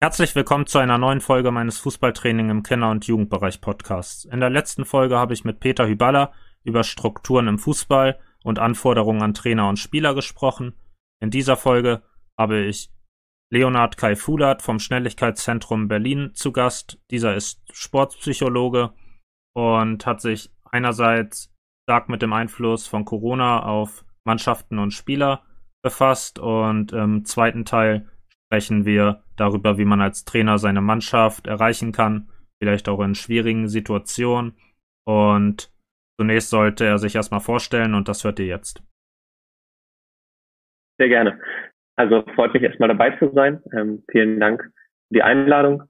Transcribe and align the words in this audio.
Herzlich 0.00 0.36
willkommen 0.36 0.68
zu 0.68 0.78
einer 0.78 0.96
neuen 0.96 1.20
Folge 1.20 1.50
meines 1.50 1.78
Fußballtraining 1.78 2.50
im 2.50 2.62
Kinder- 2.62 2.92
und 2.92 3.08
Jugendbereich 3.08 3.60
Podcasts. 3.60 4.26
In 4.26 4.38
der 4.38 4.48
letzten 4.48 4.84
Folge 4.84 5.18
habe 5.18 5.34
ich 5.34 5.44
mit 5.44 5.58
Peter 5.58 5.88
Hyballa 5.88 6.32
über 6.62 6.84
Strukturen 6.84 7.48
im 7.48 7.58
Fußball 7.58 8.16
und 8.44 8.60
Anforderungen 8.60 9.22
an 9.22 9.34
Trainer 9.34 9.68
und 9.68 9.80
Spieler 9.80 10.14
gesprochen. 10.14 10.74
In 11.20 11.30
dieser 11.30 11.56
Folge 11.56 12.02
habe 12.38 12.60
ich 12.60 12.92
Leonhard 13.50 13.96
Kai 13.96 14.14
Fulat 14.14 14.62
vom 14.62 14.78
Schnelligkeitszentrum 14.78 15.88
Berlin 15.88 16.30
zu 16.32 16.52
Gast. 16.52 17.00
Dieser 17.10 17.34
ist 17.34 17.60
Sportpsychologe 17.72 18.92
und 19.56 20.06
hat 20.06 20.20
sich 20.20 20.52
einerseits 20.70 21.52
stark 21.88 22.08
mit 22.08 22.22
dem 22.22 22.32
Einfluss 22.32 22.86
von 22.86 23.04
Corona 23.04 23.64
auf 23.64 24.04
Mannschaften 24.22 24.78
und 24.78 24.92
Spieler 24.92 25.42
befasst 25.82 26.38
und 26.38 26.92
im 26.92 27.24
zweiten 27.24 27.64
Teil 27.64 28.08
sprechen 28.48 28.86
wir 28.86 29.22
darüber, 29.36 29.76
wie 29.76 29.84
man 29.84 30.00
als 30.00 30.24
Trainer 30.24 30.58
seine 30.58 30.80
Mannschaft 30.80 31.46
erreichen 31.46 31.92
kann, 31.92 32.28
vielleicht 32.58 32.88
auch 32.88 33.00
in 33.00 33.14
schwierigen 33.14 33.68
Situationen. 33.68 34.56
Und 35.06 35.70
zunächst 36.18 36.48
sollte 36.48 36.86
er 36.86 36.98
sich 36.98 37.14
erstmal 37.14 37.40
vorstellen 37.40 37.94
und 37.94 38.08
das 38.08 38.24
hört 38.24 38.38
ihr 38.38 38.46
jetzt. 38.46 38.82
Sehr 40.98 41.08
gerne. 41.08 41.38
Also 41.96 42.24
freut 42.34 42.54
mich 42.54 42.62
erstmal 42.62 42.88
dabei 42.88 43.10
zu 43.18 43.30
sein. 43.34 43.62
Ähm, 43.72 44.02
vielen 44.10 44.40
Dank 44.40 44.62
für 44.62 45.14
die 45.14 45.22
Einladung. 45.22 45.82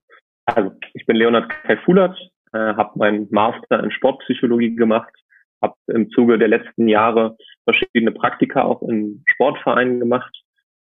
Also 0.44 0.72
ich 0.94 1.06
bin 1.06 1.16
Leonhard 1.16 1.48
Kai-Fulert, 1.48 2.18
äh, 2.52 2.58
habe 2.58 2.98
meinen 2.98 3.28
Master 3.30 3.84
in 3.84 3.92
Sportpsychologie 3.92 4.74
gemacht, 4.74 5.14
habe 5.62 5.76
im 5.86 6.10
Zuge 6.10 6.38
der 6.38 6.48
letzten 6.48 6.88
Jahre 6.88 7.36
verschiedene 7.64 8.12
Praktika 8.12 8.62
auch 8.62 8.82
in 8.82 9.22
Sportvereinen 9.28 10.00
gemacht 10.00 10.37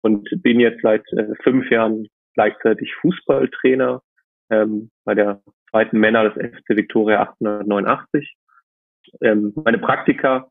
und 0.06 0.30
bin 0.44 0.60
jetzt 0.60 0.84
seit 0.84 1.02
äh, 1.14 1.34
fünf 1.42 1.68
Jahren 1.72 2.08
gleichzeitig 2.36 2.94
Fußballtrainer 3.02 4.04
ähm, 4.52 4.92
bei 5.04 5.16
der 5.16 5.42
zweiten 5.72 5.98
Männer 6.00 6.30
des 6.30 6.34
FC 6.34 6.78
Victoria 6.78 7.22
1889. 7.22 8.36
Ähm, 9.22 9.52
meine 9.56 9.80
Praktika 9.80 10.48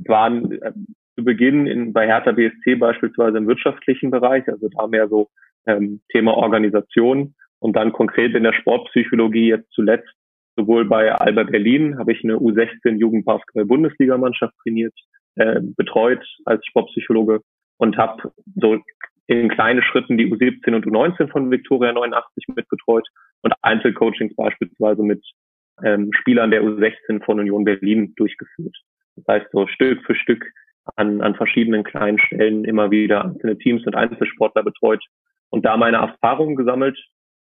waren 0.00 0.50
äh, 0.60 0.72
zu 1.14 1.24
Beginn 1.24 1.68
in, 1.68 1.92
bei 1.92 2.08
Hertha 2.08 2.32
BSC 2.32 2.74
beispielsweise 2.74 3.38
im 3.38 3.46
wirtschaftlichen 3.46 4.10
Bereich, 4.10 4.48
also 4.48 4.68
da 4.68 4.88
mehr 4.88 5.08
so 5.08 5.28
ähm, 5.66 6.00
Thema 6.10 6.34
Organisation 6.36 7.36
und 7.60 7.76
dann 7.76 7.92
konkret 7.92 8.34
in 8.34 8.42
der 8.42 8.52
Sportpsychologie 8.52 9.46
jetzt 9.46 9.70
zuletzt 9.70 10.12
sowohl 10.56 10.86
bei 10.86 11.14
Alba 11.14 11.44
Berlin 11.44 11.98
habe 11.98 12.12
ich 12.12 12.24
eine 12.24 12.34
U16 12.34 12.98
Jugendbasketball 12.98 13.64
Bundesligamannschaft 13.64 14.54
trainiert, 14.64 14.94
äh, 15.36 15.60
betreut 15.60 16.26
als 16.46 16.66
Sportpsychologe 16.66 17.42
und 17.82 17.96
habe 17.96 18.32
so 18.54 18.78
in 19.26 19.48
kleinen 19.48 19.82
Schritten 19.82 20.16
die 20.16 20.32
U17 20.32 20.72
und 20.72 20.86
U19 20.86 21.28
von 21.28 21.50
Victoria 21.50 21.92
89 21.92 22.44
mitbetreut 22.54 23.08
und 23.42 23.54
Einzelcoachings 23.62 24.36
beispielsweise 24.36 25.02
mit 25.02 25.20
ähm, 25.82 26.12
Spielern 26.12 26.52
der 26.52 26.62
U16 26.62 27.24
von 27.24 27.40
Union 27.40 27.64
Berlin 27.64 28.14
durchgeführt. 28.14 28.76
Das 29.16 29.24
heißt, 29.26 29.46
so 29.50 29.66
Stück 29.66 30.00
für 30.06 30.14
Stück 30.14 30.44
an, 30.94 31.20
an 31.22 31.34
verschiedenen 31.34 31.82
kleinen 31.82 32.20
Stellen 32.20 32.64
immer 32.64 32.92
wieder 32.92 33.24
einzelne 33.24 33.58
Teams 33.58 33.84
und 33.84 33.96
Einzelsportler 33.96 34.62
betreut 34.62 35.02
und 35.50 35.64
da 35.64 35.76
meine 35.76 35.96
Erfahrungen 35.96 36.54
gesammelt, 36.54 36.96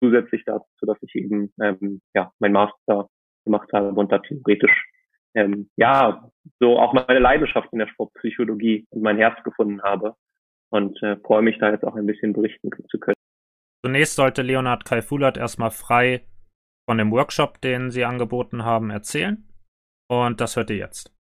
zusätzlich 0.00 0.42
dazu, 0.44 0.66
dass 0.82 0.98
ich 1.00 1.14
eben 1.14 1.54
ähm, 1.62 2.02
ja 2.14 2.30
mein 2.38 2.52
Master 2.52 3.08
gemacht 3.46 3.70
habe 3.72 3.88
und 3.92 4.12
da 4.12 4.18
theoretisch 4.18 4.90
ähm, 5.38 5.70
ja, 5.76 6.30
so 6.60 6.78
auch 6.78 6.92
meine 6.92 7.18
Leidenschaft 7.18 7.68
in 7.72 7.78
der 7.78 7.88
Sportpsychologie 7.88 8.86
und 8.90 9.02
mein 9.02 9.18
Herz 9.18 9.42
gefunden 9.44 9.82
habe 9.82 10.14
und 10.70 11.00
äh, 11.02 11.16
freue 11.16 11.42
mich 11.42 11.58
da 11.58 11.70
jetzt 11.70 11.84
auch 11.84 11.94
ein 11.94 12.06
bisschen 12.06 12.32
berichten 12.32 12.70
zu 12.90 12.98
können. 12.98 13.14
Zunächst 13.84 14.16
sollte 14.16 14.42
Leonhard 14.42 14.84
Kaifulat 14.84 15.36
erstmal 15.36 15.70
frei 15.70 16.24
von 16.88 16.98
dem 16.98 17.12
Workshop, 17.12 17.60
den 17.60 17.90
Sie 17.90 18.04
angeboten 18.04 18.64
haben, 18.64 18.90
erzählen. 18.90 19.44
Und 20.10 20.40
das 20.40 20.56
hört 20.56 20.70
ihr 20.70 20.76
jetzt. 20.76 21.14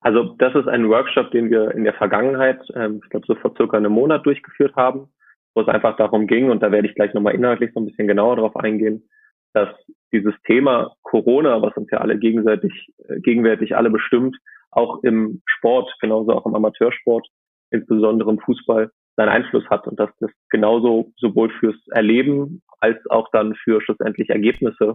Also 0.00 0.34
das 0.38 0.54
ist 0.54 0.68
ein 0.68 0.88
Workshop, 0.88 1.30
den 1.30 1.50
wir 1.50 1.72
in 1.72 1.84
der 1.84 1.94
Vergangenheit, 1.94 2.60
ähm, 2.74 3.00
ich 3.02 3.10
glaube 3.10 3.26
so 3.26 3.34
vor 3.36 3.54
circa 3.56 3.76
einem 3.76 3.92
Monat 3.92 4.26
durchgeführt 4.26 4.76
haben, 4.76 5.08
wo 5.54 5.62
es 5.62 5.68
einfach 5.68 5.96
darum 5.96 6.26
ging, 6.26 6.50
und 6.50 6.62
da 6.62 6.70
werde 6.70 6.88
ich 6.88 6.94
gleich 6.94 7.14
nochmal 7.14 7.34
inhaltlich 7.34 7.72
so 7.74 7.80
ein 7.80 7.86
bisschen 7.86 8.06
genauer 8.06 8.36
drauf 8.36 8.56
eingehen, 8.56 9.08
dass 9.54 9.68
dieses 10.12 10.34
Thema 10.46 10.94
Corona, 11.02 11.60
was 11.62 11.76
uns 11.76 11.88
ja 11.90 11.98
alle 11.98 12.18
gegenseitig, 12.18 12.72
äh, 13.08 13.20
gegenwärtig 13.20 13.76
alle 13.76 13.90
bestimmt, 13.90 14.36
auch 14.70 15.02
im 15.02 15.42
Sport, 15.46 15.92
genauso 16.00 16.32
auch 16.32 16.46
im 16.46 16.54
Amateursport, 16.54 17.26
insbesondere 17.70 18.30
im 18.30 18.38
Fußball, 18.40 18.90
seinen 19.16 19.28
Einfluss 19.30 19.68
hat 19.68 19.86
und 19.88 19.98
dass 19.98 20.10
das 20.20 20.30
genauso 20.48 21.12
sowohl 21.16 21.50
fürs 21.58 21.76
Erleben 21.88 22.62
als 22.78 22.98
auch 23.10 23.28
dann 23.32 23.54
für 23.56 23.80
schlussendlich 23.80 24.30
Ergebnisse 24.30 24.94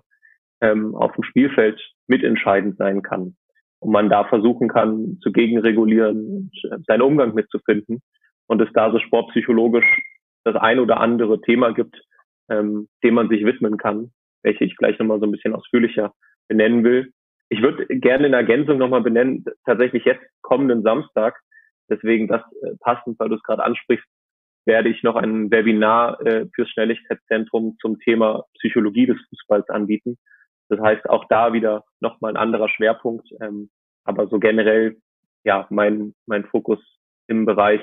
ähm, 0.62 0.96
auf 0.96 1.12
dem 1.13 1.24
Spielfeld 1.24 1.80
mitentscheidend 2.07 2.78
sein 2.78 3.01
kann. 3.01 3.35
Und 3.80 3.91
man 3.91 4.09
da 4.09 4.24
versuchen 4.24 4.69
kann, 4.69 5.18
zu 5.22 5.34
gegenregulieren 5.34 6.25
und 6.25 6.72
äh, 6.72 6.78
seinen 6.88 7.01
Umgang 7.01 7.34
mitzufinden. 7.34 8.01
Und 8.47 8.62
es 8.62 8.69
da 8.74 8.91
so 8.91 9.00
sportpsychologisch 9.00 9.85
das 10.45 10.56
ein 10.56 10.80
oder 10.80 11.01
andere 11.01 11.41
Thema 11.41 11.74
gibt, 11.74 12.01
ähm, 12.50 12.88
dem 13.03 13.16
man 13.16 13.28
sich 13.28 13.45
widmen 13.45 13.78
kann, 13.78 14.12
welche 14.44 14.66
ich 14.66 14.76
gleich 14.78 15.00
nochmal 15.00 15.20
so 15.20 15.26
ein 15.26 15.31
bisschen 15.31 15.56
ausführlicher 15.56 16.14
benennen 16.48 16.84
will. 16.84 17.12
Ich 17.50 17.62
würde 17.62 17.86
gerne 17.88 18.28
in 18.28 18.34
Ergänzung 18.34 18.78
nochmal 18.78 19.02
benennen, 19.02 19.46
tatsächlich 19.66 20.06
jetzt 20.06 20.24
kommenden 20.42 20.84
Samstag, 20.84 21.40
deswegen 21.90 22.28
das 22.28 22.42
äh, 22.62 22.76
passend, 22.80 23.20
weil 23.20 23.30
du 23.30 23.36
es 23.36 23.44
gerade 23.44 23.64
ansprichst, 23.64 24.08
werde 24.66 24.90
ich 24.90 25.04
noch 25.04 25.16
ein 25.16 25.52
Webinar 25.52 26.22
äh, 26.26 26.46
fürs 26.54 26.70
Schnelligkeitszentrum 26.70 27.78
zum 27.81 28.00
Thema 28.00 28.46
Psychologie 28.56 29.08
des 29.08 29.18
Fußballs 29.30 29.70
anbieten. 29.70 30.18
Das 30.70 30.80
heißt, 30.80 31.10
auch 31.10 31.25
da 31.28 31.54
wieder 31.54 31.84
nochmal 32.00 32.31
ein 32.31 32.38
anderer 32.38 32.70
Schwerpunkt, 32.70 33.28
ähm, 33.42 33.70
aber 34.06 34.28
so 34.28 34.40
generell, 34.40 34.98
ja, 35.44 35.68
mein, 35.70 36.14
mein 36.25 36.46
Fokus 36.46 36.80
im 37.28 37.46
Bereich 37.46 37.81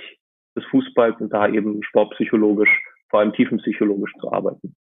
des 0.57 0.65
Fußballs 0.67 1.21
und 1.21 1.33
da 1.33 1.49
eben 1.49 1.83
sportpsychologisch, 1.83 2.71
vor 3.11 3.21
allem 3.21 3.33
tiefenpsychologisch 3.33 4.13
zu 4.21 4.33
arbeiten 4.33 4.75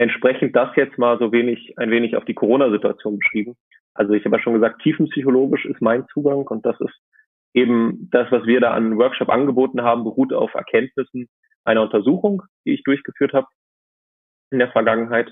entsprechend 0.00 0.56
das 0.56 0.74
jetzt 0.76 0.96
mal 0.96 1.18
so 1.18 1.30
wenig, 1.30 1.74
ein 1.76 1.90
wenig 1.90 2.16
auf 2.16 2.24
die 2.24 2.32
Corona-Situation 2.32 3.18
beschrieben. 3.18 3.56
Also 3.92 4.14
ich 4.14 4.24
habe 4.24 4.36
ja 4.36 4.42
schon 4.42 4.54
gesagt, 4.54 4.80
tiefenpsychologisch 4.80 5.66
ist 5.66 5.82
mein 5.82 6.06
Zugang 6.06 6.46
und 6.46 6.64
das 6.64 6.80
ist 6.80 6.98
eben 7.52 8.08
das, 8.10 8.32
was 8.32 8.46
wir 8.46 8.60
da 8.60 8.72
an 8.72 8.96
Workshop 8.96 9.28
angeboten 9.28 9.82
haben, 9.82 10.04
beruht 10.04 10.32
auf 10.32 10.54
Erkenntnissen 10.54 11.28
einer 11.64 11.82
Untersuchung, 11.82 12.42
die 12.64 12.72
ich 12.72 12.82
durchgeführt 12.84 13.34
habe 13.34 13.46
in 14.50 14.58
der 14.58 14.72
Vergangenheit 14.72 15.30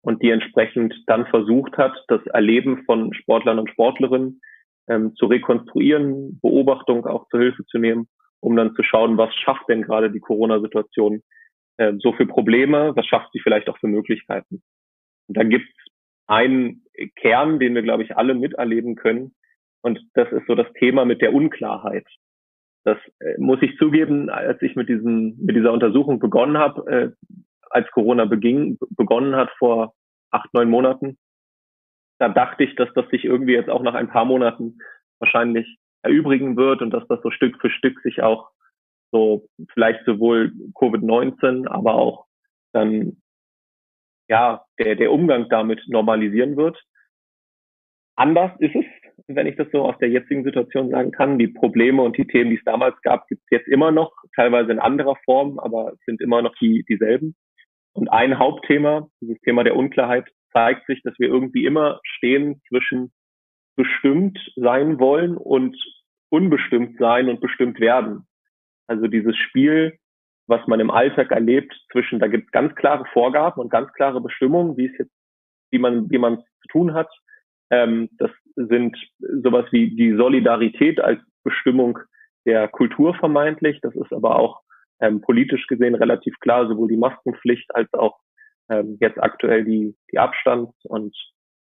und 0.00 0.20
die 0.20 0.30
entsprechend 0.30 0.96
dann 1.06 1.26
versucht 1.26 1.78
hat, 1.78 1.92
das 2.08 2.26
Erleben 2.26 2.82
von 2.86 3.14
Sportlern 3.14 3.60
und 3.60 3.70
Sportlerinnen 3.70 4.40
ähm, 4.88 5.14
zu 5.14 5.26
rekonstruieren, 5.26 6.40
Beobachtung 6.40 7.06
auch 7.06 7.28
zur 7.28 7.38
Hilfe 7.38 7.64
zu 7.66 7.78
nehmen, 7.78 8.08
um 8.40 8.56
dann 8.56 8.74
zu 8.74 8.82
schauen, 8.82 9.16
was 9.16 9.32
schafft 9.36 9.68
denn 9.68 9.82
gerade 9.82 10.10
die 10.10 10.20
Corona-Situation 10.20 11.22
äh, 11.78 11.94
so 11.98 12.12
für 12.12 12.26
Probleme, 12.26 12.94
was 12.94 13.06
schafft 13.06 13.32
sie 13.32 13.40
vielleicht 13.40 13.68
auch 13.68 13.78
für 13.78 13.88
Möglichkeiten. 13.88 14.62
Und 15.26 15.36
da 15.36 15.42
gibt 15.42 15.66
es 15.68 15.92
einen 16.26 16.84
Kern, 17.16 17.58
den 17.58 17.74
wir, 17.74 17.82
glaube 17.82 18.02
ich, 18.02 18.16
alle 18.16 18.34
miterleben 18.34 18.96
können. 18.96 19.34
Und 19.82 20.00
das 20.14 20.30
ist 20.32 20.46
so 20.46 20.54
das 20.54 20.70
Thema 20.74 21.04
mit 21.04 21.22
der 21.22 21.32
Unklarheit. 21.32 22.06
Das 22.84 22.98
äh, 23.20 23.38
muss 23.38 23.62
ich 23.62 23.76
zugeben, 23.78 24.28
als 24.28 24.60
ich 24.62 24.76
mit, 24.76 24.88
diesen, 24.88 25.38
mit 25.44 25.56
dieser 25.56 25.72
Untersuchung 25.72 26.18
begonnen 26.18 26.58
habe, 26.58 26.90
äh, 26.90 27.36
als 27.70 27.90
Corona 27.90 28.24
beging, 28.24 28.78
begonnen 28.90 29.36
hat 29.36 29.50
vor 29.58 29.94
acht, 30.30 30.52
neun 30.52 30.70
Monaten, 30.70 31.18
da 32.18 32.28
dachte 32.28 32.64
ich, 32.64 32.74
dass 32.76 32.92
das 32.94 33.08
sich 33.10 33.24
irgendwie 33.24 33.52
jetzt 33.52 33.70
auch 33.70 33.82
nach 33.82 33.94
ein 33.94 34.08
paar 34.08 34.24
Monaten 34.24 34.78
wahrscheinlich 35.20 35.78
erübrigen 36.02 36.56
wird 36.56 36.82
und 36.82 36.90
dass 36.90 37.06
das 37.08 37.20
so 37.22 37.30
Stück 37.30 37.60
für 37.60 37.70
Stück 37.70 38.00
sich 38.00 38.22
auch 38.22 38.50
so 39.10 39.46
vielleicht 39.72 40.04
sowohl 40.04 40.52
Covid-19, 40.74 41.66
aber 41.68 41.94
auch 41.94 42.26
dann 42.72 43.16
ja 44.28 44.64
der, 44.78 44.96
der 44.96 45.12
Umgang 45.12 45.48
damit 45.48 45.80
normalisieren 45.88 46.56
wird. 46.56 46.80
Anders 48.16 48.50
ist 48.58 48.74
es, 48.74 48.84
wenn 49.28 49.46
ich 49.46 49.56
das 49.56 49.68
so 49.72 49.82
aus 49.82 49.96
der 49.98 50.10
jetzigen 50.10 50.44
Situation 50.44 50.90
sagen 50.90 51.12
kann. 51.12 51.38
Die 51.38 51.48
Probleme 51.48 52.02
und 52.02 52.16
die 52.16 52.26
Themen, 52.26 52.50
die 52.50 52.56
es 52.56 52.64
damals 52.64 53.00
gab, 53.02 53.26
gibt 53.28 53.42
es 53.44 53.58
jetzt 53.58 53.68
immer 53.68 53.90
noch, 53.90 54.12
teilweise 54.34 54.72
in 54.72 54.78
anderer 54.78 55.16
Form, 55.24 55.58
aber 55.58 55.92
es 55.92 56.00
sind 56.04 56.20
immer 56.20 56.42
noch 56.42 56.54
die, 56.60 56.84
dieselben. 56.88 57.36
Und 57.92 58.08
ein 58.08 58.38
Hauptthema, 58.38 59.08
dieses 59.20 59.40
Thema 59.40 59.64
der 59.64 59.76
Unklarheit, 59.76 60.28
zeigt 60.52 60.86
sich, 60.86 61.02
dass 61.02 61.18
wir 61.18 61.28
irgendwie 61.28 61.64
immer 61.64 62.00
stehen 62.04 62.60
zwischen 62.68 63.12
bestimmt 63.76 64.38
sein 64.56 64.98
wollen 64.98 65.36
und 65.36 65.76
unbestimmt 66.30 66.98
sein 66.98 67.28
und 67.28 67.40
bestimmt 67.40 67.80
werden. 67.80 68.27
Also 68.88 69.06
dieses 69.06 69.36
Spiel, 69.36 69.96
was 70.48 70.66
man 70.66 70.80
im 70.80 70.90
Alltag 70.90 71.30
erlebt, 71.30 71.72
zwischen, 71.92 72.18
da 72.18 72.26
gibt 72.26 72.46
es 72.46 72.52
ganz 72.52 72.74
klare 72.74 73.04
Vorgaben 73.12 73.60
und 73.60 73.70
ganz 73.70 73.92
klare 73.92 74.20
Bestimmungen, 74.20 74.76
wie 74.76 74.86
es 74.86 74.98
jetzt, 74.98 75.12
wie 75.70 75.78
man, 75.78 76.10
wie 76.10 76.18
man 76.18 76.38
zu 76.38 76.68
tun 76.70 76.94
hat. 76.94 77.08
Ähm, 77.70 78.08
das 78.18 78.30
sind 78.56 78.96
sowas 79.42 79.66
wie 79.70 79.94
die 79.94 80.16
Solidarität 80.16 81.00
als 81.00 81.20
Bestimmung 81.44 81.98
der 82.46 82.66
Kultur 82.68 83.14
vermeintlich. 83.14 83.80
Das 83.82 83.94
ist 83.94 84.12
aber 84.12 84.36
auch 84.36 84.60
ähm, 85.00 85.20
politisch 85.20 85.66
gesehen 85.66 85.94
relativ 85.94 86.34
klar, 86.40 86.66
sowohl 86.66 86.88
die 86.88 86.96
Maskenpflicht 86.96 87.74
als 87.74 87.92
auch 87.92 88.18
ähm, 88.70 88.96
jetzt 89.00 89.22
aktuell 89.22 89.64
die, 89.64 89.94
die 90.12 90.18
Abstands- 90.18 90.84
und 90.84 91.14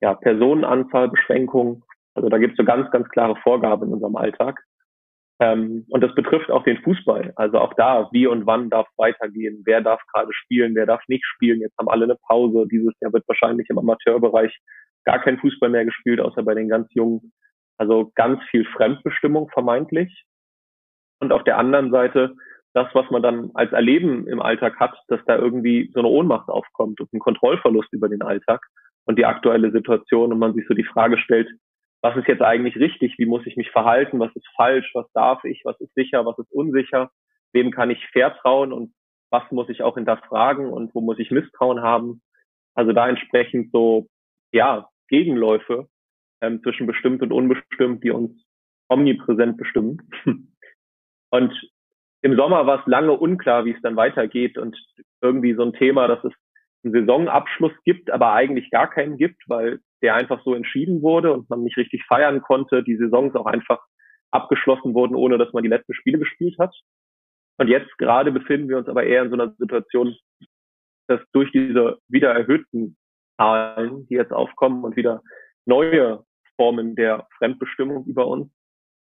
ja, 0.01 0.13
Personenanzahlbeschränkungen. 0.13 1.83
Also 2.13 2.30
da 2.30 2.38
gibt 2.38 2.54
es 2.54 2.57
so 2.57 2.63
ganz, 2.63 2.89
ganz 2.92 3.10
klare 3.10 3.36
Vorgaben 3.38 3.88
in 3.88 3.94
unserem 3.94 4.16
Alltag. 4.16 4.63
Ähm, 5.39 5.85
und 5.89 6.01
das 6.01 6.15
betrifft 6.15 6.49
auch 6.49 6.63
den 6.63 6.81
Fußball. 6.81 7.33
Also 7.35 7.59
auch 7.59 7.73
da, 7.73 8.09
wie 8.11 8.27
und 8.27 8.45
wann 8.45 8.69
darf 8.69 8.87
weitergehen, 8.97 9.63
wer 9.65 9.81
darf 9.81 10.01
gerade 10.13 10.31
spielen, 10.33 10.75
wer 10.75 10.85
darf 10.85 11.01
nicht 11.07 11.25
spielen. 11.25 11.59
Jetzt 11.59 11.77
haben 11.77 11.89
alle 11.89 12.05
eine 12.05 12.17
Pause. 12.27 12.65
Dieses 12.71 12.93
Jahr 13.01 13.11
wird 13.11 13.27
wahrscheinlich 13.27 13.69
im 13.69 13.77
Amateurbereich 13.77 14.57
gar 15.03 15.19
kein 15.19 15.37
Fußball 15.39 15.69
mehr 15.69 15.85
gespielt, 15.85 16.19
außer 16.19 16.43
bei 16.43 16.55
den 16.55 16.69
ganz 16.69 16.87
Jungen. 16.93 17.33
Also 17.77 18.11
ganz 18.15 18.41
viel 18.49 18.65
Fremdbestimmung 18.65 19.49
vermeintlich. 19.49 20.25
Und 21.19 21.33
auf 21.33 21.43
der 21.43 21.57
anderen 21.57 21.91
Seite 21.91 22.35
das, 22.75 22.93
was 22.93 23.09
man 23.09 23.23
dann 23.23 23.51
als 23.53 23.71
Erleben 23.71 24.27
im 24.27 24.41
Alltag 24.41 24.77
hat, 24.79 24.97
dass 25.07 25.21
da 25.25 25.37
irgendwie 25.37 25.89
so 25.93 25.99
eine 25.99 26.09
Ohnmacht 26.09 26.49
aufkommt 26.49 26.99
und 26.99 27.11
ein 27.13 27.19
Kontrollverlust 27.19 27.91
über 27.93 28.09
den 28.09 28.21
Alltag 28.21 28.61
und 29.05 29.17
die 29.17 29.25
aktuelle 29.25 29.71
Situation 29.71 30.33
und 30.33 30.39
man 30.39 30.53
sich 30.53 30.65
so 30.67 30.73
die 30.73 30.83
Frage 30.83 31.17
stellt, 31.17 31.49
was 32.06 32.16
ist 32.18 32.28
jetzt 32.28 32.44
eigentlich 32.44 32.75
richtig? 32.75 33.18
Wie 33.18 33.25
muss 33.25 33.48
ich 33.48 33.57
mich 33.57 33.72
verhalten? 33.72 34.19
Was 34.19 34.30
ist 34.36 34.48
falsch? 34.56 34.92
Was 34.94 35.12
darf 35.13 35.44
ich? 35.44 35.62
Was 35.66 35.81
ist 35.81 35.92
sicher? 35.96 36.24
Was 36.24 36.38
ist 36.38 36.52
unsicher? 36.52 37.10
Wem 37.52 37.72
kann 37.72 37.90
ich 37.90 38.06
vertrauen? 38.10 38.72
Und 38.72 38.94
was 39.31 39.42
muss 39.50 39.69
ich 39.69 39.81
auch 39.81 39.96
hinterfragen? 39.96 40.68
Und 40.72 40.94
wo 40.94 41.02
muss 41.02 41.18
ich 41.18 41.31
Misstrauen 41.31 41.81
haben? 41.81 42.22
Also 42.75 42.94
da 42.94 43.10
entsprechend 43.10 43.72
so, 43.72 44.07
ja, 44.54 44.88
Gegenläufe 45.07 45.88
ähm, 46.42 46.62
zwischen 46.62 46.86
bestimmt 46.86 47.24
und 47.24 47.34
unbestimmt, 47.34 48.04
die 48.04 48.12
uns 48.12 48.40
omnipräsent 48.88 49.57
bestimmen. 49.57 49.98
Und 51.31 51.60
im 52.22 52.36
Sommer 52.38 52.68
war 52.68 52.81
es 52.81 52.88
lange 52.88 53.13
unklar, 53.13 53.66
wie 53.66 53.72
es 53.72 53.81
dann 53.81 53.96
weitergeht 53.96 54.57
und 54.57 54.78
irgendwie 55.22 55.54
so 55.54 55.63
ein 55.63 55.74
Thema, 55.74 56.07
dass 56.07 56.24
es 56.24 56.31
einen 56.84 56.94
Saisonabschluss 56.94 57.74
gibt, 57.84 58.10
aber 58.10 58.31
eigentlich 58.34 58.69
gar 58.69 58.90
keinen 58.90 59.18
gibt, 59.18 59.44
weil 59.48 59.80
der 60.01 60.15
einfach 60.15 60.44
so 60.44 60.53
entschieden 60.53 61.01
wurde 61.01 61.33
und 61.33 61.50
man 61.50 61.63
nicht 61.63 61.77
richtig 61.77 62.03
feiern 62.06 62.42
konnte. 62.42 62.83
Die 62.83 62.97
Saisons 62.97 63.36
auch 63.36 63.45
einfach 63.45 63.80
abgeschlossen 64.31 64.94
wurden, 64.94 65.15
ohne 65.15 65.38
dass 65.38 65.53
man 65.53 65.63
die 65.63 65.69
letzten 65.69 65.94
Spiele 65.94 66.19
gespielt 66.19 66.57
hat. 66.59 66.75
Und 67.57 67.68
jetzt 67.68 67.97
gerade 67.97 68.31
befinden 68.31 68.69
wir 68.69 68.77
uns 68.77 68.89
aber 68.89 69.03
eher 69.03 69.24
in 69.24 69.30
so 69.30 69.36
einer 69.36 69.53
Situation, 69.57 70.15
dass 71.07 71.21
durch 71.31 71.51
diese 71.51 72.00
wieder 72.07 72.33
erhöhten 72.33 72.97
Zahlen, 73.38 74.07
die 74.07 74.15
jetzt 74.15 74.33
aufkommen 74.33 74.83
und 74.83 74.95
wieder 74.95 75.21
neue 75.65 76.24
Formen 76.57 76.95
der 76.95 77.27
Fremdbestimmung 77.38 78.06
über 78.06 78.27
uns, 78.27 78.51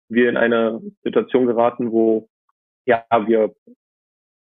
wir 0.08 0.28
in 0.28 0.36
eine 0.36 0.80
Situation 1.02 1.46
geraten, 1.46 1.92
wo 1.92 2.28
ja 2.86 3.04
wir 3.26 3.54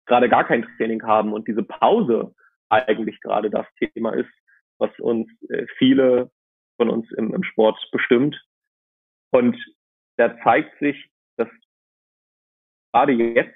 gerade 0.07 0.29
gar 0.29 0.45
kein 0.45 0.67
Training 0.77 1.03
haben 1.03 1.33
und 1.33 1.49
diese 1.49 1.65
Pause 1.65 2.35
eigentlich 2.69 3.21
gerade 3.21 3.51
das 3.51 3.67
Thema 3.79 4.13
ist, 4.15 4.31
was 4.79 4.91
uns 5.01 5.29
äh, 5.49 5.67
viele 5.79 6.31
von 6.77 6.91
uns 6.91 7.11
im, 7.13 7.35
im 7.35 7.43
Sport 7.43 7.79
bestimmt. 7.93 8.41
Und 9.33 9.57
da 10.17 10.37
zeigt 10.43 10.79
sich, 10.79 11.11
dass 11.37 11.49
gerade 12.93 13.13
jetzt 13.13 13.55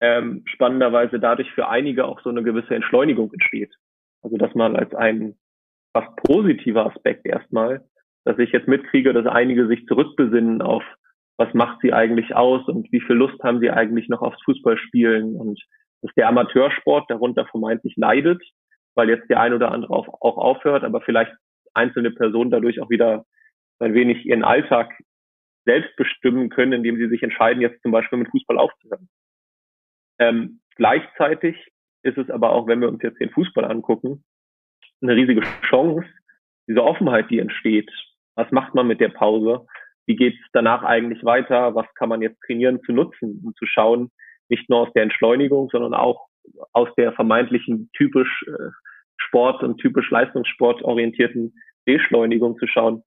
ähm, 0.00 0.42
spannenderweise 0.46 1.20
dadurch 1.20 1.50
für 1.52 1.68
einige 1.68 2.04
auch 2.04 2.20
so 2.22 2.30
eine 2.30 2.42
gewisse 2.42 2.74
Entschleunigung 2.74 3.32
entsteht. 3.32 3.72
Also 4.22 4.36
dass 4.36 4.54
man 4.54 4.76
als 4.76 4.94
ein 4.94 5.36
fast 5.92 6.14
positiver 6.16 6.86
Aspekt 6.86 7.26
erstmal, 7.26 7.84
dass 8.24 8.38
ich 8.38 8.52
jetzt 8.52 8.68
mitkriege, 8.68 9.12
dass 9.12 9.26
einige 9.26 9.66
sich 9.66 9.86
zurückbesinnen 9.86 10.62
auf, 10.62 10.82
was 11.38 11.52
macht 11.54 11.80
sie 11.82 11.92
eigentlich 11.92 12.34
aus 12.34 12.66
und 12.68 12.90
wie 12.92 13.00
viel 13.00 13.16
Lust 13.16 13.42
haben 13.42 13.60
sie 13.60 13.70
eigentlich 13.70 14.08
noch 14.08 14.22
aufs 14.22 14.42
Fußballspielen 14.44 15.36
und 15.36 15.60
dass 16.02 16.14
der 16.14 16.28
Amateursport 16.28 17.10
darunter 17.10 17.46
vermeintlich 17.46 17.94
leidet, 17.96 18.42
weil 18.94 19.08
jetzt 19.08 19.28
der 19.30 19.40
ein 19.40 19.54
oder 19.54 19.70
andere 19.72 19.92
auch, 19.92 20.08
auch 20.20 20.36
aufhört, 20.36 20.84
aber 20.84 21.00
vielleicht 21.00 21.32
einzelne 21.74 22.10
Personen 22.10 22.50
dadurch 22.50 22.80
auch 22.80 22.90
wieder 22.90 23.24
ein 23.78 23.94
wenig 23.94 24.24
ihren 24.24 24.44
Alltag 24.44 24.92
selbst 25.64 25.94
bestimmen 25.96 26.48
können, 26.48 26.72
indem 26.72 26.96
sie 26.96 27.08
sich 27.08 27.22
entscheiden, 27.22 27.62
jetzt 27.62 27.82
zum 27.82 27.92
Beispiel 27.92 28.18
mit 28.18 28.30
Fußball 28.30 28.58
aufzuhören. 28.58 29.08
Ähm, 30.18 30.60
gleichzeitig 30.76 31.56
ist 32.02 32.18
es 32.18 32.30
aber 32.30 32.50
auch, 32.50 32.66
wenn 32.66 32.80
wir 32.80 32.88
uns 32.88 33.02
jetzt 33.02 33.20
den 33.20 33.30
Fußball 33.30 33.64
angucken, 33.64 34.24
eine 35.00 35.14
riesige 35.14 35.42
Chance, 35.68 36.06
diese 36.68 36.82
Offenheit, 36.82 37.30
die 37.30 37.38
entsteht. 37.38 37.90
Was 38.34 38.50
macht 38.50 38.74
man 38.74 38.86
mit 38.86 39.00
der 39.00 39.08
Pause? 39.08 39.66
Wie 40.06 40.16
geht 40.16 40.34
es 40.34 40.46
danach 40.52 40.82
eigentlich 40.82 41.24
weiter? 41.24 41.74
Was 41.74 41.86
kann 41.94 42.08
man 42.08 42.22
jetzt 42.22 42.40
trainieren 42.42 42.82
zu 42.82 42.92
nutzen 42.92 43.42
und 43.44 43.56
zu 43.56 43.66
schauen, 43.66 44.10
nicht 44.48 44.68
nur 44.68 44.80
aus 44.80 44.92
der 44.94 45.04
Entschleunigung, 45.04 45.68
sondern 45.70 45.94
auch 45.94 46.26
aus 46.72 46.88
der 46.96 47.12
vermeintlichen 47.12 47.90
typisch 47.92 48.44
äh, 48.46 48.70
Sport 49.18 49.62
und 49.62 49.78
typisch 49.78 50.10
Leistungssport 50.10 50.82
orientierten 50.82 51.54
Beschleunigung 51.84 52.58
zu 52.58 52.66
schauen, 52.66 53.02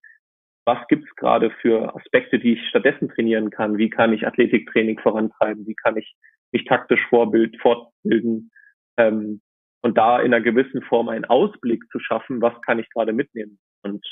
was 0.65 0.79
gibt 0.87 1.05
es 1.07 1.15
gerade 1.15 1.51
für 1.61 1.95
Aspekte, 1.95 2.39
die 2.39 2.53
ich 2.53 2.69
stattdessen 2.69 3.09
trainieren 3.09 3.51
kann? 3.51 3.77
Wie 3.77 3.89
kann 3.89 4.13
ich 4.13 4.25
Athletiktraining 4.25 4.99
vorantreiben? 4.99 5.67
Wie 5.67 5.75
kann 5.75 5.95
ich 5.95 6.15
mich 6.51 6.65
taktisch 6.65 7.05
vorbild, 7.09 7.59
fortbilden? 7.61 8.49
Ähm, 8.97 9.41
und 9.83 9.97
da 9.97 10.19
in 10.19 10.33
einer 10.33 10.41
gewissen 10.41 10.81
Form 10.81 11.09
einen 11.09 11.25
Ausblick 11.25 11.83
zu 11.91 11.99
schaffen, 11.99 12.41
was 12.41 12.59
kann 12.63 12.79
ich 12.79 12.89
gerade 12.89 13.13
mitnehmen? 13.13 13.59
Und 13.83 14.03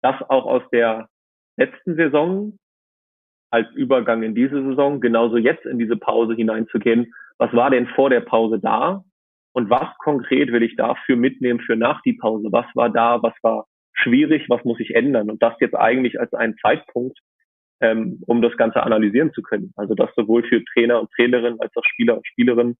das 0.00 0.14
auch 0.28 0.46
aus 0.46 0.62
der 0.70 1.08
letzten 1.56 1.96
Saison 1.96 2.56
als 3.50 3.68
Übergang 3.72 4.22
in 4.22 4.36
diese 4.36 4.62
Saison, 4.62 5.00
genauso 5.00 5.36
jetzt 5.36 5.64
in 5.64 5.78
diese 5.78 5.96
Pause 5.96 6.34
hineinzugehen. 6.34 7.12
Was 7.38 7.52
war 7.52 7.70
denn 7.70 7.88
vor 7.88 8.10
der 8.10 8.20
Pause 8.20 8.60
da? 8.60 9.04
Und 9.52 9.70
was 9.70 9.88
konkret 9.98 10.52
will 10.52 10.62
ich 10.62 10.76
dafür 10.76 11.16
mitnehmen 11.16 11.60
für 11.60 11.76
nach 11.76 12.02
die 12.02 12.12
Pause? 12.12 12.48
Was 12.50 12.66
war 12.74 12.90
da? 12.90 13.22
Was 13.22 13.34
war 13.42 13.66
schwierig? 13.92 14.48
Was 14.48 14.64
muss 14.64 14.80
ich 14.80 14.94
ändern? 14.94 15.30
Und 15.30 15.42
das 15.42 15.54
jetzt 15.60 15.74
eigentlich 15.74 16.20
als 16.20 16.32
einen 16.34 16.56
Zeitpunkt, 16.58 17.18
ähm, 17.80 18.22
um 18.26 18.42
das 18.42 18.56
Ganze 18.56 18.82
analysieren 18.82 19.32
zu 19.32 19.42
können. 19.42 19.72
Also 19.76 19.94
das 19.94 20.10
sowohl 20.16 20.44
für 20.44 20.64
Trainer 20.64 21.00
und 21.00 21.10
Trainerinnen 21.12 21.60
als 21.60 21.74
auch 21.76 21.84
Spieler 21.84 22.16
und 22.16 22.26
Spielerinnen 22.26 22.76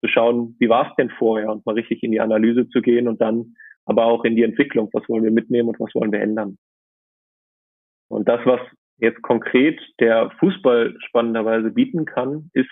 zu 0.00 0.08
schauen, 0.08 0.56
wie 0.58 0.68
war 0.68 0.88
es 0.88 0.96
denn 0.96 1.10
vorher 1.10 1.50
und 1.50 1.64
mal 1.66 1.74
richtig 1.74 2.02
in 2.02 2.12
die 2.12 2.20
Analyse 2.20 2.68
zu 2.68 2.80
gehen 2.80 3.06
und 3.06 3.20
dann 3.20 3.54
aber 3.84 4.04
auch 4.04 4.24
in 4.24 4.36
die 4.36 4.44
Entwicklung, 4.44 4.88
was 4.92 5.08
wollen 5.08 5.24
wir 5.24 5.30
mitnehmen 5.30 5.68
und 5.68 5.80
was 5.80 5.94
wollen 5.94 6.12
wir 6.12 6.20
ändern. 6.20 6.58
Und 8.08 8.28
das, 8.28 8.40
was 8.44 8.60
jetzt 8.98 9.22
konkret 9.22 9.80
der 10.00 10.30
Fußball 10.38 10.96
spannenderweise 11.06 11.70
bieten 11.70 12.04
kann, 12.04 12.50
ist, 12.52 12.68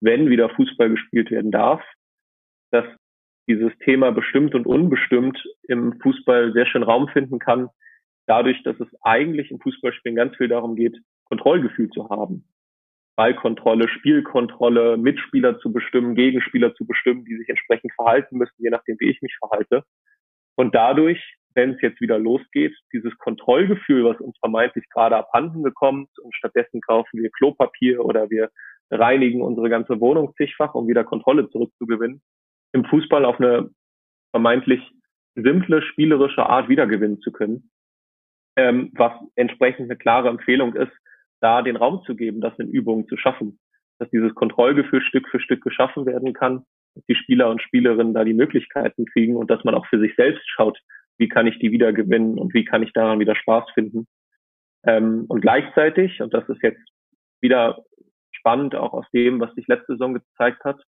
wenn 0.00 0.28
wieder 0.28 0.50
Fußball 0.50 0.90
gespielt 0.90 1.30
werden 1.30 1.50
darf, 1.50 1.82
dass 2.72 2.84
dieses 3.48 3.72
Thema 3.84 4.10
bestimmt 4.12 4.54
und 4.54 4.66
unbestimmt 4.66 5.42
im 5.68 5.98
Fußball 6.00 6.52
sehr 6.52 6.66
schön 6.66 6.82
Raum 6.82 7.08
finden 7.08 7.38
kann, 7.38 7.68
dadurch, 8.26 8.62
dass 8.62 8.78
es 8.80 8.88
eigentlich 9.02 9.50
im 9.50 9.60
Fußballspielen 9.60 10.16
ganz 10.16 10.36
viel 10.36 10.48
darum 10.48 10.76
geht, 10.76 10.96
Kontrollgefühl 11.24 11.90
zu 11.90 12.08
haben. 12.08 12.44
Ballkontrolle, 13.16 13.88
Spielkontrolle, 13.88 14.96
Mitspieler 14.96 15.58
zu 15.58 15.72
bestimmen, 15.72 16.14
Gegenspieler 16.14 16.74
zu 16.74 16.86
bestimmen, 16.86 17.24
die 17.24 17.36
sich 17.36 17.48
entsprechend 17.48 17.92
verhalten 17.94 18.38
müssen, 18.38 18.54
je 18.58 18.70
nachdem, 18.70 18.96
wie 19.00 19.10
ich 19.10 19.20
mich 19.20 19.36
verhalte. 19.38 19.84
Und 20.56 20.74
dadurch, 20.74 21.20
wenn 21.54 21.74
es 21.74 21.82
jetzt 21.82 22.00
wieder 22.00 22.18
losgeht, 22.18 22.74
dieses 22.92 23.16
Kontrollgefühl, 23.18 24.04
was 24.04 24.18
uns 24.20 24.38
vermeintlich 24.38 24.88
gerade 24.88 25.16
abhanden 25.16 25.62
gekommen 25.62 26.06
und 26.22 26.34
stattdessen 26.34 26.80
kaufen 26.80 27.20
wir 27.20 27.30
Klopapier 27.30 28.02
oder 28.02 28.30
wir 28.30 28.50
reinigen 28.90 29.42
unsere 29.42 29.68
ganze 29.68 30.00
Wohnung 30.00 30.34
zigfach, 30.36 30.74
um 30.74 30.88
wieder 30.88 31.04
Kontrolle 31.04 31.48
zurückzugewinnen, 31.50 32.22
im 32.72 32.84
Fußball 32.84 33.24
auf 33.24 33.40
eine 33.40 33.70
vermeintlich 34.30 34.80
simple, 35.34 35.82
spielerische 35.82 36.44
Art 36.44 36.68
wiedergewinnen 36.68 37.20
zu 37.20 37.32
können. 37.32 37.70
Ähm, 38.56 38.90
was 38.94 39.12
entsprechend 39.34 39.90
eine 39.90 39.96
klare 39.96 40.28
Empfehlung 40.28 40.74
ist, 40.74 40.92
da 41.40 41.62
den 41.62 41.76
Raum 41.76 42.02
zu 42.04 42.14
geben, 42.14 42.40
das 42.40 42.58
in 42.58 42.68
Übungen 42.68 43.08
zu 43.08 43.16
schaffen. 43.16 43.58
Dass 43.98 44.10
dieses 44.10 44.34
Kontrollgefühl 44.34 45.00
Stück 45.02 45.28
für 45.28 45.40
Stück 45.40 45.62
geschaffen 45.62 46.06
werden 46.06 46.32
kann, 46.32 46.64
dass 46.94 47.04
die 47.06 47.14
Spieler 47.14 47.50
und 47.50 47.62
Spielerinnen 47.62 48.14
da 48.14 48.24
die 48.24 48.34
Möglichkeiten 48.34 49.06
kriegen 49.06 49.36
und 49.36 49.50
dass 49.50 49.64
man 49.64 49.74
auch 49.74 49.86
für 49.86 49.98
sich 49.98 50.14
selbst 50.16 50.42
schaut, 50.50 50.78
wie 51.18 51.28
kann 51.28 51.46
ich 51.46 51.58
die 51.58 51.70
wiedergewinnen 51.70 52.38
und 52.38 52.52
wie 52.54 52.64
kann 52.64 52.82
ich 52.82 52.92
daran 52.92 53.20
wieder 53.20 53.36
Spaß 53.36 53.70
finden. 53.74 54.06
Ähm, 54.84 55.26
und 55.28 55.40
gleichzeitig, 55.40 56.20
und 56.20 56.34
das 56.34 56.48
ist 56.48 56.62
jetzt 56.62 56.82
wieder 57.40 57.82
spannend, 58.32 58.74
auch 58.74 58.92
aus 58.92 59.06
dem, 59.12 59.40
was 59.40 59.54
sich 59.54 59.66
letzte 59.68 59.92
Saison 59.92 60.14
gezeigt 60.14 60.64
hat, 60.64 60.82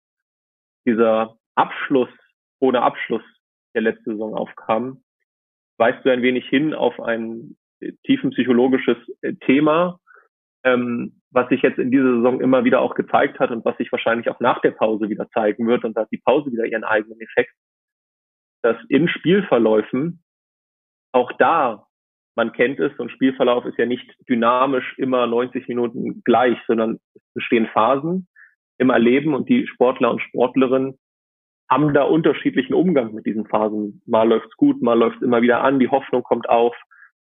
dieser 0.86 1.38
Abschluss 1.56 2.10
ohne 2.64 2.82
Abschluss, 2.82 3.24
der 3.76 3.82
letzte 3.82 4.12
Saison 4.12 4.36
aufkam, 4.36 5.04
weist 5.78 6.06
du 6.06 6.12
ein 6.12 6.22
wenig 6.22 6.48
hin 6.48 6.74
auf 6.74 7.00
ein 7.02 7.58
tiefenpsychologisches 8.06 8.98
äh, 9.22 9.34
Thema, 9.46 10.00
ähm, 10.64 11.22
was 11.32 11.50
sich 11.50 11.62
jetzt 11.62 11.80
in 11.80 11.92
dieser 11.92 12.16
Saison 12.16 12.40
immer 12.40 12.64
wieder 12.64 12.82
auch 12.82 12.96
gezeigt 12.96 13.40
hat 13.40 13.52
und 13.52 13.66
was 13.66 13.76
sich 13.78 13.92
wahrscheinlich 13.92 14.30
auch 14.30 14.40
nach 14.40 14.62
der 14.62 14.72
Pause 14.72 15.10
wieder 15.10 15.28
zeigen 15.32 15.68
wird. 15.68 15.84
Und 15.84 15.98
da 15.98 16.02
hat 16.02 16.12
die 16.12 16.22
Pause 16.24 16.52
wieder 16.54 16.66
ihren 16.66 16.86
eigenen 16.86 17.20
Effekt, 17.20 17.54
dass 18.62 18.78
in 18.88 19.10
Spielverläufen 19.10 20.24
auch 21.12 21.34
da, 21.34 21.86
man 22.36 22.54
kennt 22.54 22.80
es, 22.80 22.98
und 22.98 23.12
Spielverlauf 23.12 23.66
ist 23.66 23.78
ja 23.78 23.86
nicht 23.86 24.10
dynamisch 24.30 24.98
immer 24.98 25.28
90 25.28 25.68
Minuten 25.68 26.24
gleich, 26.24 26.58
sondern 26.66 27.00
es 27.14 27.22
bestehen 27.34 27.68
Phasen 27.68 28.28
im 28.78 28.90
Erleben 28.90 29.34
und 29.34 29.50
die 29.50 29.68
Sportler 29.68 30.12
und 30.12 30.22
Sportlerinnen 30.22 30.98
haben 31.74 31.94
da 31.94 32.04
unterschiedlichen 32.04 32.76
Umgang 32.76 33.16
mit 33.16 33.26
diesen 33.26 33.48
Phasen. 33.48 34.04
Mal 34.06 34.30
läuft's 34.30 34.56
gut, 34.58 34.82
mal 34.84 34.98
läuft's 34.98 35.24
immer 35.24 35.42
wieder 35.42 35.64
an, 35.64 35.80
die 35.80 35.90
Hoffnung 35.90 36.22
kommt 36.22 36.48
auf, 36.48 36.76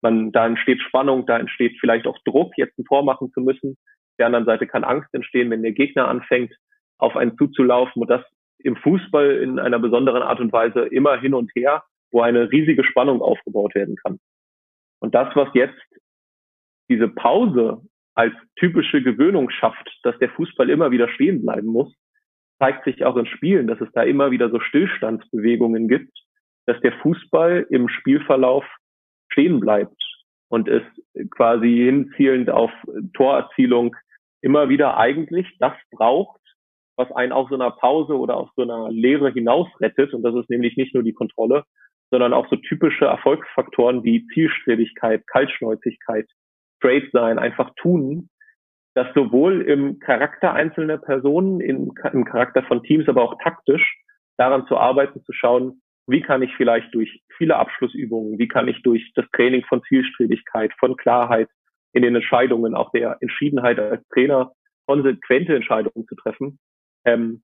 man, 0.02 0.32
da 0.32 0.46
entsteht 0.46 0.82
Spannung, 0.82 1.26
da 1.26 1.38
entsteht 1.38 1.78
vielleicht 1.82 2.08
auch 2.08 2.18
Druck, 2.24 2.54
jetzt 2.56 2.78
ein 2.80 2.86
Tor 2.86 3.04
machen 3.04 3.30
zu 3.34 3.42
müssen. 3.42 3.72
Auf 3.72 4.18
der 4.20 4.28
anderen 4.28 4.46
Seite 4.46 4.66
kann 4.66 4.86
Angst 4.86 5.14
entstehen, 5.14 5.50
wenn 5.50 5.64
der 5.64 5.74
Gegner 5.74 6.08
anfängt, 6.08 6.54
auf 6.98 7.18
einen 7.18 7.38
zuzulaufen 7.38 8.02
und 8.02 8.10
das 8.10 8.24
im 8.60 8.78
Fußball 8.78 9.32
in 9.38 9.60
einer 9.60 9.80
besonderen 9.80 10.24
Art 10.24 10.40
und 10.40 10.54
Weise 10.54 10.86
immer 10.86 11.20
hin 11.20 11.34
und 11.34 11.52
her, 11.54 11.84
wo 12.12 12.22
eine 12.22 12.50
riesige 12.50 12.86
Spannung 12.86 13.22
aufgebaut 13.22 13.76
werden 13.76 13.98
kann. 13.98 14.18
Und 15.00 15.14
das, 15.14 15.36
was 15.36 15.50
jetzt 15.56 15.78
diese 16.90 17.10
Pause 17.10 17.82
als 18.16 18.34
typische 18.56 19.04
Gewöhnung 19.04 19.50
schafft, 19.50 20.00
dass 20.04 20.18
der 20.20 20.30
Fußball 20.30 20.70
immer 20.70 20.90
wieder 20.90 21.10
stehen 21.10 21.44
bleiben 21.44 21.68
muss, 21.68 21.94
zeigt 22.60 22.86
sich 22.86 23.04
auch 23.06 23.18
in 23.18 23.26
Spielen, 23.26 23.68
dass 23.68 23.80
es 23.82 23.92
da 23.94 24.04
immer 24.04 24.32
wieder 24.32 24.50
so 24.50 24.60
Stillstandsbewegungen 24.60 25.88
gibt, 25.88 26.18
dass 26.66 26.80
der 26.82 26.94
Fußball 27.00 27.68
im 27.70 27.88
Spielverlauf 27.88 28.66
stehen 29.32 29.60
bleibt 29.60 30.02
und 30.50 30.68
es 30.68 30.84
quasi 31.32 31.70
hinzielend 31.70 32.50
auf 32.50 32.72
Torerzielung 33.14 33.96
immer 34.42 34.70
wieder 34.70 34.98
eigentlich 34.98 35.48
das 35.60 35.74
braucht, 35.92 36.42
was 36.96 37.12
einen 37.12 37.32
aus 37.32 37.50
so 37.50 37.56
einer 37.56 37.72
Pause 37.72 38.18
oder 38.18 38.38
aus 38.38 38.50
so 38.56 38.64
einer 38.64 38.90
Lehre 38.90 39.32
hinaus 39.32 39.68
rettet. 39.80 40.14
Und 40.14 40.24
das 40.24 40.36
ist 40.36 40.50
nämlich 40.50 40.78
nicht 40.78 40.94
nur 40.94 41.04
die 41.04 41.14
Kontrolle, 41.14 41.64
sondern 42.10 42.34
auch 42.34 42.50
so 42.50 42.56
typische 42.56 43.06
Erfolgsfaktoren 43.06 44.04
wie 44.04 44.26
Zielstrebigkeit, 44.34 45.26
Kaltschnäuzigkeit, 45.28 46.28
straight 46.78 47.10
sein, 47.12 47.40
einfach 47.40 47.72
tun, 47.76 48.30
dass 48.98 49.14
sowohl 49.14 49.62
im 49.62 50.00
Charakter 50.00 50.54
einzelner 50.54 50.98
Personen, 50.98 51.62
im, 51.62 51.94
im 52.14 52.26
Charakter 52.26 52.64
von 52.64 52.82
Teams, 52.82 53.08
aber 53.08 53.22
auch 53.22 53.38
taktisch 53.44 53.96
daran 54.38 54.66
zu 54.66 54.76
arbeiten, 54.76 55.24
zu 55.24 55.34
schauen, 55.34 55.84
wie 56.08 56.22
kann 56.22 56.42
ich 56.42 56.52
vielleicht 56.56 56.96
durch 56.96 57.22
viele 57.38 57.58
Abschlussübungen, 57.58 58.40
wie 58.40 58.48
kann 58.48 58.68
ich 58.68 58.82
durch 58.82 59.12
das 59.14 59.30
Training 59.34 59.64
von 59.66 59.84
Zielstrebigkeit, 59.84 60.74
von 60.80 60.98
Klarheit 60.98 61.48
in 61.94 62.02
den 62.02 62.16
Entscheidungen, 62.16 62.74
auch 62.74 62.90
der 62.90 63.18
Entschiedenheit 63.22 63.78
als 63.78 64.04
Trainer, 64.08 64.52
konsequente 64.88 65.56
Entscheidungen 65.56 66.08
zu 66.08 66.16
treffen, 66.16 66.58
ähm, 67.06 67.44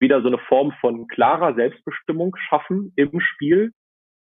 wieder 0.00 0.22
so 0.22 0.26
eine 0.26 0.38
Form 0.38 0.72
von 0.80 1.06
klarer 1.06 1.54
Selbstbestimmung 1.54 2.34
schaffen 2.48 2.92
im 2.96 3.20
Spiel, 3.20 3.70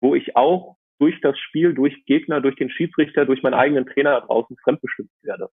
wo 0.01 0.15
ich 0.15 0.35
auch 0.35 0.77
durch 0.99 1.21
das 1.21 1.39
Spiel, 1.39 1.75
durch 1.75 2.07
Gegner, 2.07 2.41
durch 2.41 2.57
den 2.57 2.71
Schiedsrichter, 2.71 3.27
durch 3.27 3.43
meinen 3.43 3.53
eigenen 3.53 3.85
Trainer 3.85 4.23
draußen 4.23 4.57
fremdbestimmt 4.65 5.11
werde. 5.21 5.51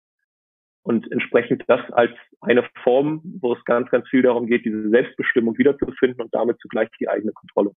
Und 0.88 1.12
entsprechend 1.12 1.66
das 1.68 1.82
als 1.92 2.14
eine 2.40 2.64
Form, 2.82 3.22
wo 3.42 3.52
es 3.52 3.66
ganz, 3.66 3.90
ganz 3.90 4.08
viel 4.08 4.22
darum 4.22 4.48
geht, 4.48 4.64
diese 4.64 4.90
Selbstbestimmung 4.90 5.58
wiederzufinden 5.58 6.22
und 6.22 6.34
damit 6.34 6.62
zugleich 6.62 6.88
die 6.98 7.10
eigene 7.10 7.34
Kontrolle. 7.34 7.74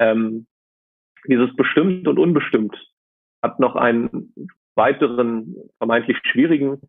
Ähm, 0.00 0.48
dieses 1.28 1.54
bestimmt 1.54 2.08
und 2.08 2.18
unbestimmt 2.18 2.76
hat 3.44 3.60
noch 3.60 3.76
einen 3.76 4.34
weiteren 4.74 5.54
vermeintlich 5.76 6.18
schwierigen 6.24 6.80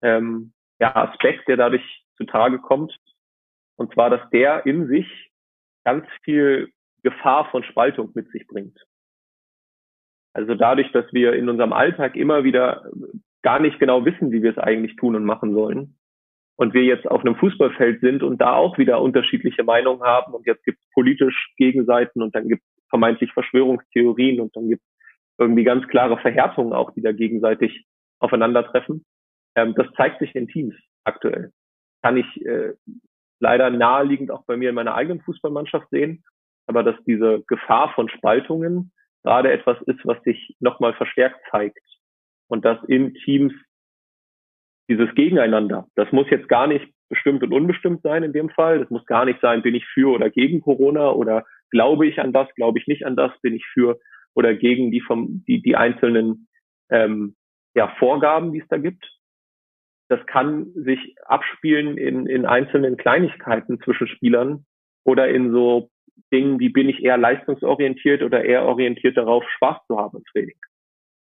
ähm, 0.00 0.54
ja, 0.80 0.96
Aspekt, 0.96 1.46
der 1.46 1.58
dadurch 1.58 2.06
zutage 2.16 2.60
kommt. 2.60 2.96
Und 3.76 3.92
zwar, 3.92 4.08
dass 4.08 4.26
der 4.30 4.64
in 4.64 4.86
sich 4.86 5.30
ganz 5.84 6.06
viel 6.22 6.72
Gefahr 7.02 7.50
von 7.50 7.62
Spaltung 7.62 8.10
mit 8.14 8.30
sich 8.30 8.46
bringt. 8.46 8.78
Also 10.32 10.54
dadurch, 10.54 10.90
dass 10.92 11.12
wir 11.12 11.34
in 11.34 11.50
unserem 11.50 11.74
Alltag 11.74 12.16
immer 12.16 12.42
wieder 12.42 12.90
gar 13.42 13.60
nicht 13.60 13.78
genau 13.78 14.04
wissen, 14.04 14.32
wie 14.32 14.42
wir 14.42 14.50
es 14.50 14.58
eigentlich 14.58 14.96
tun 14.96 15.16
und 15.16 15.24
machen 15.24 15.54
sollen. 15.54 15.96
Und 16.56 16.74
wir 16.74 16.82
jetzt 16.82 17.06
auf 17.10 17.22
einem 17.22 17.36
Fußballfeld 17.36 18.00
sind 18.00 18.22
und 18.22 18.38
da 18.40 18.54
auch 18.54 18.76
wieder 18.76 19.00
unterschiedliche 19.00 19.64
Meinungen 19.64 20.02
haben 20.02 20.34
und 20.34 20.46
jetzt 20.46 20.62
gibt 20.64 20.78
es 20.78 20.90
politisch 20.92 21.54
Gegenseiten 21.56 22.22
und 22.22 22.34
dann 22.34 22.48
gibt 22.48 22.62
es 22.62 22.84
vermeintlich 22.90 23.32
Verschwörungstheorien 23.32 24.40
und 24.40 24.54
dann 24.54 24.68
gibt 24.68 24.82
es 24.82 24.88
irgendwie 25.38 25.64
ganz 25.64 25.88
klare 25.88 26.18
Verhärtungen 26.18 26.74
auch, 26.74 26.90
die 26.92 27.00
da 27.00 27.12
gegenseitig 27.12 27.86
aufeinandertreffen. 28.18 29.06
Ähm, 29.54 29.74
das 29.74 29.86
zeigt 29.96 30.18
sich 30.18 30.34
in 30.34 30.48
Teams 30.48 30.74
aktuell. 31.04 31.50
Kann 32.02 32.18
ich 32.18 32.44
äh, 32.44 32.74
leider 33.38 33.70
naheliegend 33.70 34.30
auch 34.30 34.44
bei 34.44 34.58
mir 34.58 34.68
in 34.68 34.74
meiner 34.74 34.94
eigenen 34.94 35.22
Fußballmannschaft 35.22 35.88
sehen 35.88 36.22
aber 36.70 36.84
dass 36.84 36.94
diese 37.04 37.42
Gefahr 37.48 37.92
von 37.94 38.08
Spaltungen 38.08 38.92
gerade 39.24 39.50
etwas 39.50 39.76
ist, 39.86 39.98
was 40.04 40.22
sich 40.22 40.56
nochmal 40.60 40.94
verstärkt 40.94 41.40
zeigt. 41.50 41.84
Und 42.50 42.64
dass 42.64 42.82
in 42.84 43.14
Teams 43.14 43.52
dieses 44.88 45.14
Gegeneinander, 45.14 45.86
das 45.94 46.10
muss 46.10 46.28
jetzt 46.30 46.48
gar 46.48 46.66
nicht 46.66 46.92
bestimmt 47.08 47.42
und 47.44 47.52
unbestimmt 47.52 48.02
sein 48.02 48.24
in 48.24 48.32
dem 48.32 48.50
Fall. 48.50 48.80
Das 48.80 48.90
muss 48.90 49.06
gar 49.06 49.24
nicht 49.24 49.40
sein, 49.40 49.62
bin 49.62 49.74
ich 49.74 49.86
für 49.86 50.12
oder 50.12 50.30
gegen 50.30 50.60
Corona 50.60 51.10
oder 51.12 51.44
glaube 51.70 52.06
ich 52.08 52.18
an 52.20 52.32
das, 52.32 52.52
glaube 52.56 52.78
ich 52.80 52.88
nicht 52.88 53.06
an 53.06 53.14
das, 53.14 53.30
bin 53.40 53.54
ich 53.54 53.64
für 53.66 54.00
oder 54.34 54.54
gegen 54.54 54.90
die 54.90 55.00
vom, 55.00 55.44
die, 55.46 55.62
die 55.62 55.76
einzelnen 55.76 56.48
ähm, 56.90 57.36
ja, 57.74 57.94
Vorgaben, 57.98 58.52
die 58.52 58.60
es 58.60 58.68
da 58.68 58.78
gibt. 58.78 59.04
Das 60.08 60.24
kann 60.26 60.72
sich 60.74 61.14
abspielen 61.24 61.96
in, 61.96 62.26
in 62.26 62.44
einzelnen 62.44 62.96
Kleinigkeiten 62.96 63.80
zwischen 63.80 64.08
Spielern 64.08 64.66
oder 65.04 65.28
in 65.28 65.52
so 65.52 65.88
Dingen, 66.32 66.58
wie 66.58 66.68
bin 66.68 66.88
ich 66.88 67.04
eher 67.04 67.16
leistungsorientiert 67.16 68.22
oder 68.22 68.44
eher 68.44 68.64
orientiert 68.64 69.16
darauf, 69.16 69.44
Spaß 69.50 69.78
zu 69.86 69.96
haben 69.96 70.18
im 70.18 70.24
Training. 70.32 70.56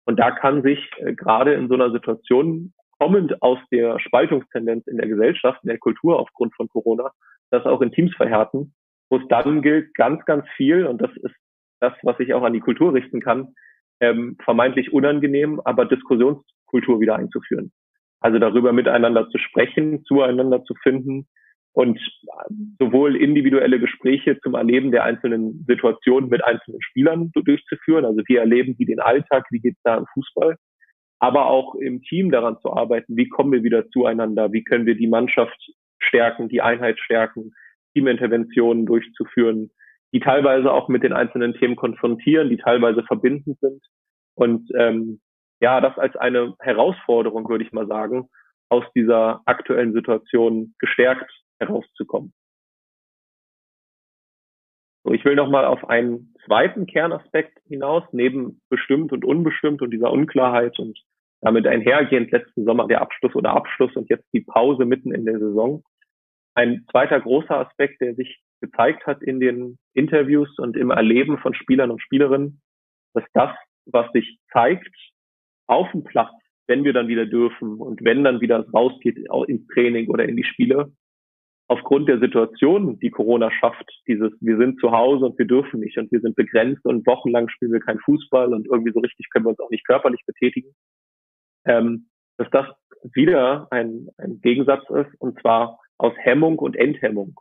Und 0.09 0.19
da 0.19 0.31
kann 0.31 0.63
sich 0.63 0.81
äh, 0.97 1.13
gerade 1.13 1.53
in 1.53 1.69
so 1.69 1.75
einer 1.75 1.93
Situation 1.93 2.73
kommend 2.99 3.43
aus 3.43 3.59
der 3.71 4.01
Spaltungstendenz 4.01 4.87
in 4.87 4.97
der 4.97 5.07
Gesellschaft, 5.07 5.61
in 5.63 5.69
der 5.69 5.77
Kultur 5.77 6.19
aufgrund 6.19 6.55
von 6.57 6.67
Corona, 6.69 7.11
das 7.51 7.67
auch 7.67 7.83
in 7.83 7.93
Teams 7.93 8.15
verhärten, 8.17 8.73
wo 9.11 9.19
es 9.19 9.29
dann 9.29 9.61
gilt, 9.61 9.95
ganz, 9.95 10.25
ganz 10.25 10.47
viel, 10.57 10.87
und 10.87 11.03
das 11.03 11.11
ist 11.23 11.35
das, 11.81 11.93
was 12.05 12.19
ich 12.21 12.33
auch 12.33 12.43
an 12.43 12.55
die 12.55 12.61
Kultur 12.61 12.95
richten 12.95 13.21
kann, 13.21 13.55
ähm, 14.01 14.39
vermeintlich 14.43 14.95
unangenehm, 14.95 15.61
aber 15.67 15.85
Diskussionskultur 15.85 17.01
wieder 17.01 17.17
einzuführen. 17.17 17.71
Also 18.21 18.39
darüber 18.39 18.73
miteinander 18.73 19.29
zu 19.29 19.37
sprechen, 19.37 20.05
zueinander 20.05 20.65
zu 20.65 20.75
finden, 20.83 21.29
und 21.79 22.01
sowohl 22.81 23.15
individuelle 23.15 23.79
Gespräche 23.79 24.37
zum 24.41 24.55
Erleben 24.55 24.91
der 24.91 25.05
einzelnen 25.05 25.65
Situationen 25.69 26.29
mit 26.29 26.43
einzelnen 26.43 26.83
Spielern 26.83 27.31
durchzuführen. 27.33 28.05
Also 28.05 28.21
wie 28.27 28.35
erleben 28.35 28.77
die 28.77 28.85
den 28.85 28.99
Alltag, 28.99 29.47
wie 29.51 29.61
geht's 29.61 29.81
da 29.85 29.97
im 29.97 30.07
Fußball, 30.13 30.57
aber 31.21 31.47
auch 31.47 31.77
im 31.77 32.03
Team 32.03 32.33
daran 32.33 32.59
zu 32.63 32.73
arbeiten, 32.73 33.17
wie 33.17 33.29
kommen 33.29 33.53
wir 33.53 33.63
wieder 33.63 33.89
zueinander, 33.91 34.53
wie 34.53 34.65
können 34.65 34.87
wir 34.87 34.97
die 34.97 35.07
Mannschaft 35.07 35.57
stärken, 36.01 36.49
die 36.49 36.63
Einheit 36.63 36.99
stärken, 36.99 37.53
Teaminterventionen 37.95 38.85
durchzuführen, 38.85 39.71
die 40.13 40.19
teilweise 40.19 40.73
auch 40.73 40.89
mit 40.89 41.05
den 41.05 41.13
einzelnen 41.13 41.55
Themen 41.55 41.77
konfrontieren, 41.77 42.49
die 42.51 42.57
teilweise 42.57 43.05
verbindend 43.05 43.57
sind. 43.61 43.85
Und 44.35 44.69
ähm, 44.75 45.21
ja, 45.61 45.81
das 45.81 45.97
als 45.97 46.17
eine 46.17 46.57
Herausforderung, 46.59 47.49
würde 47.49 47.63
ich 47.63 47.71
mal 47.71 47.87
sagen, 47.87 48.29
aus 48.69 48.85
dieser 48.97 49.43
aktuellen 49.45 49.93
Situation 49.93 50.75
gestärkt 50.81 51.31
herauszukommen. 51.59 52.33
So, 55.05 55.13
ich 55.13 55.25
will 55.25 55.37
nochmal 55.37 55.65
auf 55.65 55.89
einen 55.89 56.35
zweiten 56.45 56.87
Kernaspekt 56.87 57.59
hinaus, 57.67 58.05
neben 58.13 58.61
bestimmt 58.69 59.13
und 59.13 59.25
unbestimmt 59.25 59.81
und 59.81 59.91
dieser 59.91 60.11
Unklarheit 60.11 60.79
und 60.79 60.99
damit 61.41 61.67
einhergehend 61.67 62.31
letzten 62.31 62.65
Sommer 62.65 62.89
der 62.89 63.01
Abschluss 63.01 63.35
oder 63.35 63.51
Abschluss 63.51 63.95
und 63.97 64.11
jetzt 64.11 64.27
die 64.33 64.41
Pause 64.41 64.85
mitten 64.85 65.15
in 65.15 65.25
der 65.25 65.39
Saison. 65.39 65.83
Ein 66.55 66.85
zweiter 66.91 67.21
großer 67.21 67.57
Aspekt, 67.57 68.01
der 68.01 68.15
sich 68.15 68.41
gezeigt 68.61 69.07
hat 69.07 69.23
in 69.23 69.39
den 69.39 69.79
Interviews 69.95 70.59
und 70.59 70.77
im 70.77 70.91
Erleben 70.91 71.39
von 71.39 71.55
Spielern 71.55 71.91
und 71.91 72.03
Spielerinnen, 72.03 72.61
dass 73.15 73.25
das, 73.33 73.57
was 73.87 74.11
sich 74.13 74.39
zeigt, 74.53 74.95
auf 75.69 75.91
dem 75.93 76.03
Platz, 76.03 76.33
wenn 76.67 76.85
wir 76.85 76.93
dann 76.93 77.09
wieder 77.09 77.27
dürfen 77.27 77.79
und 77.79 78.03
wenn 78.05 78.25
dann 78.25 78.41
wieder 78.41 78.69
rausgeht 78.71 79.17
ins 79.47 79.67
Training 79.69 80.09
oder 80.09 80.25
in 80.29 80.37
die 80.37 80.45
Spiele, 80.45 80.93
aufgrund 81.69 82.09
der 82.09 82.19
Situation, 82.19 82.99
die 82.99 83.11
Corona 83.11 83.51
schafft, 83.51 83.87
dieses, 84.07 84.33
wir 84.41 84.57
sind 84.57 84.81
zu 84.81 84.91
Hause 84.91 85.27
und 85.27 85.39
wir 85.39 85.47
dürfen 85.47 85.81
nicht 85.81 85.99
und 85.99 86.11
wir 86.11 86.21
sind 86.21 86.35
begrenzt 86.35 86.85
und 86.85 87.07
wochenlang 87.07 87.49
spielen 87.49 87.73
wir 87.73 87.81
kein 87.81 87.99
Fußball 88.01 88.53
und 88.53 88.67
irgendwie 88.67 88.93
so 88.93 89.01
richtig 89.01 89.29
können 89.31 89.45
wir 89.45 89.51
uns 89.51 89.61
auch 89.61 89.71
nicht 89.71 89.87
körperlich 89.87 90.25
betätigen, 90.27 90.75
ähm, 91.67 92.09
dass 92.39 92.49
das 92.51 92.67
wieder 93.15 93.69
ein, 93.71 94.09
ein 94.17 94.41
Gegensatz 94.41 94.89
ist 94.91 95.15
und 95.21 95.39
zwar 95.41 95.79
aus 95.99 96.15
Hemmung 96.17 96.59
und 96.59 96.75
Enthemmung. 96.75 97.39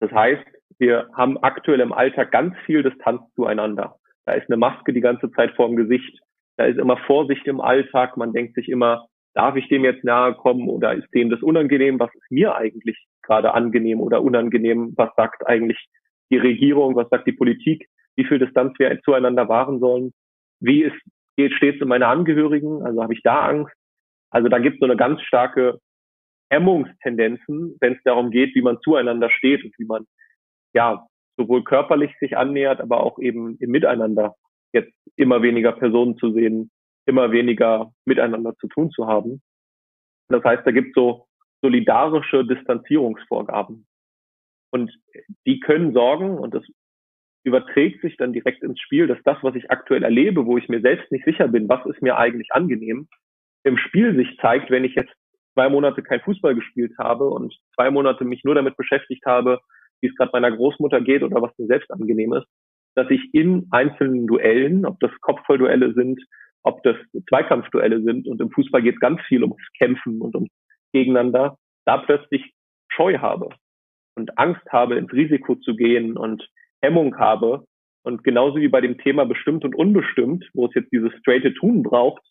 Das 0.00 0.12
heißt, 0.12 0.46
wir 0.78 1.08
haben 1.14 1.38
aktuell 1.42 1.80
im 1.80 1.92
Alltag 1.92 2.30
ganz 2.30 2.54
viel 2.66 2.82
Distanz 2.82 3.22
zueinander. 3.34 3.98
Da 4.26 4.32
ist 4.32 4.48
eine 4.48 4.56
Maske 4.56 4.92
die 4.92 5.00
ganze 5.00 5.30
Zeit 5.32 5.54
vorm 5.56 5.76
Gesicht. 5.76 6.20
Da 6.56 6.66
ist 6.66 6.78
immer 6.78 6.98
Vorsicht 7.06 7.46
im 7.46 7.60
Alltag. 7.60 8.16
Man 8.16 8.32
denkt 8.32 8.54
sich 8.54 8.68
immer, 8.68 9.08
darf 9.34 9.56
ich 9.56 9.68
dem 9.68 9.84
jetzt 9.84 10.04
nahe 10.04 10.34
kommen 10.34 10.68
oder 10.68 10.94
ist 10.94 11.12
dem 11.14 11.30
das 11.30 11.42
unangenehm? 11.42 11.98
Was 11.98 12.14
ist 12.14 12.30
mir 12.30 12.54
eigentlich 12.54 12.96
gerade 13.22 13.52
angenehm 13.54 14.00
oder 14.00 14.22
unangenehm? 14.22 14.94
Was 14.96 15.10
sagt 15.16 15.46
eigentlich 15.46 15.78
die 16.30 16.38
Regierung? 16.38 16.96
Was 16.96 17.08
sagt 17.10 17.26
die 17.26 17.32
Politik? 17.32 17.88
Wie 18.16 18.24
viel 18.24 18.38
Distanz 18.38 18.78
wir 18.78 19.00
zueinander 19.02 19.48
wahren 19.48 19.80
sollen? 19.80 20.12
Wie 20.60 20.82
ist, 20.82 20.96
geht 21.36 21.52
stets 21.52 21.82
um 21.82 21.88
meine 21.88 22.06
Angehörigen? 22.06 22.82
Also 22.82 23.02
habe 23.02 23.14
ich 23.14 23.22
da 23.22 23.46
Angst? 23.46 23.74
Also 24.30 24.48
da 24.48 24.58
gibt 24.58 24.74
es 24.74 24.80
so 24.80 24.86
eine 24.86 24.96
ganz 24.96 25.20
starke 25.22 25.78
Hemmungstendenzen, 26.50 27.76
wenn 27.80 27.94
es 27.94 28.02
darum 28.04 28.30
geht, 28.30 28.54
wie 28.54 28.62
man 28.62 28.78
zueinander 28.80 29.30
steht 29.30 29.64
und 29.64 29.74
wie 29.78 29.84
man 29.84 30.04
ja 30.74 31.04
sowohl 31.36 31.64
körperlich 31.64 32.12
sich 32.20 32.36
annähert, 32.36 32.80
aber 32.80 33.02
auch 33.02 33.18
eben 33.18 33.56
im 33.58 33.70
Miteinander 33.70 34.34
jetzt 34.72 34.92
immer 35.16 35.42
weniger 35.42 35.72
Personen 35.72 36.16
zu 36.18 36.32
sehen, 36.32 36.70
immer 37.06 37.32
weniger 37.32 37.92
miteinander 38.04 38.54
zu 38.56 38.68
tun 38.68 38.90
zu 38.90 39.06
haben. 39.06 39.42
Das 40.28 40.42
heißt, 40.42 40.66
da 40.66 40.70
gibt 40.70 40.88
es 40.88 40.94
so 40.94 41.26
solidarische 41.62 42.44
Distanzierungsvorgaben. 42.44 43.86
Und 44.70 44.92
die 45.46 45.60
können 45.60 45.92
sorgen, 45.92 46.38
und 46.38 46.54
das 46.54 46.64
überträgt 47.44 48.00
sich 48.00 48.16
dann 48.16 48.32
direkt 48.32 48.62
ins 48.62 48.80
Spiel, 48.80 49.06
dass 49.06 49.18
das, 49.24 49.38
was 49.42 49.54
ich 49.54 49.70
aktuell 49.70 50.02
erlebe, 50.02 50.46
wo 50.46 50.58
ich 50.58 50.68
mir 50.68 50.80
selbst 50.80 51.12
nicht 51.12 51.24
sicher 51.24 51.46
bin, 51.48 51.68
was 51.68 51.84
ist 51.86 52.02
mir 52.02 52.16
eigentlich 52.16 52.48
angenehm, 52.52 53.08
im 53.64 53.78
Spiel 53.78 54.16
sich 54.16 54.36
zeigt, 54.40 54.70
wenn 54.70 54.84
ich 54.84 54.94
jetzt 54.94 55.12
zwei 55.52 55.68
Monate 55.68 56.02
kein 56.02 56.20
Fußball 56.20 56.54
gespielt 56.54 56.92
habe 56.98 57.28
und 57.28 57.54
zwei 57.74 57.90
Monate 57.90 58.24
mich 58.24 58.44
nur 58.44 58.54
damit 58.54 58.76
beschäftigt 58.76 59.24
habe, 59.26 59.60
wie 60.00 60.08
es 60.08 60.16
gerade 60.16 60.32
meiner 60.32 60.54
Großmutter 60.54 61.00
geht 61.00 61.22
oder 61.22 61.40
was 61.40 61.56
mir 61.58 61.66
selbst 61.66 61.90
angenehm 61.90 62.32
ist, 62.34 62.46
dass 62.94 63.08
ich 63.10 63.32
in 63.32 63.68
einzelnen 63.70 64.26
Duellen, 64.26 64.84
ob 64.84 65.00
das 65.00 65.12
Kopfvollduelle 65.20 65.94
sind, 65.94 66.20
ob 66.64 66.82
das 66.82 66.96
Zweikampfduelle 67.28 68.02
sind 68.02 68.26
und 68.26 68.40
im 68.40 68.50
Fußball 68.50 68.82
geht 68.82 68.94
es 68.94 69.00
ganz 69.00 69.20
viel 69.28 69.42
ums 69.42 69.62
Kämpfen 69.78 70.20
und 70.20 70.34
ums 70.34 70.50
Gegeneinander, 70.92 71.56
da 71.84 71.98
plötzlich 71.98 72.52
Scheu 72.88 73.18
habe 73.18 73.50
und 74.16 74.38
Angst 74.38 74.64
habe, 74.70 74.96
ins 74.96 75.12
Risiko 75.12 75.56
zu 75.56 75.76
gehen 75.76 76.16
und 76.16 76.48
Hemmung 76.82 77.16
habe. 77.18 77.64
Und 78.02 78.22
genauso 78.24 78.56
wie 78.56 78.68
bei 78.68 78.80
dem 78.80 78.98
Thema 78.98 79.24
bestimmt 79.24 79.64
und 79.64 79.74
unbestimmt, 79.74 80.48
wo 80.54 80.66
es 80.66 80.74
jetzt 80.74 80.92
dieses 80.92 81.12
straighte 81.18 81.54
Tun 81.54 81.82
braucht, 81.82 82.22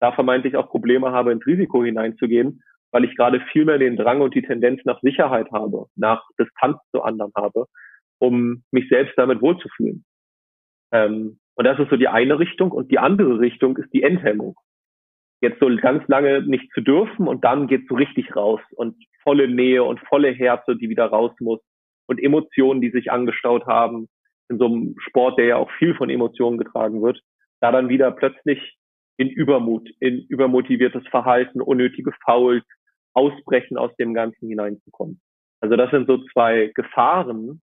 da 0.00 0.12
vermeintlich 0.12 0.56
auch 0.56 0.68
Probleme 0.68 1.12
habe, 1.12 1.32
ins 1.32 1.46
Risiko 1.46 1.84
hineinzugehen, 1.84 2.62
weil 2.92 3.04
ich 3.04 3.16
gerade 3.16 3.40
viel 3.52 3.64
mehr 3.64 3.78
den 3.78 3.96
Drang 3.96 4.20
und 4.20 4.34
die 4.34 4.42
Tendenz 4.42 4.80
nach 4.84 5.00
Sicherheit 5.00 5.50
habe, 5.52 5.86
nach 5.96 6.22
Distanz 6.38 6.78
zu 6.90 7.02
anderen 7.02 7.32
habe, 7.36 7.66
um 8.18 8.62
mich 8.70 8.88
selbst 8.88 9.14
damit 9.16 9.40
wohlzufühlen. 9.40 10.04
Ähm, 10.92 11.38
und 11.54 11.66
das 11.66 11.78
ist 11.78 11.90
so 11.90 11.96
die 11.96 12.08
eine 12.08 12.38
Richtung. 12.38 12.72
Und 12.72 12.90
die 12.90 12.98
andere 12.98 13.38
Richtung 13.38 13.76
ist 13.76 13.92
die 13.92 14.02
Enthemmung. 14.02 14.56
Jetzt 15.40 15.60
so 15.60 15.68
ganz 15.76 16.06
lange 16.08 16.42
nicht 16.42 16.72
zu 16.72 16.80
dürfen 16.80 17.26
und 17.26 17.44
dann 17.44 17.66
geht 17.66 17.88
so 17.88 17.94
richtig 17.96 18.34
raus 18.36 18.60
und 18.76 18.96
volle 19.22 19.48
Nähe 19.48 19.82
und 19.82 20.00
volle 20.00 20.30
Herze, 20.30 20.76
die 20.76 20.88
wieder 20.88 21.06
raus 21.06 21.32
muss 21.40 21.60
und 22.06 22.22
Emotionen, 22.22 22.80
die 22.80 22.90
sich 22.90 23.10
angestaut 23.10 23.66
haben 23.66 24.08
in 24.48 24.58
so 24.58 24.66
einem 24.66 24.94
Sport, 24.98 25.38
der 25.38 25.46
ja 25.46 25.56
auch 25.56 25.70
viel 25.78 25.94
von 25.94 26.10
Emotionen 26.10 26.58
getragen 26.58 27.02
wird, 27.02 27.20
da 27.60 27.72
dann 27.72 27.88
wieder 27.88 28.12
plötzlich 28.12 28.76
in 29.16 29.28
Übermut, 29.28 29.88
in 29.98 30.26
übermotiviertes 30.28 31.06
Verhalten, 31.08 31.60
unnötige 31.60 32.12
Fouls, 32.24 32.64
Ausbrechen 33.14 33.76
aus 33.76 33.94
dem 33.96 34.14
Ganzen 34.14 34.48
hineinzukommen. 34.48 35.20
Also 35.60 35.76
das 35.76 35.90
sind 35.90 36.06
so 36.06 36.24
zwei 36.32 36.70
Gefahren 36.74 37.60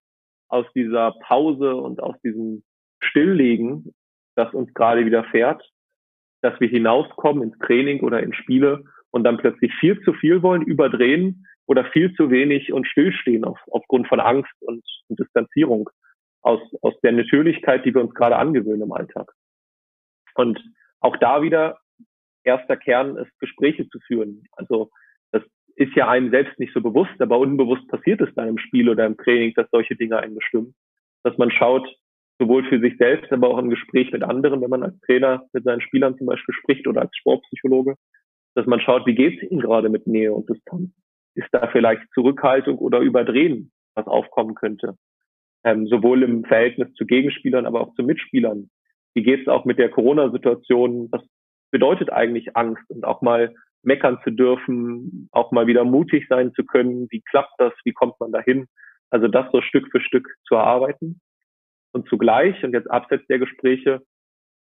aus 0.47 0.65
dieser 0.75 1.13
Pause 1.27 1.75
und 1.75 2.01
aus 2.01 2.15
diesem 2.21 2.63
Stilllegen, 2.99 3.93
das 4.35 4.53
uns 4.53 4.73
gerade 4.73 5.05
widerfährt, 5.05 5.63
dass 6.41 6.59
wir 6.59 6.69
hinauskommen 6.69 7.43
ins 7.43 7.57
Training 7.59 8.01
oder 8.01 8.21
in 8.21 8.33
Spiele 8.33 8.83
und 9.11 9.23
dann 9.23 9.37
plötzlich 9.37 9.73
viel 9.79 9.99
zu 10.01 10.13
viel 10.13 10.41
wollen, 10.41 10.61
überdrehen 10.61 11.45
oder 11.65 11.85
viel 11.85 12.13
zu 12.13 12.31
wenig 12.31 12.71
und 12.71 12.87
stillstehen 12.87 13.43
auf, 13.43 13.59
aufgrund 13.71 14.07
von 14.07 14.19
Angst 14.19 14.53
und, 14.61 14.83
und 15.07 15.19
Distanzierung 15.19 15.89
aus, 16.41 16.61
aus 16.81 16.93
der 17.01 17.11
Natürlichkeit, 17.11 17.85
die 17.85 17.93
wir 17.93 18.01
uns 18.01 18.13
gerade 18.13 18.37
angewöhnen 18.37 18.83
im 18.83 18.91
Alltag. 18.91 19.31
Und 20.35 20.59
auch 20.99 21.17
da 21.17 21.41
wieder 21.41 21.79
erster 22.43 22.77
Kern 22.77 23.17
ist, 23.17 23.37
Gespräche 23.39 23.87
zu 23.89 23.99
führen. 23.99 24.43
Also 24.53 24.89
das 25.31 25.43
ist 25.75 25.93
ja 25.95 26.07
einem 26.07 26.31
selbst 26.31 26.57
nicht 26.59 26.73
so 26.73 26.81
bewusst, 26.81 27.19
aber 27.19 27.37
unbewusst 27.37 27.87
passiert 27.87 28.21
es 28.21 28.33
dann 28.35 28.47
im 28.47 28.57
Spiel 28.57 28.89
oder 28.89 29.05
im 29.05 29.17
Training, 29.17 29.53
dass 29.55 29.69
solche 29.71 29.95
Dinge 29.95 30.17
einen 30.17 30.35
bestimmen. 30.35 30.73
Dass 31.23 31.37
man 31.37 31.51
schaut, 31.51 31.87
sowohl 32.39 32.63
für 32.67 32.79
sich 32.79 32.97
selbst, 32.97 33.31
aber 33.31 33.49
auch 33.49 33.57
im 33.57 33.69
Gespräch 33.69 34.11
mit 34.11 34.23
anderen, 34.23 34.61
wenn 34.61 34.69
man 34.69 34.83
als 34.83 34.99
Trainer 35.01 35.45
mit 35.51 35.65
seinen 35.65 35.81
Spielern 35.81 36.17
zum 36.17 36.27
Beispiel 36.27 36.55
spricht 36.55 36.87
oder 36.87 37.01
als 37.01 37.15
Sportpsychologe, 37.17 37.95
dass 38.55 38.65
man 38.65 38.79
schaut, 38.79 39.05
wie 39.05 39.15
geht 39.15 39.37
es 39.41 39.51
ihnen 39.51 39.61
gerade 39.61 39.89
mit 39.89 40.07
Nähe 40.07 40.33
und 40.33 40.49
Distanz? 40.49 40.89
Ist 41.35 41.49
da 41.51 41.67
vielleicht 41.67 42.01
Zurückhaltung 42.13 42.77
oder 42.77 42.99
Überdrehen, 42.99 43.71
was 43.93 44.07
aufkommen 44.07 44.55
könnte? 44.55 44.95
Ähm, 45.63 45.87
sowohl 45.87 46.23
im 46.23 46.45
Verhältnis 46.45 46.93
zu 46.93 47.05
Gegenspielern, 47.05 47.65
aber 47.65 47.81
auch 47.81 47.93
zu 47.95 48.03
Mitspielern. 48.03 48.69
Wie 49.13 49.23
geht 49.23 49.41
es 49.41 49.47
auch 49.47 49.65
mit 49.65 49.77
der 49.77 49.89
Corona-Situation? 49.89 51.09
Was 51.11 51.21
bedeutet 51.71 52.11
eigentlich 52.11 52.55
Angst 52.55 52.83
und 52.89 53.05
auch 53.05 53.21
mal 53.21 53.53
meckern 53.83 54.19
zu 54.23 54.31
dürfen, 54.31 55.27
auch 55.31 55.51
mal 55.51 55.67
wieder 55.67 55.83
mutig 55.83 56.27
sein 56.29 56.53
zu 56.53 56.63
können? 56.63 57.07
Wie 57.09 57.21
klappt 57.29 57.53
das? 57.57 57.73
Wie 57.83 57.93
kommt 57.93 58.19
man 58.19 58.31
dahin? 58.31 58.67
Also 59.09 59.27
das 59.27 59.51
so 59.51 59.61
Stück 59.61 59.89
für 59.91 59.99
Stück 59.99 60.27
zu 60.47 60.55
erarbeiten 60.55 61.19
und 61.91 62.07
zugleich 62.07 62.63
und 62.63 62.73
jetzt 62.73 62.89
abseits 62.89 63.25
der 63.27 63.39
Gespräche 63.39 64.01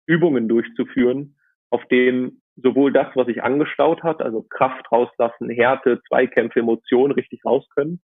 Übungen 0.08 0.48
durchzuführen, 0.48 1.38
auf 1.70 1.86
denen 1.86 2.42
sowohl 2.56 2.92
das, 2.92 3.08
was 3.16 3.28
sich 3.28 3.44
angestaut 3.44 4.04
hat, 4.04 4.22
also 4.22 4.44
Kraft 4.44 4.92
rauslassen, 4.92 5.50
Härte, 5.50 6.02
Zweikämpfe, 6.08 6.60
Emotionen 6.60 7.14
richtig 7.14 7.46
raus 7.46 7.66
können 7.74 8.02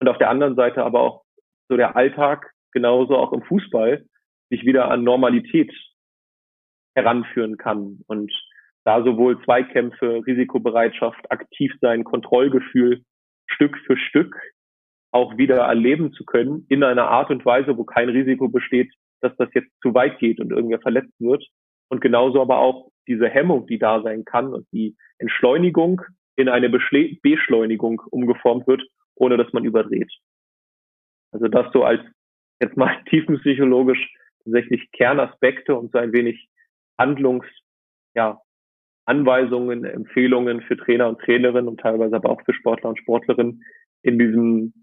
und 0.00 0.08
auf 0.08 0.18
der 0.18 0.30
anderen 0.30 0.54
Seite 0.54 0.84
aber 0.84 1.00
auch 1.00 1.24
so 1.68 1.76
der 1.76 1.96
Alltag, 1.96 2.52
genauso 2.72 3.16
auch 3.16 3.32
im 3.32 3.42
Fußball, 3.42 4.06
sich 4.50 4.64
wieder 4.64 4.90
an 4.90 5.04
Normalität 5.04 5.72
heranführen 6.94 7.58
kann 7.58 8.00
und 8.06 8.32
da 8.84 9.02
sowohl 9.02 9.42
Zweikämpfe, 9.44 10.22
Risikobereitschaft, 10.26 11.30
aktiv 11.30 11.72
sein, 11.80 12.04
Kontrollgefühl 12.04 13.02
Stück 13.46 13.76
für 13.86 13.96
Stück 13.96 14.40
auch 15.10 15.36
wieder 15.38 15.56
erleben 15.58 16.12
zu 16.12 16.24
können 16.24 16.66
in 16.68 16.82
einer 16.82 17.08
Art 17.08 17.30
und 17.30 17.44
Weise, 17.44 17.76
wo 17.76 17.84
kein 17.84 18.08
Risiko 18.08 18.48
besteht, 18.48 18.92
dass 19.20 19.34
das 19.36 19.48
jetzt 19.54 19.70
zu 19.82 19.94
weit 19.94 20.18
geht 20.18 20.40
und 20.40 20.50
irgendwer 20.50 20.80
verletzt 20.80 21.14
wird. 21.18 21.44
Und 21.88 22.00
genauso 22.00 22.42
aber 22.42 22.58
auch 22.58 22.90
diese 23.06 23.28
Hemmung, 23.28 23.66
die 23.66 23.78
da 23.78 24.02
sein 24.02 24.24
kann 24.24 24.52
und 24.52 24.66
die 24.72 24.96
Entschleunigung 25.18 26.02
in 26.36 26.48
eine 26.48 26.68
Beschle 26.68 27.16
Beschleunigung 27.22 28.02
umgeformt 28.10 28.66
wird, 28.66 28.82
ohne 29.14 29.36
dass 29.36 29.52
man 29.52 29.64
überdreht. 29.64 30.12
Also 31.32 31.48
das 31.48 31.72
so 31.72 31.84
als 31.84 32.00
jetzt 32.60 32.76
mal 32.76 33.02
tiefenpsychologisch 33.10 34.14
tatsächlich 34.44 34.90
Kernaspekte 34.92 35.74
und 35.74 35.92
so 35.92 35.98
ein 35.98 36.12
wenig 36.12 36.48
Handlungs, 36.98 37.46
ja, 38.14 38.40
Anweisungen, 39.06 39.84
Empfehlungen 39.84 40.60
für 40.62 40.76
Trainer 40.76 41.08
und 41.08 41.20
Trainerinnen 41.20 41.68
und 41.68 41.80
teilweise 41.80 42.16
aber 42.16 42.28
auch 42.28 42.42
für 42.44 42.52
Sportler 42.52 42.90
und 42.90 42.98
Sportlerinnen 42.98 43.62
in 44.02 44.18
diesem 44.18 44.74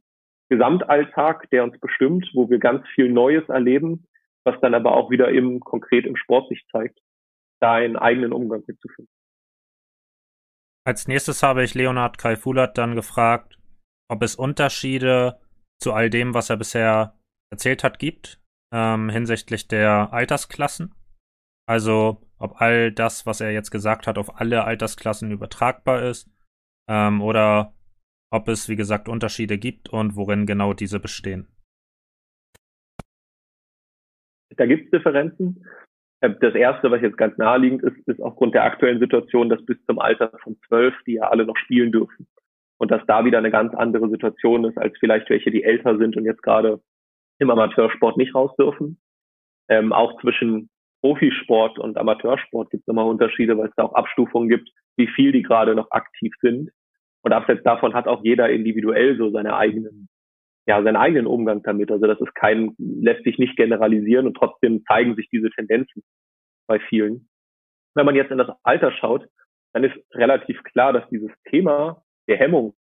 Gesamtalltag, 0.50 1.50
der 1.50 1.64
uns 1.64 1.80
bestimmt, 1.80 2.30
wo 2.34 2.50
wir 2.50 2.60
ganz 2.60 2.88
viel 2.90 3.12
Neues 3.12 3.48
erleben, 3.50 4.08
was 4.44 4.60
dann 4.62 4.74
aber 4.74 4.96
auch 4.96 5.10
wieder 5.10 5.30
im 5.30 5.60
konkret 5.60 6.06
im 6.06 6.16
Sport 6.16 6.50
sich 6.50 6.64
zeigt, 6.72 7.00
da 7.60 7.74
einen 7.74 7.96
eigenen 7.96 8.32
Umgang 8.32 8.64
mitzuführen. 8.68 9.10
Als 10.86 11.08
nächstes 11.08 11.42
habe 11.42 11.64
ich 11.64 11.74
Leonhard 11.74 12.20
Kaifulat 12.20 12.78
dann 12.78 12.96
gefragt, 12.96 13.58
ob 14.08 14.22
es 14.22 14.36
Unterschiede 14.36 15.40
zu 15.82 15.94
all 15.94 16.12
dem, 16.12 16.36
was 16.36 16.52
er 16.52 16.58
bisher 16.58 17.18
erzählt 17.52 17.84
hat, 17.84 17.98
gibt, 17.98 18.40
ähm, 18.72 19.10
hinsichtlich 19.10 19.68
der 19.68 20.14
Altersklassen. 20.14 20.94
Also 21.68 22.22
ob 22.38 22.62
all 22.62 22.92
das, 22.92 23.26
was 23.26 23.42
er 23.42 23.52
jetzt 23.52 23.72
gesagt 23.72 24.06
hat, 24.06 24.20
auf 24.20 24.40
alle 24.40 24.64
Altersklassen 24.66 25.32
übertragbar 25.32 26.04
ist 26.04 26.30
ähm, 26.88 27.22
oder 27.22 27.74
ob 28.36 28.48
es, 28.50 28.68
wie 28.70 28.76
gesagt, 28.76 29.08
Unterschiede 29.08 29.58
gibt 29.58 29.90
und 29.90 30.16
worin 30.16 30.46
genau 30.46 30.74
diese 30.74 31.00
bestehen. 31.00 31.48
Da 34.58 34.66
gibt 34.66 34.86
es 34.86 34.92
Differenzen. 34.92 35.66
Äh, 36.22 36.32
das 36.42 36.54
erste, 36.56 36.92
was 36.92 37.02
jetzt 37.02 37.18
ganz 37.18 37.38
naheliegend 37.38 37.84
ist, 37.84 37.98
ist 38.08 38.22
aufgrund 38.22 38.54
der 38.54 38.64
aktuellen 38.64 39.00
Situation, 39.00 39.50
dass 39.50 39.66
bis 39.66 39.78
zum 39.86 40.00
Alter 40.00 40.32
von 40.44 40.58
zwölf 40.68 40.94
die 41.06 41.14
ja 41.14 41.30
alle 41.30 41.46
noch 41.46 41.58
spielen 41.58 41.92
dürfen. 41.92 42.28
Und 42.78 42.92
dass 42.92 43.06
da 43.08 43.24
wieder 43.24 43.38
eine 43.38 43.52
ganz 43.52 43.74
andere 43.74 44.10
Situation 44.10 44.66
ist, 44.66 44.78
als 44.78 44.98
vielleicht 45.00 45.30
welche, 45.30 45.50
die 45.50 45.64
älter 45.64 45.98
sind 45.98 46.18
und 46.18 46.26
jetzt 46.26 46.44
gerade 46.44 46.82
im 47.40 47.50
Amateursport 47.50 48.18
nicht 48.18 48.36
raus 48.36 48.54
dürfen. 48.58 49.00
Ähm, 49.70 49.94
auch 49.94 50.20
zwischen 50.22 50.70
Profisport 51.02 51.80
und 51.80 51.98
Amateursport 51.98 52.70
gibt 52.72 52.82
es 52.82 52.88
nochmal 52.88 53.10
Unterschiede, 53.10 53.58
weil 53.58 53.70
es 53.70 53.76
da 53.76 53.84
auch 53.84 53.94
Abstufungen 53.94 54.50
gibt, 54.50 54.70
wie 54.98 55.08
viel 55.08 55.32
die 55.32 55.42
gerade 55.42 55.76
noch 55.76 55.90
aktiv 55.92 56.34
sind. 56.42 56.72
Und 57.26 57.34
abseits 57.34 57.64
davon 57.64 57.96
hat 57.96 58.08
auch 58.08 58.24
jeder 58.24 58.52
individuell 58.52 59.18
so 59.18 59.32
seine 59.32 59.56
eigenen, 59.56 60.08
ja, 60.68 60.84
seinen 60.84 60.96
eigenen 60.96 61.26
Umgang 61.26 61.64
damit. 61.64 61.90
Also 61.90 62.06
das 62.06 62.22
ist 62.22 62.36
kein, 62.36 62.76
lässt 62.78 63.24
sich 63.24 63.40
nicht 63.40 63.58
generalisieren 63.58 64.28
und 64.28 64.38
trotzdem 64.38 64.84
zeigen 64.86 65.16
sich 65.16 65.28
diese 65.32 65.50
Tendenzen 65.50 66.04
bei 66.68 66.80
vielen. 66.80 67.28
Wenn 67.96 68.06
man 68.06 68.16
jetzt 68.16 68.30
in 68.30 68.38
das 68.38 68.50
Alter 68.62 68.92
schaut, 68.92 69.28
dann 69.74 69.84
ist 69.84 69.96
relativ 70.14 70.62
klar, 70.64 70.94
dass 70.94 71.10
dieses 71.10 71.32
Thema 71.50 72.04
der 72.28 72.38
Hemmung 72.38 72.76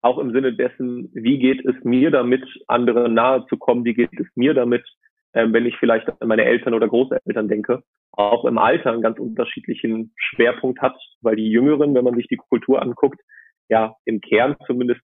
auch 0.00 0.16
im 0.18 0.32
Sinne 0.32 0.54
dessen, 0.54 1.10
wie 1.12 1.38
geht 1.38 1.66
es 1.66 1.74
mir 1.84 2.10
damit, 2.10 2.44
anderen 2.66 3.12
nahe 3.12 3.44
zu 3.48 3.58
kommen, 3.58 3.84
wie 3.84 3.94
geht 3.94 4.18
es 4.18 4.26
mir 4.36 4.54
damit, 4.54 4.88
ähm, 5.34 5.52
wenn 5.52 5.66
ich 5.66 5.76
vielleicht 5.76 6.08
an 6.08 6.28
meine 6.28 6.44
Eltern 6.44 6.74
oder 6.74 6.88
Großeltern 6.88 7.48
denke, 7.48 7.82
auch 8.12 8.44
im 8.44 8.58
Alter 8.58 8.92
einen 8.92 9.02
ganz 9.02 9.18
unterschiedlichen 9.18 10.12
Schwerpunkt 10.16 10.80
hat, 10.80 10.96
weil 11.20 11.36
die 11.36 11.50
Jüngeren, 11.50 11.94
wenn 11.94 12.04
man 12.04 12.14
sich 12.14 12.26
die 12.26 12.36
Kultur 12.36 12.82
anguckt, 12.82 13.20
ja 13.68 13.94
im 14.04 14.20
Kern 14.20 14.56
zumindest 14.66 15.00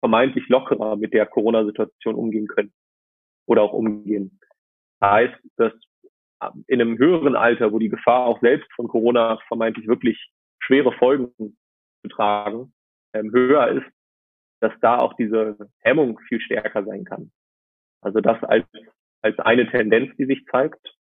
vermeintlich 0.00 0.48
lockerer 0.48 0.96
mit 0.96 1.12
der 1.12 1.26
Corona-Situation 1.26 2.14
umgehen 2.14 2.46
können 2.46 2.72
oder 3.46 3.62
auch 3.62 3.72
umgehen. 3.72 4.40
Heißt, 5.02 5.38
dass 5.56 5.72
in 6.66 6.80
einem 6.80 6.98
höheren 6.98 7.36
Alter, 7.36 7.72
wo 7.72 7.78
die 7.78 7.90
Gefahr 7.90 8.26
auch 8.26 8.40
selbst 8.40 8.72
von 8.74 8.88
Corona 8.88 9.38
vermeintlich 9.48 9.86
wirklich 9.86 10.30
schwere 10.62 10.92
Folgen 10.92 11.32
zu 12.02 12.08
tragen, 12.08 12.72
ähm, 13.12 13.30
höher 13.32 13.68
ist, 13.68 13.86
dass 14.60 14.72
da 14.80 14.98
auch 14.98 15.14
diese 15.14 15.56
Hemmung 15.80 16.18
viel 16.28 16.40
stärker 16.40 16.84
sein 16.84 17.04
kann. 17.04 17.30
Also 18.02 18.20
das 18.20 18.42
als, 18.44 18.66
als 19.22 19.38
eine 19.38 19.70
Tendenz, 19.70 20.14
die 20.16 20.26
sich 20.26 20.44
zeigt. 20.46 20.96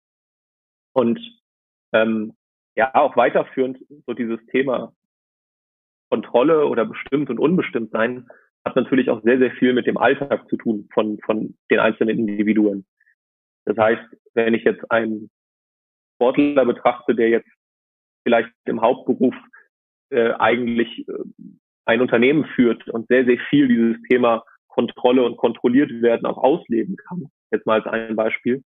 Und 0.93 1.19
ähm, 1.93 2.34
ja, 2.75 2.93
auch 2.95 3.15
weiterführend 3.15 3.78
so 4.06 4.13
dieses 4.13 4.39
Thema 4.47 4.93
Kontrolle 6.10 6.67
oder 6.67 6.86
bestimmt 6.86 7.30
und 7.30 7.39
unbestimmt 7.39 7.91
sein 7.91 8.28
hat 8.63 8.75
natürlich 8.75 9.10
auch 9.10 9.21
sehr, 9.23 9.38
sehr 9.38 9.51
viel 9.51 9.73
mit 9.73 9.86
dem 9.86 9.97
Alltag 9.97 10.49
zu 10.49 10.58
tun 10.58 10.89
von, 10.93 11.19
von 11.19 11.56
den 11.69 11.80
einzelnen 11.80 12.17
Individuen. 12.17 12.86
Das 13.65 13.78
heißt, 13.78 14.04
wenn 14.34 14.54
ich 14.54 14.63
jetzt 14.63 14.89
einen 14.91 15.30
Sportler 16.15 16.65
betrachte, 16.65 17.15
der 17.15 17.30
jetzt 17.30 17.49
vielleicht 18.23 18.51
im 18.65 18.82
Hauptberuf 18.82 19.36
äh, 20.10 20.32
eigentlich 20.34 21.08
äh, 21.08 21.13
ein 21.86 22.01
Unternehmen 22.01 22.45
führt 22.56 22.88
und 22.89 23.08
sehr, 23.08 23.25
sehr 23.25 23.38
viel 23.49 23.67
dieses 23.67 24.01
Thema 24.08 24.43
Kontrolle 24.67 25.23
und 25.23 25.38
kontrolliert 25.38 25.91
werden 26.01 26.25
auch 26.25 26.38
ausleben 26.38 26.97
kann, 26.97 27.30
jetzt 27.51 27.65
mal 27.65 27.81
als 27.81 27.88
ein 27.88 28.15
Beispiel, 28.15 28.63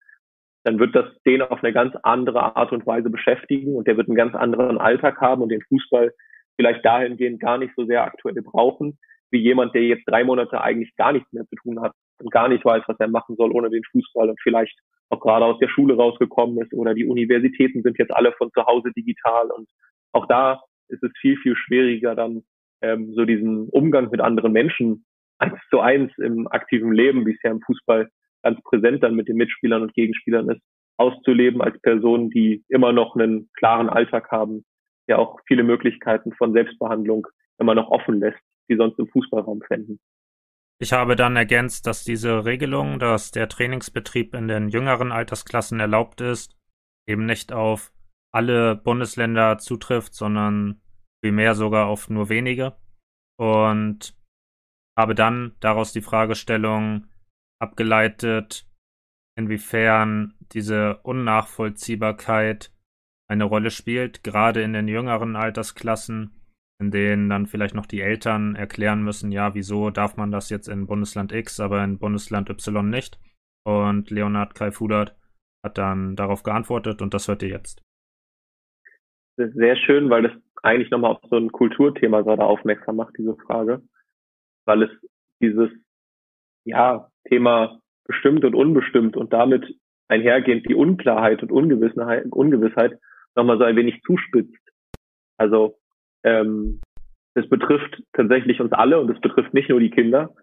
dann 0.65 0.79
wird 0.79 0.97
das 0.97 1.07
den 1.25 1.43
auf 1.43 1.63
eine 1.63 1.73
ganz 1.73 1.95
andere 2.03 2.57
Art 2.57 2.73
und 2.73 2.87
Weise 2.87 3.09
beschäftigen 3.09 3.77
und 3.77 3.87
der 3.87 3.97
wird 3.97 4.09
einen 4.09 4.17
ganz 4.17 4.35
anderen 4.35 4.79
Alltag 4.79 5.21
haben 5.21 5.43
und 5.43 5.51
den 5.51 5.63
Fußball 5.63 6.13
vielleicht 6.57 6.85
dahingehend 6.85 7.41
gar 7.41 7.59
nicht 7.59 7.73
so 7.77 7.85
sehr 7.85 8.03
aktuell 8.03 8.43
brauchen, 8.43 8.99
wie 9.31 9.39
jemand, 9.39 9.75
der 9.75 9.83
jetzt 9.83 10.05
drei 10.07 10.25
Monate 10.25 10.61
eigentlich 10.61 10.95
gar 10.97 11.13
nichts 11.13 11.33
mehr 11.33 11.47
zu 11.47 11.57
tun 11.57 11.81
hat 11.81 11.93
und 12.21 12.31
gar 12.31 12.49
nicht 12.49 12.65
weiß, 12.65 12.83
was 12.87 12.99
er 12.99 13.09
machen 13.09 13.37
soll 13.37 13.53
ohne 13.53 13.71
den 13.71 13.83
Fußball 13.93 14.29
und 14.29 14.41
vielleicht 14.43 14.77
auch 15.09 15.21
gerade 15.21 15.45
aus 15.45 15.59
der 15.61 15.69
Schule 15.69 15.97
rausgekommen 15.97 16.61
ist 16.61 16.73
oder 16.73 16.95
die 16.95 17.07
Universitäten 17.07 17.83
sind 17.83 17.99
jetzt 17.99 18.13
alle 18.13 18.33
von 18.33 18.51
zu 18.53 18.65
Hause 18.65 18.91
digital 18.97 19.51
und 19.53 19.69
auch 20.13 20.27
da 20.27 20.61
ist 20.89 21.03
es 21.03 21.13
viel, 21.21 21.37
viel 21.37 21.55
schwieriger 21.55 22.15
dann 22.15 22.43
ähm, 22.83 23.15
so 23.15 23.25
diesen 23.25 23.69
Umgang 23.69 24.11
mit 24.11 24.21
anderen 24.21 24.53
Menschen 24.53 25.05
eins 25.39 25.59
zu 25.71 25.81
eins 25.81 26.13
im 26.19 26.49
aktiven 26.49 26.93
Leben, 26.93 27.27
wie 27.27 27.33
es 27.33 27.43
ja 27.43 27.51
im 27.51 27.61
Fußball 27.61 28.09
ganz 28.47 28.63
präsent 28.63 29.03
dann 29.03 29.17
mit 29.17 29.29
den 29.29 29.37
Mitspielern 29.37 29.83
und 29.83 29.95
Gegenspielern 29.95 30.49
ist, 30.49 30.61
auszuleben 30.99 31.61
als 31.61 31.81
Personen, 31.81 32.31
die 32.31 32.65
immer 32.69 32.93
noch 32.93 33.17
einen 33.17 33.51
klaren 33.55 33.89
Alltag 33.89 34.31
haben, 34.31 34.65
der 35.09 35.19
auch 35.19 35.41
viele 35.49 35.65
Möglichkeiten 35.65 36.33
von 36.33 36.53
Selbstbehandlung 36.53 37.27
immer 37.59 37.75
noch 37.75 37.89
offen 37.89 38.21
lässt, 38.21 38.39
die 38.71 38.77
sonst 38.77 38.99
im 39.01 39.09
Fußballraum 39.09 39.63
fänden. 39.67 39.99
Ich 40.79 40.93
habe 40.93 41.17
dann 41.17 41.37
ergänzt, 41.37 41.87
dass 41.87 42.05
diese 42.05 42.45
Regelung, 42.45 42.99
dass 42.99 43.33
der 43.33 43.49
Trainingsbetrieb 43.49 44.35
in 44.35 44.47
den 44.47 44.69
jüngeren 44.69 45.11
Altersklassen 45.11 45.81
erlaubt 45.81 46.21
ist, 46.21 46.57
eben 47.09 47.27
nicht 47.27 47.53
auf 47.53 47.93
alle 48.33 48.77
Bundesländer 48.77 49.59
zutrifft, 49.59 50.15
sondern 50.15 50.83
vielmehr 51.25 51.55
sogar 51.55 51.87
auf 51.87 52.11
nur 52.11 52.29
wenige. 52.29 52.77
Und 53.39 54.15
habe 54.97 55.15
dann 55.15 55.57
daraus 55.61 55.93
die 55.93 56.01
Fragestellung 56.01 57.07
abgeleitet, 57.59 58.67
inwiefern 59.37 60.35
diese 60.53 60.99
Unnachvollziehbarkeit 61.03 62.73
eine 63.29 63.45
Rolle 63.45 63.71
spielt, 63.71 64.23
gerade 64.23 64.63
in 64.63 64.73
den 64.73 64.89
jüngeren 64.89 65.37
Altersklassen, 65.37 66.33
in 66.81 66.91
denen 66.91 67.29
dann 67.29 67.47
vielleicht 67.47 67.75
noch 67.75 67.87
die 67.87 68.01
Eltern 68.01 68.55
erklären 68.55 69.03
müssen, 69.03 69.33
ja, 69.33 69.55
wieso 69.55 69.91
darf 69.91 70.17
man 70.17 70.31
das 70.31 70.51
jetzt 70.51 70.69
in 70.69 70.87
Bundesland 70.87 71.33
X, 71.33 71.59
aber 71.61 71.83
in 71.83 71.99
Bundesland 71.99 72.51
Y 72.51 72.89
nicht. 72.89 73.19
Und 73.65 74.11
Leonhard 74.11 74.55
Kai-Fudert 74.55 75.17
hat 75.65 75.79
dann 75.79 76.15
darauf 76.15 76.43
geantwortet 76.43 77.03
und 77.03 77.15
das 77.15 77.27
hört 77.27 77.43
ihr 77.43 77.49
jetzt. 77.49 77.83
Das 79.37 79.49
ist 79.49 79.57
sehr 79.57 79.77
schön, 79.77 80.09
weil 80.09 80.23
das 80.23 80.33
eigentlich 80.63 80.91
nochmal 80.91 81.13
auf 81.13 81.23
so 81.29 81.37
ein 81.37 81.51
Kulturthema 81.51 82.23
gerade 82.23 82.45
aufmerksam 82.45 82.97
macht, 82.97 83.17
diese 83.19 83.37
Frage. 83.37 83.83
Weil 84.67 84.85
es 84.85 84.91
dieses, 85.41 85.71
ja, 86.65 87.11
Thema 87.29 87.81
bestimmt 88.05 88.45
und 88.45 88.55
unbestimmt 88.55 89.17
und 89.17 89.33
damit 89.33 89.77
einhergehend 90.09 90.69
die 90.69 90.75
Unklarheit 90.75 91.43
und 91.43 91.51
Ungewissheit, 91.51 92.27
Ungewissheit 92.31 92.99
nochmal 93.35 93.59
so 93.59 93.65
ein 93.65 93.77
wenig 93.77 94.01
zuspitzt. 94.03 94.63
Also 95.37 95.79
ähm, 96.25 96.81
das 97.35 97.49
betrifft 97.49 98.03
tatsächlich 98.13 98.61
uns 98.61 98.73
alle 98.73 99.01
und 99.01 99.11
es 99.11 99.21
betrifft 99.21 99.53
nicht 99.53 99.69
nur 99.69 99.81
die 99.81 99.91
Kinder. 99.91 100.35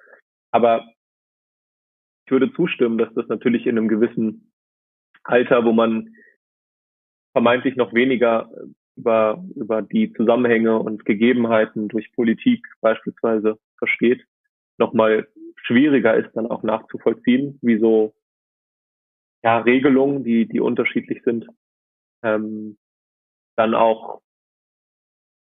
Aber 0.52 0.86
ich 2.26 2.32
würde 2.32 2.54
zustimmen, 2.54 2.98
dass 2.98 3.14
das 3.16 3.28
natürlich 3.28 3.66
in 3.66 3.78
einem 3.78 3.88
gewissen 3.88 4.52
Alter, 5.24 5.66
wo 5.66 5.72
man 5.72 6.14
vermeintlich 7.32 7.76
noch 7.76 7.94
weniger 7.94 8.50
über, 8.96 9.44
über 9.56 9.82
die 9.82 10.14
Zusammenhänge 10.14 10.78
und 10.78 11.06
Gegebenheiten 11.06 11.88
durch 11.88 12.12
Politik 12.14 12.66
beispielsweise 12.82 13.58
versteht, 13.78 14.26
nochmal 14.78 15.28
schwieriger 15.64 16.16
ist, 16.16 16.32
dann 16.36 16.48
auch 16.48 16.64
nachzuvollziehen, 16.64 17.60
wie 17.62 17.80
so 17.80 18.14
ja, 19.44 19.60
Regelungen, 19.60 20.24
die, 20.24 20.48
die 20.48 20.60
unterschiedlich 20.60 21.22
sind, 21.24 21.48
ähm, 22.24 22.78
dann 23.58 23.76
auch 23.76 24.22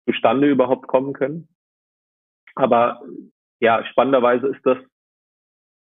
zustande 0.07 0.49
überhaupt 0.49 0.87
kommen 0.87 1.13
können. 1.13 1.47
Aber 2.55 3.01
ja, 3.59 3.85
spannenderweise 3.85 4.47
ist 4.47 4.65
das, 4.65 4.77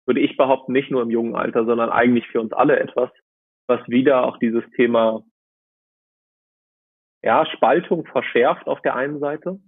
würde 0.05 0.19
ich 0.19 0.35
behaupten, 0.37 0.73
nicht 0.73 0.91
nur 0.91 1.01
im 1.01 1.11
jungen 1.11 1.35
Alter, 1.35 1.65
sondern 1.65 1.89
eigentlich 1.89 2.27
für 2.27 2.41
uns 2.41 2.51
alle 2.53 2.79
etwas, 2.79 3.09
was 3.67 3.87
wieder 3.87 4.25
auch 4.25 4.37
dieses 4.37 4.63
Thema 4.71 5.23
ja, 7.23 7.45
Spaltung 7.45 8.05
verschärft 8.05 8.67
auf 8.67 8.81
der 8.81 8.95
einen 8.95 9.19
Seite 9.19 9.59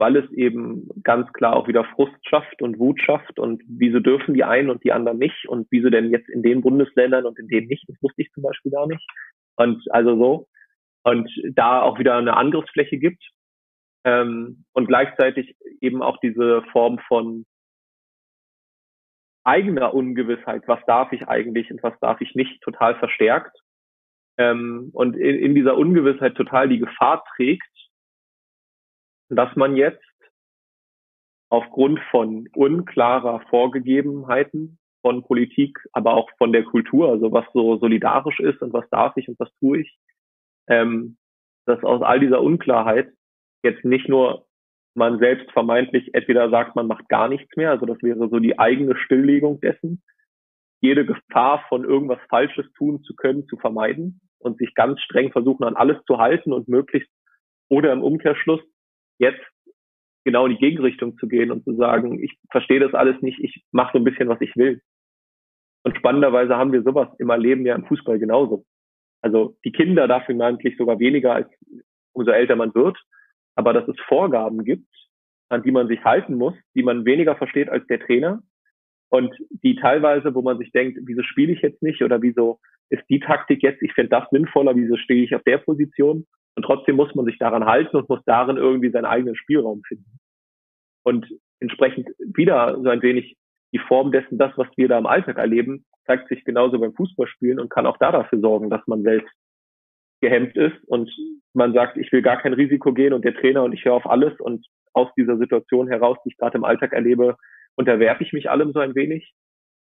weil 0.00 0.16
es 0.16 0.32
eben 0.32 0.88
ganz 1.04 1.30
klar 1.34 1.54
auch 1.54 1.68
wieder 1.68 1.84
Frust 1.84 2.16
schafft 2.26 2.62
und 2.62 2.78
Wut 2.78 3.02
schafft 3.02 3.38
und 3.38 3.62
wieso 3.68 4.00
dürfen 4.00 4.32
die 4.32 4.44
einen 4.44 4.70
und 4.70 4.82
die 4.82 4.92
anderen 4.92 5.18
nicht 5.18 5.46
und 5.46 5.68
wieso 5.70 5.90
denn 5.90 6.10
jetzt 6.10 6.30
in 6.30 6.42
den 6.42 6.62
Bundesländern 6.62 7.26
und 7.26 7.38
in 7.38 7.48
denen 7.48 7.68
nicht, 7.68 7.86
das 7.86 7.96
wusste 8.00 8.22
ich 8.22 8.32
zum 8.32 8.42
Beispiel 8.42 8.72
gar 8.72 8.86
nicht. 8.86 9.06
Und 9.56 9.82
also 9.90 10.16
so. 10.16 10.48
Und 11.02 11.30
da 11.54 11.82
auch 11.82 11.98
wieder 11.98 12.16
eine 12.16 12.34
Angriffsfläche 12.34 12.96
gibt. 12.96 13.22
Ähm, 14.04 14.64
und 14.72 14.86
gleichzeitig 14.86 15.54
eben 15.82 16.02
auch 16.02 16.16
diese 16.20 16.62
Form 16.72 16.98
von 17.06 17.44
eigener 19.44 19.92
Ungewissheit, 19.92 20.62
was 20.66 20.80
darf 20.86 21.12
ich 21.12 21.28
eigentlich 21.28 21.70
und 21.70 21.82
was 21.82 21.98
darf 22.00 22.22
ich 22.22 22.34
nicht, 22.34 22.62
total 22.62 22.94
verstärkt. 22.98 23.54
Ähm, 24.38 24.88
und 24.94 25.14
in, 25.14 25.36
in 25.36 25.54
dieser 25.54 25.76
Ungewissheit 25.76 26.36
total 26.36 26.70
die 26.70 26.78
Gefahr 26.78 27.22
trägt, 27.36 27.69
dass 29.30 29.54
man 29.56 29.76
jetzt 29.76 30.02
aufgrund 31.50 32.00
von 32.10 32.48
unklarer 32.54 33.40
Vorgegebenheiten 33.48 34.78
von 35.02 35.22
Politik, 35.22 35.78
aber 35.92 36.14
auch 36.14 36.28
von 36.38 36.52
der 36.52 36.64
Kultur, 36.64 37.10
also 37.10 37.32
was 37.32 37.46
so 37.52 37.78
solidarisch 37.78 38.38
ist 38.40 38.60
und 38.62 38.72
was 38.72 38.88
darf 38.90 39.16
ich 39.16 39.28
und 39.28 39.38
was 39.38 39.50
tue 39.58 39.80
ich, 39.80 39.98
ähm, 40.68 41.16
dass 41.66 41.82
aus 41.82 42.02
all 42.02 42.20
dieser 42.20 42.42
Unklarheit 42.42 43.12
jetzt 43.62 43.84
nicht 43.84 44.08
nur 44.08 44.46
man 44.94 45.18
selbst 45.18 45.50
vermeintlich 45.52 46.14
entweder 46.14 46.50
sagt, 46.50 46.76
man 46.76 46.86
macht 46.86 47.08
gar 47.08 47.28
nichts 47.28 47.56
mehr, 47.56 47.70
also 47.70 47.86
das 47.86 48.02
wäre 48.02 48.28
so 48.28 48.38
die 48.38 48.58
eigene 48.58 48.96
Stilllegung 48.96 49.60
dessen, 49.60 50.02
jede 50.80 51.06
Gefahr 51.06 51.64
von 51.68 51.84
irgendwas 51.84 52.18
Falsches 52.28 52.66
tun 52.72 53.02
zu 53.02 53.14
können, 53.14 53.46
zu 53.46 53.56
vermeiden 53.56 54.20
und 54.38 54.58
sich 54.58 54.74
ganz 54.74 55.00
streng 55.00 55.30
versuchen, 55.30 55.64
an 55.64 55.76
alles 55.76 55.98
zu 56.06 56.18
halten 56.18 56.52
und 56.52 56.68
möglichst 56.68 57.10
oder 57.68 57.92
im 57.92 58.02
Umkehrschluss 58.02 58.60
jetzt 59.20 59.40
genau 60.24 60.46
in 60.46 60.52
die 60.52 60.58
Gegenrichtung 60.58 61.16
zu 61.18 61.28
gehen 61.28 61.50
und 61.50 61.64
zu 61.64 61.74
sagen, 61.76 62.22
ich 62.22 62.36
verstehe 62.50 62.80
das 62.80 62.94
alles 62.94 63.20
nicht, 63.22 63.38
ich 63.38 63.62
mache 63.70 63.92
so 63.92 63.98
ein 63.98 64.04
bisschen, 64.04 64.28
was 64.28 64.40
ich 64.40 64.54
will. 64.56 64.80
Und 65.84 65.96
spannenderweise 65.96 66.56
haben 66.56 66.72
wir 66.72 66.82
sowas 66.82 67.08
im 67.18 67.30
Leben 67.30 67.64
ja 67.64 67.74
im 67.74 67.86
Fußball 67.86 68.18
genauso. 68.18 68.64
Also 69.22 69.56
die 69.64 69.72
Kinder 69.72 70.08
dafür 70.08 70.38
eigentlich 70.44 70.76
sogar 70.76 70.98
weniger, 70.98 71.34
als 71.34 71.48
umso 72.12 72.32
älter 72.32 72.56
man 72.56 72.74
wird. 72.74 72.98
Aber 73.54 73.72
dass 73.72 73.88
es 73.88 73.96
Vorgaben 74.06 74.64
gibt, 74.64 74.88
an 75.48 75.62
die 75.62 75.72
man 75.72 75.88
sich 75.88 76.02
halten 76.04 76.34
muss, 76.34 76.54
die 76.74 76.82
man 76.82 77.04
weniger 77.04 77.36
versteht 77.36 77.68
als 77.68 77.86
der 77.86 78.00
Trainer. 78.00 78.42
Und 79.10 79.34
die 79.50 79.74
teilweise, 79.74 80.34
wo 80.34 80.42
man 80.42 80.58
sich 80.58 80.70
denkt, 80.72 80.98
wieso 81.04 81.22
spiele 81.22 81.52
ich 81.52 81.62
jetzt 81.62 81.82
nicht 81.82 82.02
oder 82.02 82.22
wieso 82.22 82.60
ist 82.90 83.02
die 83.08 83.20
Taktik 83.20 83.62
jetzt, 83.62 83.82
ich 83.82 83.92
finde 83.92 84.10
das 84.10 84.28
sinnvoller, 84.30 84.76
wieso 84.76 84.96
stehe 84.96 85.24
ich 85.24 85.34
auf 85.34 85.42
der 85.42 85.58
Position? 85.58 86.26
Und 86.56 86.64
trotzdem 86.64 86.96
muss 86.96 87.14
man 87.14 87.24
sich 87.24 87.38
daran 87.38 87.64
halten 87.64 87.96
und 87.96 88.08
muss 88.08 88.20
darin 88.26 88.56
irgendwie 88.56 88.90
seinen 88.90 89.04
eigenen 89.04 89.36
Spielraum 89.36 89.82
finden. 89.86 90.18
Und 91.04 91.26
entsprechend 91.60 92.08
wieder 92.18 92.78
so 92.82 92.88
ein 92.88 93.02
wenig 93.02 93.36
die 93.72 93.78
Form 93.78 94.10
dessen, 94.12 94.38
das, 94.38 94.52
was 94.56 94.68
wir 94.76 94.88
da 94.88 94.98
im 94.98 95.06
Alltag 95.06 95.38
erleben, 95.38 95.84
zeigt 96.06 96.28
sich 96.28 96.44
genauso 96.44 96.78
beim 96.78 96.92
Fußballspielen 96.94 97.60
und 97.60 97.70
kann 97.70 97.86
auch 97.86 97.96
da 97.98 98.10
dafür 98.10 98.40
sorgen, 98.40 98.68
dass 98.68 98.84
man 98.86 99.02
selbst 99.02 99.32
gehemmt 100.20 100.56
ist 100.56 100.76
und 100.86 101.10
man 101.54 101.72
sagt, 101.72 101.96
ich 101.96 102.10
will 102.12 102.22
gar 102.22 102.40
kein 102.40 102.52
Risiko 102.52 102.92
gehen 102.92 103.12
und 103.12 103.24
der 103.24 103.34
Trainer 103.34 103.62
und 103.62 103.72
ich 103.72 103.84
höre 103.84 103.94
auf 103.94 104.06
alles 104.06 104.38
und 104.40 104.66
aus 104.92 105.08
dieser 105.16 105.38
Situation 105.38 105.88
heraus, 105.88 106.18
die 106.24 106.30
ich 106.30 106.36
gerade 106.36 106.58
im 106.58 106.64
Alltag 106.64 106.92
erlebe, 106.92 107.36
unterwerfe 107.76 108.24
ich 108.24 108.32
mich 108.32 108.50
allem 108.50 108.72
so 108.72 108.80
ein 108.80 108.94
wenig? 108.94 109.32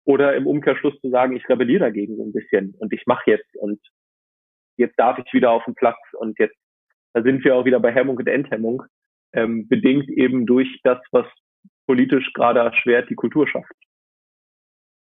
Oder 0.05 0.35
im 0.35 0.47
Umkehrschluss 0.47 0.99
zu 1.01 1.09
sagen, 1.09 1.35
ich 1.35 1.47
rebelliere 1.49 1.79
dagegen 1.79 2.17
so 2.17 2.23
ein 2.23 2.33
bisschen 2.33 2.75
und 2.79 2.93
ich 2.93 3.05
mache 3.05 3.31
jetzt 3.31 3.55
und 3.57 3.79
jetzt 4.83 4.99
darf 4.99 5.17
ich 5.17 5.33
wieder 5.33 5.51
auf 5.51 5.63
den 5.65 5.75
Platz 5.75 5.97
und 6.13 6.37
jetzt, 6.39 6.55
da 7.13 7.23
sind 7.23 7.43
wir 7.43 7.55
auch 7.55 7.65
wieder 7.65 7.79
bei 7.79 7.91
Hemmung 7.91 8.17
und 8.17 8.27
Enthemmung, 8.27 8.83
ähm, 9.33 9.67
bedingt 9.67 10.09
eben 10.09 10.45
durch 10.45 10.69
das, 10.83 10.99
was 11.11 11.25
politisch 11.87 12.31
gerade 12.33 12.59
erschwert 12.59 13.09
die 13.09 13.15
Kultur 13.15 13.47
schafft. 13.47 13.73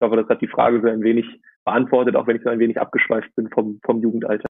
Ich 0.00 0.06
hoffe, 0.06 0.16
das 0.16 0.28
hat 0.28 0.40
die 0.40 0.48
Frage 0.48 0.80
so 0.80 0.88
ein 0.88 1.02
wenig 1.02 1.26
beantwortet, 1.64 2.16
auch 2.16 2.26
wenn 2.26 2.36
ich 2.36 2.42
so 2.42 2.50
ein 2.50 2.58
wenig 2.58 2.80
abgeschweift 2.80 3.34
bin 3.36 3.48
vom, 3.50 3.80
vom 3.84 4.00
Jugendalter. 4.02 4.46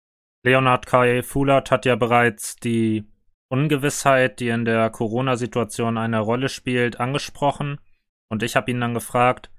Leonhard 0.45 0.87
K. 0.87 1.23
Fulat 1.23 1.71
hat 1.71 1.85
ja 1.85 1.97
bereits 1.97 2.57
die 2.57 3.05
Ungewissheit, 3.49 4.41
die 4.41 4.49
in 4.49 4.65
der 4.65 4.91
Corona-Situation 4.91 5.99
eine 5.99 6.21
Rolle 6.21 6.49
spielt, 6.49 7.01
angesprochen. 7.01 7.79
Und 8.31 8.43
ich 8.43 8.57
habe 8.57 8.71
ihn 8.71 8.81
dann 8.81 8.95
gefragt, 8.95 9.51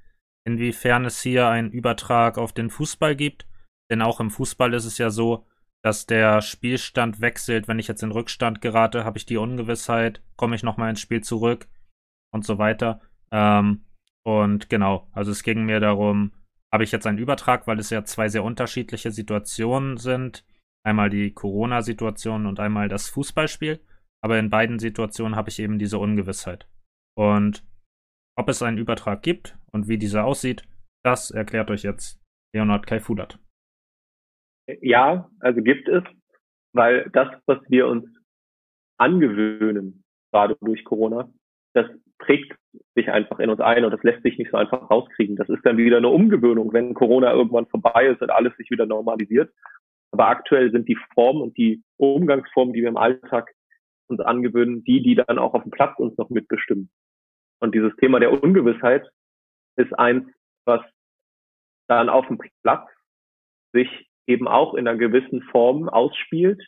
inwiefern 0.45 1.06
es 1.06 1.21
hier 1.21 1.47
einen 1.47 1.71
Übertrag 1.71 2.38
auf 2.38 2.54
den 2.54 2.69
Fußball 2.69 3.15
gibt. 3.15 3.45
Denn 3.91 4.02
auch 4.02 4.19
im 4.19 4.32
Fußball 4.32 4.73
ist 4.73 4.86
es 4.86 4.97
ja 4.97 5.10
so, 5.10 5.45
dass 5.84 6.06
der 6.06 6.41
Spielstand 6.41 7.22
wechselt. 7.22 7.67
Wenn 7.67 7.78
ich 7.78 7.88
jetzt 7.88 8.04
in 8.04 8.12
Rückstand 8.12 8.62
gerate, 8.62 9.04
habe 9.04 9.17
ich 9.17 9.26
die 9.26 9.38
Ungewissheit, 9.38 10.24
komme 10.36 10.56
ich 10.56 10.63
nochmal 10.63 10.89
ins 10.89 11.02
Spiel 11.02 11.22
zurück 11.22 11.67
und 12.34 12.46
so 12.46 12.58
weiter. 12.58 13.02
Ähm, 13.32 13.86
und 14.26 14.69
genau, 14.69 15.08
also 15.12 15.32
es 15.32 15.43
ging 15.43 15.65
mir 15.65 15.82
darum, 15.82 16.32
habe 16.72 16.86
ich 16.86 16.91
jetzt 16.91 17.06
einen 17.06 17.17
Übertrag, 17.17 17.67
weil 17.67 17.80
es 17.80 17.89
ja 17.89 18.04
zwei 18.06 18.30
sehr 18.30 18.43
unterschiedliche 18.43 19.12
Situationen 19.12 19.98
sind. 19.98 20.46
Einmal 20.86 21.10
die 21.10 21.32
Corona-Situation 21.32 22.46
und 22.46 22.60
einmal 22.60 22.88
das 22.88 23.10
Fußballspiel. 23.10 23.80
Aber 24.24 24.39
in 24.39 24.50
beiden 24.50 24.80
Situationen 24.80 25.36
habe 25.36 25.50
ich 25.50 25.60
eben 25.60 25.78
diese 25.80 26.00
Ungewissheit. 26.00 26.67
Und 27.15 27.65
ob 28.38 28.50
es 28.50 28.62
einen 28.62 28.78
Übertrag 28.78 29.22
gibt 29.22 29.58
und 29.72 29.88
wie 29.88 29.98
dieser 29.98 30.24
aussieht, 30.24 30.63
das 31.04 31.30
erklärt 31.30 31.69
euch 31.69 31.84
jetzt 31.84 32.22
Leonard 32.56 32.88
Kaifulat. 32.88 33.38
Ja, 34.67 35.30
also 35.39 35.62
gibt 35.62 35.89
es, 35.89 36.04
weil 36.73 37.10
das, 37.12 37.30
was 37.45 37.60
wir 37.69 37.88
uns 37.88 38.06
angewöhnen, 38.97 40.04
gerade 40.32 40.58
durch 40.62 40.84
Corona, 40.86 41.30
das 41.73 41.88
prägt 42.17 42.56
sich 42.95 43.10
einfach 43.10 43.39
in 43.39 43.49
uns 43.49 43.60
ein 43.60 43.84
und 43.84 43.91
das 43.91 44.04
lässt 44.04 44.23
sich 44.23 44.38
nicht 44.38 44.52
so 44.52 44.58
einfach 44.58 44.89
rauskriegen. 44.89 45.36
Das 45.36 45.49
ist 45.49 45.65
dann 45.65 45.78
wieder 45.78 45.97
eine 45.97 46.10
Umgewöhnung, 46.10 46.71
wenn 46.73 46.93
Corona 46.93 47.34
irgendwann 47.34 47.67
vorbei 47.67 48.08
ist 48.08 48.21
und 48.21 48.30
alles 48.30 48.56
sich 48.58 48.69
wieder 48.71 48.86
normalisiert. 48.86 49.52
Aber 50.12 50.28
aktuell 50.28 50.71
sind 50.71 50.88
die 50.88 50.97
Formen 51.13 51.41
und 51.41 51.58
die 51.58 51.84
Umgangsformen, 51.97 52.73
die 52.73 52.82
wir 52.82 52.89
im 52.89 52.97
Alltag 52.97 53.52
uns 54.08 54.21
angewöhnen, 54.21 54.84
die, 54.84 55.02
die 55.02 55.15
dann 55.15 55.39
auch 55.39 55.54
auf 55.54 55.63
dem 55.63 55.71
Platz 55.71 55.97
uns 55.99 56.17
noch 56.17 56.30
mitbestimmen. 56.30 56.89
Und 57.60 57.73
dieses 57.73 57.95
Thema 57.97 58.19
der 58.19 58.43
Ungewissheit 58.43 59.10
ist 59.76 59.93
eins, 59.97 60.28
was 60.65 60.82
dann 61.88 62.10
auf 62.10 62.28
dem 62.28 62.39
Platz 62.62 62.88
sich 63.73 64.08
eben 64.27 64.47
auch 64.47 64.73
in 64.73 64.88
einer 64.88 64.97
gewissen 64.97 65.41
Form 65.43 65.89
ausspielt 65.89 66.62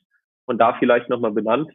und 0.45 0.59
da 0.59 0.73
vielleicht 0.73 1.09
nochmal 1.09 1.31
benannt. 1.31 1.71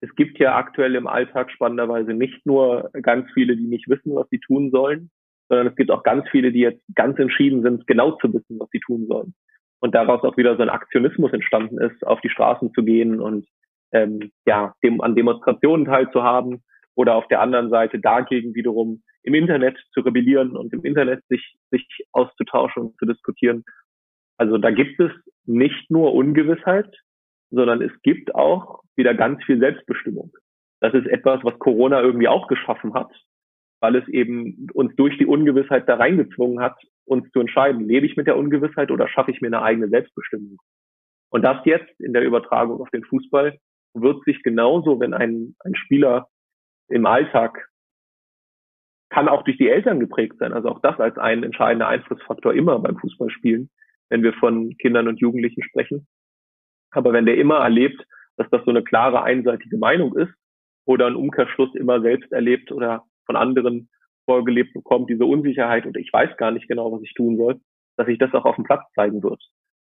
Es 0.00 0.14
gibt 0.14 0.38
ja 0.38 0.56
aktuell 0.56 0.94
im 0.94 1.06
Alltag 1.06 1.50
spannenderweise 1.50 2.12
nicht 2.14 2.46
nur 2.46 2.90
ganz 3.02 3.28
viele, 3.34 3.56
die 3.56 3.66
nicht 3.66 3.88
wissen, 3.88 4.14
was 4.14 4.28
sie 4.30 4.38
tun 4.38 4.70
sollen, 4.70 5.10
sondern 5.48 5.66
es 5.66 5.76
gibt 5.76 5.90
auch 5.90 6.02
ganz 6.02 6.28
viele, 6.30 6.52
die 6.52 6.60
jetzt 6.60 6.82
ganz 6.94 7.18
entschieden 7.18 7.62
sind, 7.62 7.86
genau 7.86 8.12
zu 8.12 8.32
wissen, 8.32 8.58
was 8.60 8.68
sie 8.70 8.80
tun 8.80 9.06
sollen. 9.08 9.34
Und 9.80 9.94
daraus 9.94 10.22
auch 10.22 10.36
wieder 10.36 10.56
so 10.56 10.62
ein 10.62 10.68
Aktionismus 10.68 11.32
entstanden 11.32 11.78
ist, 11.78 12.06
auf 12.06 12.20
die 12.20 12.30
Straßen 12.30 12.72
zu 12.74 12.82
gehen 12.84 13.20
und 13.20 13.46
ähm, 13.92 14.30
ja, 14.46 14.74
dem, 14.82 15.00
an 15.00 15.14
Demonstrationen 15.14 15.86
teilzuhaben 15.86 16.62
oder 16.94 17.14
auf 17.14 17.28
der 17.28 17.40
anderen 17.40 17.70
Seite 17.70 17.98
dagegen 17.98 18.54
wiederum 18.54 19.02
im 19.22 19.34
Internet 19.34 19.78
zu 19.92 20.00
rebellieren 20.00 20.56
und 20.56 20.72
im 20.72 20.84
Internet 20.84 21.24
sich, 21.28 21.56
sich 21.70 21.86
auszutauschen 22.12 22.82
und 22.86 22.98
zu 22.98 23.06
diskutieren. 23.06 23.64
Also 24.38 24.56
da 24.56 24.70
gibt 24.70 24.98
es 25.00 25.10
nicht 25.44 25.90
nur 25.90 26.14
Ungewissheit, 26.14 26.94
sondern 27.50 27.82
es 27.82 27.92
gibt 28.02 28.34
auch 28.34 28.82
wieder 28.96 29.14
ganz 29.14 29.42
viel 29.44 29.58
Selbstbestimmung. 29.58 30.32
Das 30.80 30.94
ist 30.94 31.06
etwas, 31.06 31.42
was 31.42 31.58
Corona 31.58 32.00
irgendwie 32.00 32.28
auch 32.28 32.46
geschaffen 32.46 32.94
hat, 32.94 33.10
weil 33.80 33.96
es 33.96 34.06
eben 34.08 34.68
uns 34.72 34.94
durch 34.96 35.18
die 35.18 35.26
Ungewissheit 35.26 35.88
da 35.88 35.96
reingezwungen 35.96 36.60
hat, 36.60 36.76
uns 37.04 37.30
zu 37.32 37.40
entscheiden, 37.40 37.86
lebe 37.86 38.06
ich 38.06 38.16
mit 38.16 38.26
der 38.26 38.36
Ungewissheit 38.36 38.90
oder 38.90 39.08
schaffe 39.08 39.30
ich 39.30 39.40
mir 39.40 39.48
eine 39.48 39.62
eigene 39.62 39.88
Selbstbestimmung. 39.88 40.58
Und 41.30 41.42
das 41.42 41.64
jetzt 41.64 42.00
in 42.00 42.12
der 42.12 42.24
Übertragung 42.24 42.80
auf 42.80 42.90
den 42.90 43.04
Fußball 43.04 43.58
wird 43.94 44.24
sich 44.24 44.42
genauso, 44.42 45.00
wenn 45.00 45.14
ein, 45.14 45.56
ein 45.60 45.74
Spieler 45.74 46.28
im 46.88 47.06
Alltag 47.06 47.68
kann 49.10 49.28
auch 49.28 49.42
durch 49.42 49.56
die 49.56 49.68
Eltern 49.68 50.00
geprägt 50.00 50.36
sein. 50.38 50.52
Also 50.52 50.68
auch 50.68 50.80
das 50.80 51.00
als 51.00 51.16
ein 51.16 51.42
entscheidender 51.42 51.88
Einflussfaktor 51.88 52.54
immer 52.54 52.78
beim 52.78 52.98
Fußballspielen, 52.98 53.70
wenn 54.10 54.22
wir 54.22 54.32
von 54.34 54.76
Kindern 54.78 55.08
und 55.08 55.20
Jugendlichen 55.20 55.62
sprechen. 55.62 56.06
Aber 56.90 57.12
wenn 57.12 57.26
der 57.26 57.36
immer 57.36 57.58
erlebt, 57.58 58.02
dass 58.36 58.48
das 58.50 58.64
so 58.64 58.70
eine 58.70 58.82
klare 58.82 59.22
einseitige 59.22 59.76
Meinung 59.76 60.16
ist 60.16 60.32
oder 60.86 61.06
ein 61.06 61.16
Umkehrschluss 61.16 61.74
immer 61.74 62.00
selbst 62.00 62.32
erlebt 62.32 62.72
oder 62.72 63.04
von 63.26 63.36
anderen 63.36 63.90
vorgelebt 64.24 64.74
bekommt, 64.74 65.10
diese 65.10 65.24
Unsicherheit 65.24 65.86
und 65.86 65.96
ich 65.96 66.12
weiß 66.12 66.36
gar 66.36 66.50
nicht 66.50 66.68
genau, 66.68 66.92
was 66.92 67.02
ich 67.02 67.14
tun 67.14 67.36
soll, 67.36 67.60
dass 67.96 68.06
sich 68.06 68.18
das 68.18 68.32
auch 68.34 68.44
auf 68.44 68.56
dem 68.56 68.64
Platz 68.64 68.82
zeigen 68.94 69.22
wird. 69.22 69.42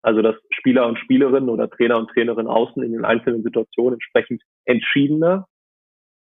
Also 0.01 0.21
dass 0.21 0.35
Spieler 0.51 0.87
und 0.87 0.99
Spielerinnen 0.99 1.49
oder 1.49 1.69
Trainer 1.69 1.97
und 1.97 2.09
Trainerinnen 2.09 2.47
außen 2.47 2.83
in 2.83 2.91
den 2.91 3.05
einzelnen 3.05 3.41
Situationen 3.41 3.93
entsprechend 3.93 4.43
entschiedener 4.65 5.47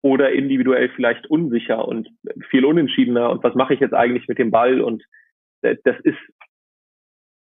oder 0.03 0.33
individuell 0.33 0.91
vielleicht 0.91 1.27
unsicher 1.31 1.89
und 1.89 2.09
viel 2.51 2.67
unentschiedener 2.67 3.31
und 3.31 3.43
was 3.43 3.55
mache 3.55 3.73
ich 3.73 3.81
jetzt 3.81 3.95
eigentlich 3.95 4.29
mit 4.29 4.39
dem 4.39 4.51
Ball 4.51 4.83
und 4.83 5.03
äh, 5.63 5.77
das 5.85 5.99
ist 6.01 6.19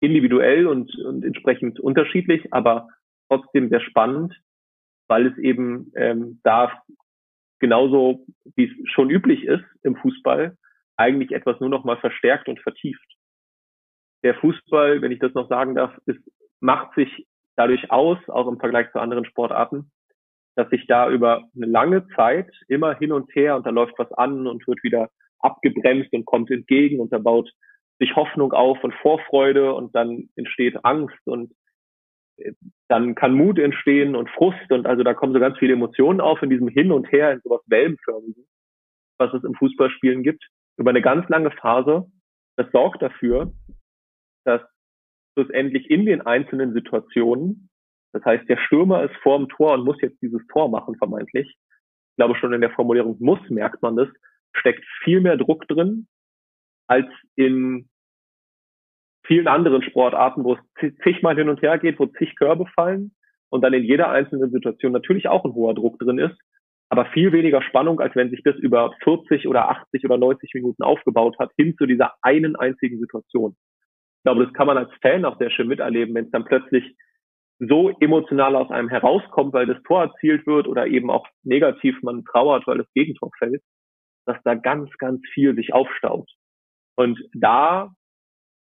individuell 0.04 0.66
und, 0.66 0.94
und 1.04 1.24
entsprechend 1.24 1.80
unterschiedlich, 1.80 2.52
aber 2.52 2.88
trotzdem 3.28 3.68
sehr 3.68 3.80
spannend, 3.80 4.34
weil 5.08 5.26
es 5.26 5.38
eben 5.38 5.92
ähm, 5.96 6.40
da 6.44 6.72
genauso, 7.58 8.26
wie 8.56 8.64
es 8.64 8.90
schon 8.90 9.10
üblich 9.10 9.44
ist 9.44 9.64
im 9.82 9.96
Fußball, 9.96 10.56
eigentlich 10.96 11.32
etwas 11.32 11.58
nur 11.60 11.70
noch 11.70 11.84
mal 11.84 11.96
verstärkt 11.96 12.48
und 12.48 12.60
vertieft. 12.60 13.04
Der 14.22 14.34
Fußball, 14.36 15.02
wenn 15.02 15.12
ich 15.12 15.18
das 15.18 15.34
noch 15.34 15.48
sagen 15.48 15.74
darf, 15.74 15.96
ist, 16.06 16.20
macht 16.60 16.94
sich 16.94 17.26
dadurch 17.56 17.90
aus, 17.90 18.18
auch 18.28 18.48
im 18.48 18.58
Vergleich 18.58 18.90
zu 18.92 18.98
anderen 18.98 19.24
Sportarten, 19.24 19.90
dass 20.56 20.68
sich 20.70 20.86
da 20.86 21.10
über 21.10 21.44
eine 21.54 21.66
lange 21.66 22.06
Zeit 22.16 22.50
immer 22.68 22.96
hin 22.96 23.12
und 23.12 23.34
her 23.34 23.56
und 23.56 23.66
da 23.66 23.70
läuft 23.70 23.98
was 23.98 24.12
an 24.12 24.46
und 24.46 24.66
wird 24.66 24.82
wieder 24.82 25.10
abgebremst 25.40 26.12
und 26.12 26.24
kommt 26.24 26.50
entgegen 26.50 27.00
und 27.00 27.12
da 27.12 27.18
baut 27.18 27.50
sich 27.98 28.16
Hoffnung 28.16 28.52
auf 28.52 28.82
und 28.82 28.94
Vorfreude 28.94 29.74
und 29.74 29.94
dann 29.94 30.28
entsteht 30.36 30.84
Angst 30.84 31.18
und 31.26 31.52
äh, 32.36 32.52
dann 32.88 33.14
kann 33.14 33.34
Mut 33.34 33.58
entstehen 33.58 34.16
und 34.16 34.30
Frust 34.30 34.70
und 34.70 34.86
also 34.86 35.02
da 35.02 35.14
kommen 35.14 35.32
so 35.32 35.40
ganz 35.40 35.58
viele 35.58 35.74
Emotionen 35.74 36.20
auf 36.20 36.42
in 36.42 36.50
diesem 36.50 36.68
Hin 36.68 36.92
und 36.92 37.10
Her, 37.12 37.32
in 37.32 37.40
sowas 37.40 37.62
Wellenförmigen, 37.66 38.46
was 39.18 39.32
es 39.32 39.44
im 39.44 39.54
Fußballspielen 39.54 40.22
gibt, 40.22 40.44
über 40.76 40.90
eine 40.90 41.02
ganz 41.02 41.28
lange 41.28 41.50
Phase. 41.50 42.06
Das 42.56 42.70
sorgt 42.72 43.02
dafür, 43.02 43.52
dass 44.44 44.62
schlussendlich 45.34 45.90
in 45.90 46.06
den 46.06 46.22
einzelnen 46.22 46.72
Situationen, 46.72 47.68
das 48.12 48.24
heißt, 48.24 48.48
der 48.48 48.58
Stürmer 48.58 49.02
ist 49.04 49.16
vor 49.22 49.38
dem 49.38 49.48
Tor 49.48 49.74
und 49.74 49.84
muss 49.84 50.00
jetzt 50.00 50.20
dieses 50.22 50.44
Tor 50.48 50.68
machen, 50.68 50.96
vermeintlich. 50.96 51.48
Ich 51.48 52.16
glaube, 52.16 52.36
schon 52.36 52.52
in 52.52 52.60
der 52.60 52.70
Formulierung 52.70 53.16
muss 53.18 53.40
merkt 53.48 53.82
man 53.82 53.96
das, 53.96 54.08
steckt 54.52 54.84
viel 55.02 55.20
mehr 55.20 55.36
Druck 55.36 55.66
drin, 55.66 56.06
als 56.86 57.06
in 57.36 57.88
vielen 59.26 59.48
anderen 59.48 59.82
Sportarten, 59.82 60.44
wo 60.44 60.54
es 60.54 60.94
zigmal 61.02 61.36
hin 61.36 61.48
und 61.48 61.62
her 61.62 61.78
geht, 61.78 61.98
wo 61.98 62.06
zig 62.06 62.36
Körbe 62.36 62.66
fallen 62.74 63.14
und 63.48 63.62
dann 63.62 63.72
in 63.72 63.84
jeder 63.84 64.10
einzelnen 64.10 64.50
Situation 64.50 64.92
natürlich 64.92 65.28
auch 65.28 65.44
ein 65.44 65.54
hoher 65.54 65.74
Druck 65.74 65.98
drin 65.98 66.18
ist, 66.18 66.36
aber 66.90 67.06
viel 67.06 67.32
weniger 67.32 67.62
Spannung, 67.62 68.00
als 68.00 68.14
wenn 68.14 68.30
sich 68.30 68.42
das 68.42 68.56
über 68.56 68.94
40 69.02 69.48
oder 69.48 69.70
80 69.70 70.04
oder 70.04 70.18
90 70.18 70.52
Minuten 70.54 70.82
aufgebaut 70.82 71.36
hat, 71.38 71.50
hin 71.56 71.74
zu 71.76 71.86
dieser 71.86 72.12
einen 72.22 72.56
einzigen 72.56 73.00
Situation. 73.00 73.56
Ich 74.18 74.22
glaube, 74.24 74.44
das 74.44 74.54
kann 74.54 74.66
man 74.66 74.78
als 74.78 74.90
Fan 75.02 75.24
auch 75.24 75.38
sehr 75.38 75.50
schön 75.50 75.68
miterleben, 75.68 76.14
wenn 76.14 76.26
es 76.26 76.30
dann 76.30 76.44
plötzlich 76.44 76.94
so 77.58 77.90
emotional 78.00 78.56
aus 78.56 78.70
einem 78.70 78.88
herauskommt, 78.88 79.52
weil 79.52 79.66
das 79.66 79.82
Tor 79.84 80.02
erzielt 80.02 80.46
wird 80.46 80.66
oder 80.66 80.86
eben 80.86 81.10
auch 81.10 81.26
negativ 81.42 82.02
man 82.02 82.24
trauert, 82.24 82.66
weil 82.66 82.78
das 82.78 82.92
Gegentor 82.94 83.30
fällt, 83.38 83.62
dass 84.26 84.36
da 84.44 84.54
ganz, 84.54 84.90
ganz 84.98 85.20
viel 85.32 85.54
sich 85.54 85.72
aufstaut. 85.72 86.28
Und 86.96 87.18
da, 87.32 87.92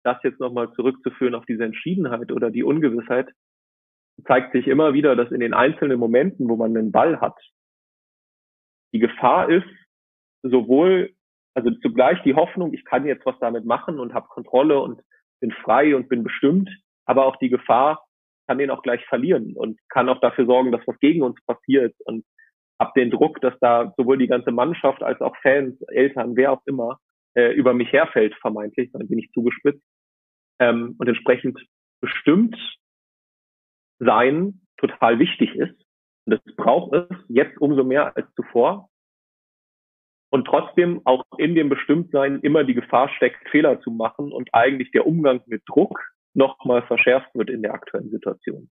das 0.03 0.17
jetzt 0.23 0.39
nochmal 0.39 0.71
zurückzuführen 0.73 1.35
auf 1.35 1.45
diese 1.45 1.65
Entschiedenheit 1.65 2.31
oder 2.31 2.51
die 2.51 2.63
Ungewissheit, 2.63 3.29
zeigt 4.25 4.53
sich 4.53 4.67
immer 4.67 4.93
wieder, 4.93 5.15
dass 5.15 5.31
in 5.31 5.39
den 5.39 5.53
einzelnen 5.53 5.99
Momenten, 5.99 6.49
wo 6.49 6.55
man 6.55 6.75
einen 6.75 6.91
Ball 6.91 7.21
hat, 7.21 7.37
die 8.93 8.99
Gefahr 8.99 9.49
ist, 9.49 9.67
sowohl, 10.41 11.13
also 11.53 11.71
zugleich 11.81 12.21
die 12.23 12.35
Hoffnung, 12.35 12.73
ich 12.73 12.85
kann 12.85 13.05
jetzt 13.05 13.25
was 13.25 13.37
damit 13.39 13.65
machen 13.65 13.99
und 13.99 14.13
habe 14.13 14.27
Kontrolle 14.27 14.79
und 14.79 15.01
bin 15.39 15.51
frei 15.51 15.95
und 15.95 16.09
bin 16.09 16.23
bestimmt, 16.23 16.69
aber 17.05 17.25
auch 17.25 17.37
die 17.37 17.49
Gefahr, 17.49 18.05
kann 18.47 18.57
den 18.57 18.71
auch 18.71 18.81
gleich 18.81 19.05
verlieren 19.05 19.53
und 19.55 19.79
kann 19.89 20.09
auch 20.09 20.19
dafür 20.21 20.45
sorgen, 20.45 20.71
dass 20.71 20.85
was 20.87 20.97
gegen 20.99 21.21
uns 21.21 21.39
passiert 21.45 21.95
und 22.05 22.25
habe 22.79 22.91
den 22.95 23.11
Druck, 23.11 23.39
dass 23.41 23.53
da 23.59 23.93
sowohl 23.95 24.17
die 24.17 24.27
ganze 24.27 24.51
Mannschaft 24.51 25.03
als 25.03 25.21
auch 25.21 25.35
Fans, 25.43 25.79
Eltern, 25.89 26.35
wer 26.35 26.53
auch 26.53 26.61
immer, 26.65 26.97
äh, 27.39 27.53
über 27.53 27.73
mich 27.73 27.91
herfällt, 27.91 28.35
vermeintlich, 28.41 28.91
dann 28.91 29.07
bin 29.07 29.19
ich 29.19 29.31
zugespitzt. 29.31 29.83
Ähm, 30.59 30.95
und 30.97 31.07
entsprechend 31.07 31.57
bestimmt 32.01 32.57
sein 33.99 34.61
total 34.77 35.19
wichtig 35.19 35.55
ist. 35.55 35.75
Und 36.25 36.33
das 36.33 36.55
braucht 36.55 36.93
es 36.93 37.17
jetzt 37.29 37.57
umso 37.59 37.83
mehr 37.83 38.15
als 38.15 38.27
zuvor. 38.35 38.89
Und 40.31 40.45
trotzdem 40.45 41.01
auch 41.05 41.23
in 41.37 41.55
dem 41.55 41.69
Bestimmtsein 41.69 42.39
immer 42.41 42.63
die 42.63 42.75
Gefahr 42.75 43.09
steckt, 43.15 43.49
Fehler 43.49 43.81
zu 43.81 43.89
machen 43.89 44.31
und 44.31 44.49
eigentlich 44.53 44.91
der 44.91 45.07
Umgang 45.07 45.41
mit 45.47 45.63
Druck 45.65 45.99
nochmal 46.35 46.85
verschärft 46.85 47.33
wird 47.33 47.49
in 47.49 47.63
der 47.63 47.73
aktuellen 47.73 48.11
Situation. 48.11 48.69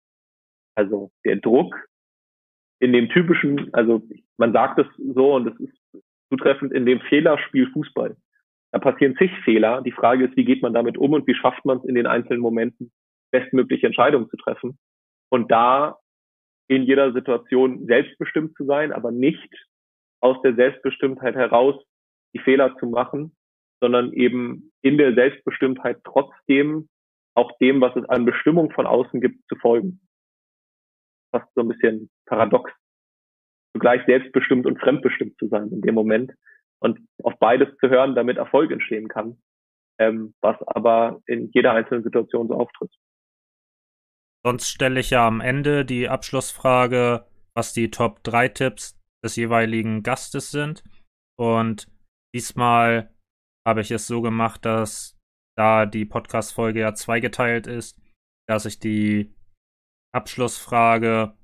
Also 0.76 1.10
der 1.24 1.36
Druck 1.36 1.74
in 2.78 2.92
dem 2.92 3.08
typischen, 3.08 3.72
also 3.74 4.02
man 4.36 4.52
sagt 4.52 4.78
es 4.78 4.86
so 4.96 5.34
und 5.34 5.48
es 5.48 5.60
ist 5.60 6.04
zutreffend 6.30 6.72
in 6.72 6.86
dem 6.86 7.00
Fehlerspiel 7.00 7.70
Fußball. 7.72 8.16
Da 8.72 8.78
passieren 8.78 9.16
zig 9.16 9.32
Fehler. 9.44 9.82
Die 9.82 9.92
Frage 9.92 10.26
ist, 10.26 10.36
wie 10.36 10.44
geht 10.44 10.62
man 10.62 10.72
damit 10.72 10.96
um 10.96 11.12
und 11.12 11.26
wie 11.26 11.34
schafft 11.34 11.64
man 11.64 11.78
es 11.78 11.84
in 11.84 11.94
den 11.94 12.06
einzelnen 12.06 12.40
Momenten, 12.40 12.92
bestmögliche 13.32 13.86
Entscheidungen 13.86 14.28
zu 14.28 14.36
treffen. 14.36 14.78
Und 15.28 15.50
da 15.50 15.98
in 16.68 16.84
jeder 16.84 17.12
Situation 17.12 17.86
selbstbestimmt 17.86 18.56
zu 18.56 18.64
sein, 18.64 18.92
aber 18.92 19.10
nicht 19.10 19.52
aus 20.20 20.40
der 20.42 20.54
Selbstbestimmtheit 20.54 21.34
heraus 21.34 21.82
die 22.32 22.38
Fehler 22.38 22.76
zu 22.78 22.86
machen, 22.86 23.34
sondern 23.80 24.12
eben 24.12 24.72
in 24.82 24.98
der 24.98 25.14
Selbstbestimmtheit 25.14 25.98
trotzdem 26.04 26.88
auch 27.34 27.56
dem, 27.58 27.80
was 27.80 27.96
es 27.96 28.08
an 28.08 28.24
Bestimmung 28.24 28.70
von 28.70 28.86
außen 28.86 29.20
gibt, 29.20 29.46
zu 29.48 29.56
folgen. 29.56 30.00
Fast 31.32 31.48
so 31.54 31.62
ein 31.62 31.68
bisschen 31.68 32.10
paradox. 32.26 32.70
Zugleich 33.72 34.04
selbstbestimmt 34.06 34.66
und 34.66 34.80
fremdbestimmt 34.80 35.38
zu 35.38 35.48
sein 35.48 35.70
in 35.70 35.80
dem 35.80 35.94
Moment 35.94 36.32
und 36.80 36.98
auf 37.22 37.38
beides 37.38 37.68
zu 37.78 37.88
hören, 37.88 38.14
damit 38.14 38.36
Erfolg 38.36 38.70
entstehen 38.70 39.08
kann, 39.08 39.40
ähm, 39.98 40.34
was 40.40 40.56
aber 40.66 41.22
in 41.26 41.50
jeder 41.52 41.72
einzelnen 41.72 42.02
Situation 42.02 42.48
so 42.48 42.54
auftritt. 42.54 42.92
Sonst 44.44 44.68
stelle 44.68 45.00
ich 45.00 45.10
ja 45.10 45.26
am 45.26 45.40
Ende 45.40 45.84
die 45.84 46.08
Abschlussfrage, 46.08 47.26
was 47.54 47.74
die 47.74 47.90
Top 47.90 48.22
3 48.24 48.48
Tipps 48.48 48.98
des 49.22 49.36
jeweiligen 49.36 50.02
Gastes 50.02 50.50
sind. 50.50 50.82
Und 51.38 51.86
diesmal 52.34 53.14
habe 53.66 53.82
ich 53.82 53.90
es 53.90 54.06
so 54.06 54.22
gemacht, 54.22 54.64
dass 54.64 55.18
da 55.58 55.84
die 55.84 56.06
Podcast-Folge 56.06 56.80
ja 56.80 56.94
zweigeteilt 56.94 57.66
ist, 57.66 58.00
dass 58.48 58.64
ich 58.64 58.78
die 58.78 59.34
Abschlussfrage 60.14 61.34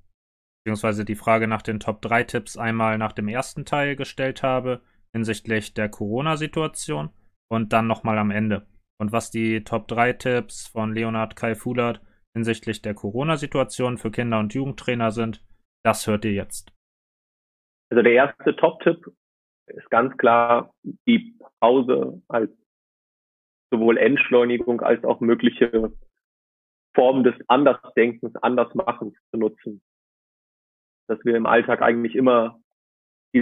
beziehungsweise 0.65 1.05
die 1.05 1.15
Frage 1.15 1.47
nach 1.47 1.63
den 1.63 1.79
Top 1.79 2.01
3 2.01 2.25
Tipps 2.25 2.57
einmal 2.57 2.97
nach 2.99 3.13
dem 3.13 3.29
ersten 3.29 3.67
Teil 3.67 3.95
gestellt 3.95 4.43
habe 4.43 4.83
hinsichtlich 5.17 5.73
der 5.73 5.89
Corona-Situation 5.89 7.09
und 7.49 7.73
dann 7.73 7.87
nochmal 7.87 8.19
am 8.19 8.31
Ende. 8.31 8.67
Und 8.99 9.13
was 9.13 9.31
die 9.31 9.65
Top 9.65 9.89
3 9.89 10.13
Tipps 10.13 10.67
von 10.67 10.93
Leonhard 10.93 11.37
Kai 11.37 11.55
Fulert 11.55 12.03
hinsichtlich 12.35 12.83
der 12.83 12.95
Corona-Situation 12.95 13.97
für 13.97 14.11
Kinder- 14.11 14.39
und 14.39 14.53
Jugendtrainer 14.53 15.11
sind, 15.11 15.43
das 15.83 16.07
hört 16.07 16.27
ihr 16.27 16.33
jetzt. 16.33 16.73
Also 17.91 18.03
der 18.03 18.13
erste 18.13 18.55
Top-Tipp 18.57 19.07
ist 19.69 19.91
ganz 19.91 20.15
klar 20.19 20.75
die 21.07 21.39
Pause 21.61 22.23
als 22.29 22.51
sowohl 23.73 23.97
Entschleunigung 23.97 24.83
als 24.83 25.03
auch 25.05 25.21
mögliche 25.21 25.93
Form 26.95 27.25
des 27.25 27.35
Andersdenkens, 27.49 28.37
Andersmachens 28.37 29.15
zu 29.31 29.39
nutzen. 29.39 29.83
Dass 31.09 31.25
wir 31.25 31.37
im 31.37 31.47
Alltag 31.47 31.81
eigentlich 31.81 32.17
immer 32.17 32.61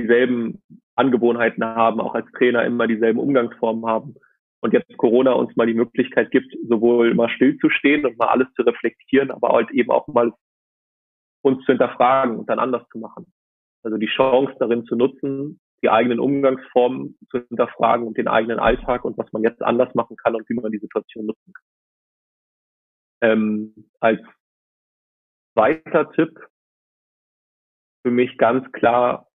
dieselben 0.01 0.63
Angewohnheiten 0.97 1.65
haben, 1.65 2.01
auch 2.01 2.15
als 2.15 2.31
Trainer 2.33 2.65
immer 2.65 2.87
dieselben 2.87 3.19
Umgangsformen 3.19 3.87
haben 3.87 4.15
und 4.61 4.73
jetzt 4.73 4.97
Corona 4.97 5.33
uns 5.33 5.55
mal 5.57 5.67
die 5.67 5.75
Möglichkeit 5.75 6.31
gibt, 6.31 6.55
sowohl 6.69 7.15
mal 7.15 7.29
stillzustehen 7.29 8.07
und 8.07 8.19
mal 8.19 8.29
alles 8.29 8.49
zu 8.55 8.63
reflektieren, 8.63 9.31
aber 9.31 9.51
halt 9.51 9.71
eben 9.71 9.91
auch 9.91 10.07
mal 10.09 10.33
uns 11.43 11.61
zu 11.65 11.73
hinterfragen 11.73 12.39
und 12.39 12.49
dann 12.49 12.59
anders 12.59 12.89
zu 12.91 12.99
machen. 12.99 13.27
Also 13.83 13.99
die 13.99 14.07
Chance 14.07 14.55
darin 14.59 14.87
zu 14.87 14.97
nutzen, 14.97 15.61
die 15.83 15.91
eigenen 15.91 16.19
Umgangsformen 16.19 17.19
zu 17.31 17.41
hinterfragen 17.47 18.07
und 18.07 18.17
den 18.17 18.29
eigenen 18.29 18.59
Alltag 18.59 19.05
und 19.05 19.19
was 19.19 19.31
man 19.33 19.43
jetzt 19.43 19.63
anders 19.63 19.95
machen 19.95 20.17
kann 20.17 20.35
und 20.35 20.49
wie 20.49 20.55
man 20.55 20.73
die 20.73 20.79
Situation 20.79 21.27
nutzen 21.27 21.53
kann. 21.53 21.67
Ähm, 23.21 23.91
als 24.01 24.23
zweiter 25.53 26.11
Tipp 26.13 26.41
für 28.03 28.11
mich 28.11 28.39
ganz 28.39 28.71
klar, 28.73 29.29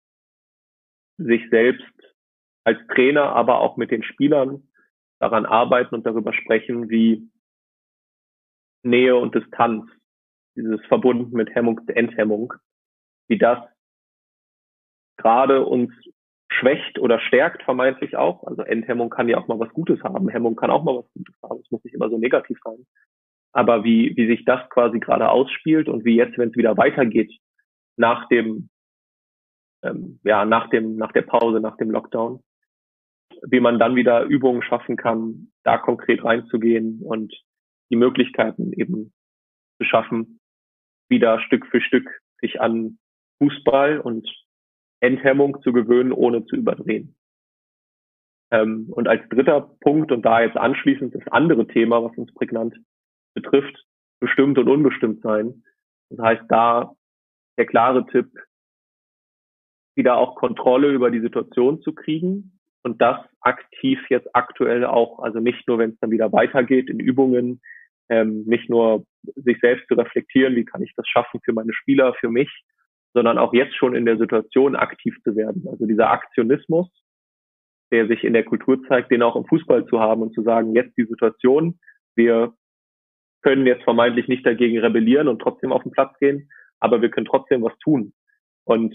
sich 1.19 1.49
selbst 1.51 1.85
als 2.65 2.79
Trainer, 2.95 3.35
aber 3.35 3.61
auch 3.61 3.77
mit 3.77 3.91
den 3.91 4.03
Spielern 4.03 4.69
daran 5.19 5.47
arbeiten 5.47 5.95
und 5.95 6.07
darüber 6.07 6.33
sprechen, 6.33 6.89
wie 6.89 7.29
Nähe 8.83 9.17
und 9.17 9.35
Distanz, 9.35 9.91
dieses 10.55 10.85
verbunden 10.87 11.37
mit 11.37 11.55
Hemmung 11.55 11.81
Enthemmung, 11.89 12.55
wie 13.29 13.39
das 13.39 13.59
gerade 15.17 15.65
uns 15.65 15.93
schwächt 16.51 16.99
oder 16.99 17.21
stärkt 17.21 17.63
vermeintlich 17.63 18.17
auch. 18.17 18.45
Also 18.45 18.63
Enthemmung 18.63 19.11
kann 19.11 19.29
ja 19.29 19.39
auch 19.39 19.49
mal 19.49 19.59
was 19.59 19.73
Gutes 19.73 20.03
haben, 20.03 20.29
Hemmung 20.29 20.57
kann 20.57 20.71
auch 20.71 20.85
mal 20.85 20.97
was 20.97 21.13
Gutes 21.13 21.35
haben. 21.43 21.61
Es 21.61 21.71
muss 21.71 21.85
nicht 21.85 21.95
immer 21.95 22.09
so 22.09 22.19
negativ 22.19 22.59
sein. 22.65 22.87
Aber 23.53 23.85
wie, 23.85 24.17
wie 24.17 24.27
sich 24.27 24.45
das 24.45 24.69
quasi 24.71 24.99
gerade 24.99 25.29
ausspielt 25.29 25.89
und 25.89 26.05
wie 26.05 26.17
jetzt, 26.17 26.39
wenn 26.39 26.51
es 26.51 26.57
wieder 26.57 26.77
weitergeht, 26.77 27.33
nach 27.97 28.29
dem, 28.29 28.69
ähm, 29.83 30.21
ja, 30.25 30.45
nach 30.45 30.69
dem, 30.71 30.97
nach 30.97 31.13
der 31.13 31.23
Pause, 31.23 31.61
nach 31.61 31.77
dem 31.77 31.91
Lockdown, 31.91 32.43
wie 33.43 33.61
man 33.61 33.79
dann 33.79 33.95
wieder 33.95 34.25
Übungen 34.25 34.63
schaffen 34.63 34.97
kann, 34.97 35.53
da 35.63 35.79
konkret 35.79 36.25
reinzugehen 36.25 37.01
und 37.03 37.35
die 37.91 37.97
Möglichkeiten 37.97 38.73
eben 38.73 39.13
zu 39.79 39.85
schaffen, 39.85 40.41
wieder 41.09 41.41
Stück 41.41 41.67
für 41.67 41.81
Stück 41.81 42.09
sich 42.41 42.61
an 42.61 42.99
Fußball 43.39 44.01
und 44.01 44.29
Enthemmung 45.01 45.63
zu 45.63 45.73
gewöhnen, 45.73 46.13
ohne 46.13 46.45
zu 46.47 46.57
überdrehen. 46.57 47.17
Ähm, 48.51 48.87
und 48.91 49.09
als 49.09 49.29
dritter 49.29 49.61
Punkt 49.81 50.11
und 50.11 50.23
da 50.23 50.41
jetzt 50.41 50.57
anschließend 50.57 51.15
das 51.15 51.27
andere 51.29 51.67
Thema, 51.67 52.03
was 52.03 52.17
uns 52.17 52.33
prägnant 52.35 52.77
betrifft, 53.35 53.85
bestimmt 54.21 54.59
und 54.59 54.69
unbestimmt 54.69 55.23
sein. 55.23 55.63
Das 56.11 56.19
heißt, 56.19 56.45
da 56.49 56.95
der 57.59 57.67
klare 57.67 58.07
Tipp, 58.07 58.31
wieder 59.99 60.17
auch 60.17 60.37
Kontrolle 60.37 60.89
über 60.89 61.11
die 61.11 61.21
Situation 61.21 61.83
zu 61.83 61.93
kriegen, 61.93 62.59
und 62.83 63.03
das 63.03 63.19
aktiv 63.41 63.99
jetzt 64.09 64.29
aktuell 64.35 64.85
auch, 64.85 65.19
also 65.19 65.41
nicht 65.41 65.67
nur, 65.69 65.79
wenn 65.79 65.91
es 65.91 65.99
dann 66.01 66.11
wieder 66.11 66.33
weitergeht 66.33 66.89
in 66.89 67.01
Übungen, 67.01 67.61
ähm, 68.09 68.45
nicht 68.47 68.71
nur 68.71 69.05
sich 69.25 69.59
selbst 69.61 69.87
zu 69.89 69.95
reflektieren, 69.95 70.57
wie 70.57 70.65
kann 70.65 70.83
ich 70.83 70.95
das 70.97 71.07
schaffen 71.07 71.41
für 71.45 71.53
meine 71.53 71.75
Spieler, 71.75 72.15
für 72.15 72.31
mich, 72.31 72.49
sondern 73.13 73.37
auch 73.37 73.53
jetzt 73.53 73.77
schon 73.77 73.95
in 73.95 74.07
der 74.07 74.17
Situation 74.17 74.77
aktiv 74.77 75.15
zu 75.25 75.37
werden. 75.37 75.67
Also 75.69 75.87
dieser 75.87 76.11
Aktionismus, 76.11 76.89
der 77.91 78.07
sich 78.07 78.25
in 78.25 78.33
der 78.33 78.45
Kultur 78.45 78.83
zeigt, 78.89 79.11
den 79.11 79.23
auch 79.23 79.37
im 79.37 79.45
Fußball 79.47 79.87
zu 79.87 80.01
haben 80.01 80.23
und 80.23 80.35
zu 80.35 80.43
sagen, 80.43 80.75
jetzt 80.75 80.97
die 80.97 81.07
Situation, 81.07 81.79
wir 82.15 82.55
können 83.43 83.67
jetzt 83.67 83.85
vermeintlich 83.85 84.29
nicht 84.29 84.47
dagegen 84.47 84.79
rebellieren 84.79 85.29
und 85.29 85.41
trotzdem 85.41 85.73
auf 85.73 85.83
den 85.83 85.93
Platz 85.93 86.19
gehen, 86.19 86.49
aber 86.81 87.03
wir 87.03 87.11
können 87.11 87.27
trotzdem 87.27 87.63
was 87.63 87.77
tun. 87.79 88.13
Und 88.65 88.95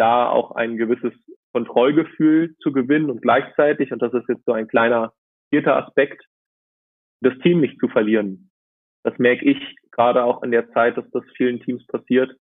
da 0.00 0.30
auch 0.30 0.52
ein 0.52 0.78
gewisses 0.78 1.12
Kontrollgefühl 1.52 2.56
zu 2.62 2.72
gewinnen 2.72 3.10
und 3.10 3.20
gleichzeitig, 3.20 3.92
und 3.92 4.00
das 4.00 4.14
ist 4.14 4.28
jetzt 4.28 4.44
so 4.46 4.52
ein 4.52 4.66
kleiner 4.66 5.12
vierter 5.50 5.76
Aspekt, 5.76 6.24
das 7.20 7.36
Team 7.40 7.60
nicht 7.60 7.78
zu 7.78 7.88
verlieren. 7.88 8.50
Das 9.04 9.18
merke 9.18 9.44
ich 9.44 9.58
gerade 9.90 10.24
auch 10.24 10.42
in 10.42 10.52
der 10.52 10.70
Zeit, 10.72 10.96
dass 10.96 11.08
das 11.10 11.24
vielen 11.36 11.60
Teams 11.60 11.86
passiert, 11.86 12.34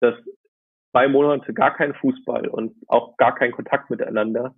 dass 0.00 0.14
zwei 0.90 1.08
Monate 1.08 1.54
gar 1.54 1.74
kein 1.74 1.94
Fußball 1.94 2.48
und 2.48 2.76
auch 2.88 3.16
gar 3.16 3.34
kein 3.34 3.52
Kontakt 3.52 3.88
miteinander 3.88 4.54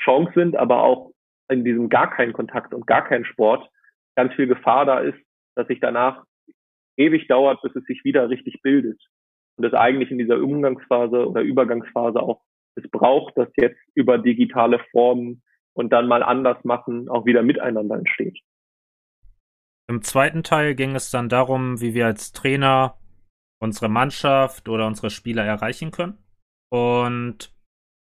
Chance 0.00 0.32
sind, 0.34 0.56
aber 0.56 0.82
auch 0.82 1.12
in 1.48 1.64
diesem 1.64 1.88
gar 1.88 2.10
keinen 2.10 2.32
Kontakt 2.32 2.72
und 2.72 2.86
gar 2.86 3.04
keinen 3.04 3.24
Sport 3.24 3.68
ganz 4.16 4.32
viel 4.34 4.46
Gefahr 4.46 4.86
da 4.86 5.00
ist, 5.00 5.18
dass 5.56 5.66
sich 5.66 5.80
danach 5.80 6.24
ewig 6.96 7.26
dauert, 7.26 7.60
bis 7.62 7.74
es 7.74 7.84
sich 7.84 8.04
wieder 8.04 8.28
richtig 8.28 8.62
bildet 8.62 9.00
und 9.56 9.64
es 9.64 9.74
eigentlich 9.74 10.10
in 10.10 10.18
dieser 10.18 10.38
Umgangsphase 10.38 11.28
oder 11.28 11.42
Übergangsphase 11.42 12.20
auch 12.20 12.42
es 12.76 12.90
braucht, 12.90 13.36
dass 13.36 13.48
jetzt 13.56 13.78
über 13.94 14.18
digitale 14.18 14.80
Formen 14.90 15.42
und 15.74 15.92
dann 15.92 16.08
mal 16.08 16.22
anders 16.22 16.62
machen 16.64 17.08
auch 17.08 17.24
wieder 17.24 17.42
miteinander 17.42 17.96
entsteht. 17.96 18.40
Im 19.88 20.02
zweiten 20.02 20.42
Teil 20.42 20.74
ging 20.74 20.94
es 20.96 21.10
dann 21.10 21.28
darum, 21.28 21.80
wie 21.80 21.94
wir 21.94 22.06
als 22.06 22.32
Trainer 22.32 22.98
unsere 23.60 23.88
Mannschaft 23.88 24.68
oder 24.68 24.86
unsere 24.86 25.10
Spieler 25.10 25.44
erreichen 25.44 25.90
können. 25.90 26.18
Und 26.70 27.54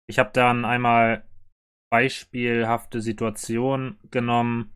ich 0.09 0.19
habe 0.19 0.31
dann 0.33 0.65
einmal 0.65 1.25
beispielhafte 1.91 3.01
Situationen 3.01 3.99
genommen 4.11 4.73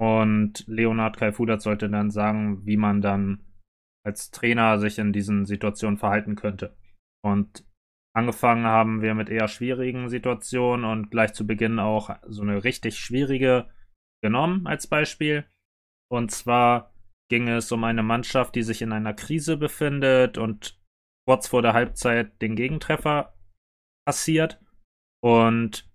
und 0.00 0.64
Leonard 0.66 1.16
Kalfudat 1.16 1.62
sollte 1.62 1.88
dann 1.88 2.10
sagen, 2.10 2.64
wie 2.66 2.76
man 2.76 3.00
dann 3.00 3.44
als 4.04 4.30
Trainer 4.30 4.78
sich 4.78 4.98
in 4.98 5.12
diesen 5.12 5.46
Situationen 5.46 5.96
verhalten 5.96 6.36
könnte. 6.36 6.76
Und 7.24 7.64
angefangen 8.14 8.66
haben 8.66 9.02
wir 9.02 9.14
mit 9.14 9.30
eher 9.30 9.48
schwierigen 9.48 10.08
Situationen 10.08 10.84
und 10.84 11.10
gleich 11.10 11.32
zu 11.32 11.46
Beginn 11.46 11.78
auch 11.78 12.16
so 12.26 12.42
eine 12.42 12.64
richtig 12.64 12.98
schwierige 12.98 13.70
genommen 14.22 14.66
als 14.66 14.86
Beispiel. 14.86 15.46
Und 16.10 16.30
zwar 16.30 16.94
ging 17.30 17.48
es 17.48 17.72
um 17.72 17.84
eine 17.84 18.02
Mannschaft, 18.02 18.54
die 18.54 18.62
sich 18.62 18.82
in 18.82 18.92
einer 18.92 19.14
Krise 19.14 19.56
befindet 19.56 20.38
und 20.38 20.80
kurz 21.26 21.48
vor 21.48 21.62
der 21.62 21.72
Halbzeit 21.72 22.40
den 22.42 22.56
Gegentreffer 22.56 23.34
passiert. 24.06 24.60
Und 25.22 25.90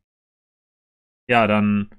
ja, 1.30 1.46
dann 1.46 1.96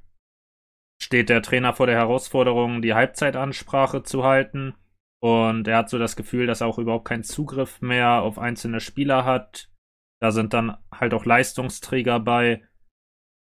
steht 1.01 1.29
der 1.29 1.43
Trainer 1.43 1.73
vor 1.73 1.87
der 1.87 1.97
Herausforderung, 1.97 2.83
die 2.83 2.95
Halbzeitansprache 2.95 4.03
zu 4.03 4.25
halten. 4.25 4.75
Und 5.23 5.69
er 5.69 5.79
hat 5.79 5.91
so 5.91 5.99
das 5.99 6.17
Gefühl, 6.17 6.47
dass 6.47 6.63
er 6.63 6.67
auch 6.67 6.79
überhaupt 6.79 7.07
keinen 7.07 7.25
Zugriff 7.25 7.81
mehr 7.83 8.23
auf 8.23 8.39
einzelne 8.39 8.81
Spieler 8.81 9.25
hat. 9.25 9.71
Da 10.23 10.33
sind 10.33 10.55
dann 10.55 10.77
halt 10.93 11.15
auch 11.15 11.25
Leistungsträger 11.25 12.21
bei, 12.21 12.67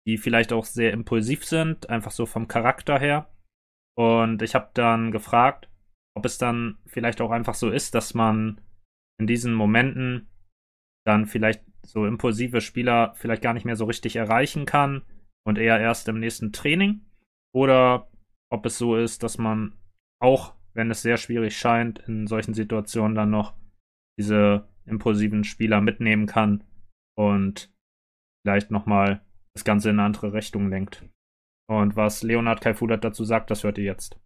die 0.07 0.17
vielleicht 0.17 0.53
auch 0.53 0.65
sehr 0.65 0.91
impulsiv 0.93 1.45
sind, 1.45 1.89
einfach 1.89 2.11
so 2.11 2.25
vom 2.25 2.47
Charakter 2.47 2.99
her. 2.99 3.31
Und 3.95 4.41
ich 4.41 4.55
habe 4.55 4.69
dann 4.73 5.11
gefragt, 5.11 5.69
ob 6.15 6.25
es 6.25 6.37
dann 6.37 6.77
vielleicht 6.85 7.21
auch 7.21 7.31
einfach 7.31 7.55
so 7.55 7.69
ist, 7.69 7.93
dass 7.93 8.13
man 8.13 8.61
in 9.19 9.27
diesen 9.27 9.53
Momenten 9.53 10.29
dann 11.05 11.25
vielleicht 11.25 11.63
so 11.83 12.05
impulsive 12.05 12.61
Spieler 12.61 13.13
vielleicht 13.15 13.41
gar 13.41 13.53
nicht 13.53 13.65
mehr 13.65 13.75
so 13.75 13.85
richtig 13.85 14.15
erreichen 14.15 14.65
kann 14.65 15.03
und 15.45 15.57
eher 15.57 15.79
erst 15.79 16.07
im 16.07 16.19
nächsten 16.19 16.51
Training. 16.51 17.05
Oder 17.53 18.11
ob 18.51 18.65
es 18.65 18.77
so 18.77 18.95
ist, 18.95 19.23
dass 19.23 19.37
man 19.37 19.77
auch, 20.19 20.55
wenn 20.77 20.91
es 20.91 21.01
sehr 21.01 21.17
schwierig 21.17 21.57
scheint, 21.57 21.99
in 22.07 22.27
solchen 22.27 22.53
Situationen 22.53 23.15
dann 23.15 23.31
noch 23.31 23.55
diese 24.19 24.69
impulsiven 24.85 25.43
Spieler 25.43 25.81
mitnehmen 25.81 26.27
kann 26.27 26.63
und 27.17 27.73
vielleicht 28.45 28.69
nochmal 28.69 29.21
das 29.55 29.65
Ganze 29.65 29.89
in 29.89 29.95
eine 29.95 30.05
andere 30.05 30.33
Richtung 30.33 30.69
lenkt. 30.69 31.03
Und 31.67 31.95
was 31.95 32.21
Leonhard 32.21 32.61
Kaifudat 32.61 33.03
dazu 33.03 33.23
sagt, 33.23 33.49
das 33.49 33.63
hört 33.63 33.79
ihr 33.79 33.85
jetzt. 33.85 34.21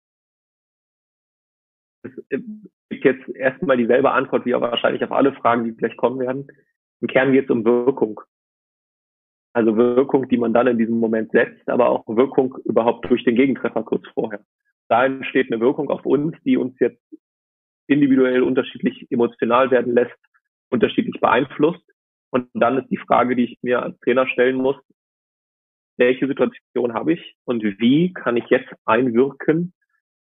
Es 2.03 2.11
gibt 2.89 3.05
jetzt 3.05 3.29
erstmal 3.29 3.77
dieselbe 3.77 4.11
Antwort 4.11 4.45
wie 4.45 4.53
wahrscheinlich 4.53 5.03
auf 5.05 5.11
alle 5.11 5.33
Fragen, 5.33 5.63
die 5.63 5.71
vielleicht 5.71 5.97
kommen 5.97 6.19
werden. 6.19 6.47
Im 6.99 7.07
Kern 7.07 7.31
geht 7.31 7.45
es 7.45 7.49
um 7.49 7.63
Wirkung. 7.63 8.19
Also 9.53 9.77
Wirkung, 9.77 10.27
die 10.27 10.37
man 10.37 10.53
dann 10.53 10.67
in 10.67 10.77
diesem 10.77 10.99
Moment 10.99 11.31
setzt, 11.31 11.67
aber 11.69 11.89
auch 11.89 12.05
Wirkung 12.07 12.57
überhaupt 12.65 13.09
durch 13.09 13.23
den 13.23 13.35
Gegentreffer 13.35 13.83
kurz 13.83 14.05
vorher. 14.13 14.43
Da 14.91 15.05
entsteht 15.05 15.49
eine 15.49 15.61
Wirkung 15.61 15.89
auf 15.89 16.05
uns, 16.05 16.35
die 16.43 16.57
uns 16.57 16.77
jetzt 16.81 17.01
individuell 17.87 18.43
unterschiedlich 18.43 19.07
emotional 19.09 19.71
werden 19.71 19.93
lässt, 19.93 20.17
unterschiedlich 20.69 21.17
beeinflusst. 21.21 21.85
Und 22.29 22.49
dann 22.53 22.77
ist 22.77 22.89
die 22.89 22.97
Frage, 22.97 23.37
die 23.37 23.45
ich 23.45 23.59
mir 23.61 23.81
als 23.81 23.97
Trainer 24.01 24.27
stellen 24.27 24.57
muss, 24.57 24.75
welche 25.97 26.27
Situation 26.27 26.93
habe 26.93 27.13
ich 27.13 27.35
und 27.45 27.63
wie 27.63 28.11
kann 28.11 28.35
ich 28.35 28.49
jetzt 28.49 28.69
einwirken, 28.83 29.73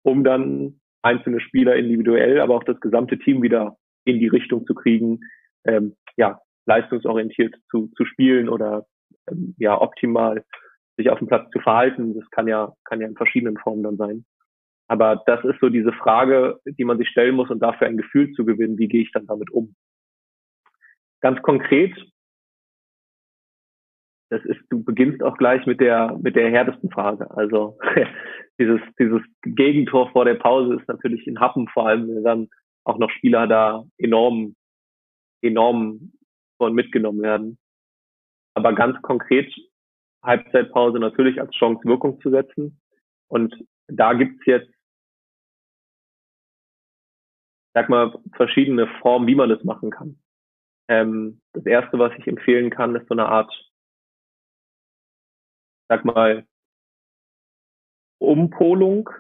um 0.05 0.23
dann 0.23 0.81
einzelne 1.03 1.41
Spieler 1.41 1.75
individuell, 1.75 2.41
aber 2.41 2.55
auch 2.55 2.65
das 2.65 2.79
gesamte 2.79 3.19
Team 3.19 3.43
wieder 3.43 3.77
in 4.05 4.21
die 4.21 4.29
Richtung 4.29 4.67
zu 4.67 4.75
kriegen, 4.77 5.19
ähm, 5.65 5.97
ja, 6.17 6.41
leistungsorientiert 6.67 7.57
zu, 7.73 7.89
zu 7.97 8.05
spielen 8.05 8.49
oder 8.49 8.87
ähm, 9.29 9.57
ja, 9.59 9.81
optimal 9.81 10.45
sich 10.97 11.11
auf 11.11 11.19
dem 11.19 11.27
Platz 11.27 11.51
zu 11.51 11.59
verhalten. 11.59 12.15
Das 12.15 12.31
kann 12.31 12.47
ja, 12.47 12.73
kann 12.85 13.01
ja 13.01 13.09
in 13.09 13.17
verschiedenen 13.17 13.57
Formen 13.57 13.83
dann 13.83 13.97
sein. 13.97 14.25
Aber 14.87 15.23
das 15.27 15.45
ist 15.45 15.61
so 15.61 15.69
diese 15.69 15.93
Frage, 15.93 16.61
die 16.67 16.85
man 16.85 16.99
sich 16.99 17.09
stellen 17.09 17.37
muss 17.37 17.51
und 17.51 17.61
dafür 17.61 17.87
ein 17.87 17.97
Gefühl 17.97 18.33
zu 18.33 18.45
gewinnen, 18.45 18.79
wie 18.79 18.89
gehe 18.89 19.03
ich 19.03 19.13
dann 19.13 19.27
damit 19.27 19.51
um. 19.51 19.75
Ganz 21.21 21.41
konkret 21.43 21.95
das 24.35 24.45
ist, 24.47 24.61
du 24.69 24.83
beginnst 24.83 25.23
auch 25.23 25.37
gleich 25.37 25.65
mit 25.65 25.81
der, 25.81 26.19
mit 26.21 26.35
der 26.35 26.51
härtesten 26.51 26.91
Frage. 26.91 27.31
Also 27.37 27.79
dieses, 28.59 28.81
dieses 28.99 29.23
Gegentor 29.43 30.11
vor 30.11 30.25
der 30.25 30.35
Pause 30.35 30.75
ist 30.75 30.89
natürlich 30.89 31.27
in 31.27 31.39
Happen 31.39 31.69
vor 31.69 31.87
allem, 31.87 32.09
wenn 32.09 32.25
dann 32.25 32.49
auch 32.85 32.99
noch 32.99 33.11
Spieler 33.11 33.47
da 33.47 33.85
enorm, 33.97 34.57
enorm 35.41 36.13
von 36.59 36.75
mitgenommen 36.75 37.23
werden. 37.23 37.59
Aber 38.55 38.73
ganz 38.73 39.01
konkret 39.03 39.55
Halbzeitpause 40.23 40.99
natürlich 40.99 41.41
als 41.41 41.55
Chance 41.55 41.85
Wirkung 41.85 42.21
zu 42.21 42.31
setzen. 42.31 42.81
Und 43.29 43.55
da 43.87 44.15
gibt's 44.15 44.45
jetzt, 44.47 44.74
sag 47.75 47.89
mal, 47.89 48.17
verschiedene 48.37 48.87
Formen, 49.01 49.27
wie 49.27 49.35
man 49.35 49.51
das 49.51 49.63
machen 49.65 49.91
kann. 49.91 50.19
Ähm, 50.89 51.41
das 51.53 51.67
erste, 51.67 51.99
was 51.99 52.13
ich 52.19 52.27
empfehlen 52.27 52.71
kann, 52.71 52.95
ist 52.95 53.09
so 53.09 53.15
eine 53.15 53.27
Art 53.27 53.53
sag 55.89 56.05
mal, 56.05 56.47
Umpolung. 58.19 59.11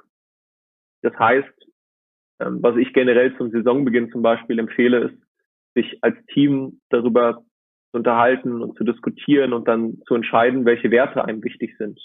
Das 1.02 1.16
heißt, 1.18 1.68
ähm, 2.40 2.62
was 2.62 2.76
ich 2.76 2.92
generell 2.92 3.36
zum 3.36 3.50
Saisonbeginn 3.50 4.10
zum 4.10 4.22
Beispiel 4.22 4.58
empfehle, 4.58 5.10
ist, 5.10 5.18
sich 5.74 6.02
als 6.02 6.16
Team 6.26 6.80
darüber 6.88 7.44
zu 7.90 7.98
unterhalten 7.98 8.62
und 8.62 8.76
zu 8.76 8.84
diskutieren 8.84 9.52
und 9.52 9.68
dann 9.68 10.00
zu 10.06 10.14
entscheiden, 10.14 10.64
welche 10.64 10.90
Werte 10.90 11.24
einem 11.24 11.42
wichtig 11.42 11.76
sind 11.78 12.00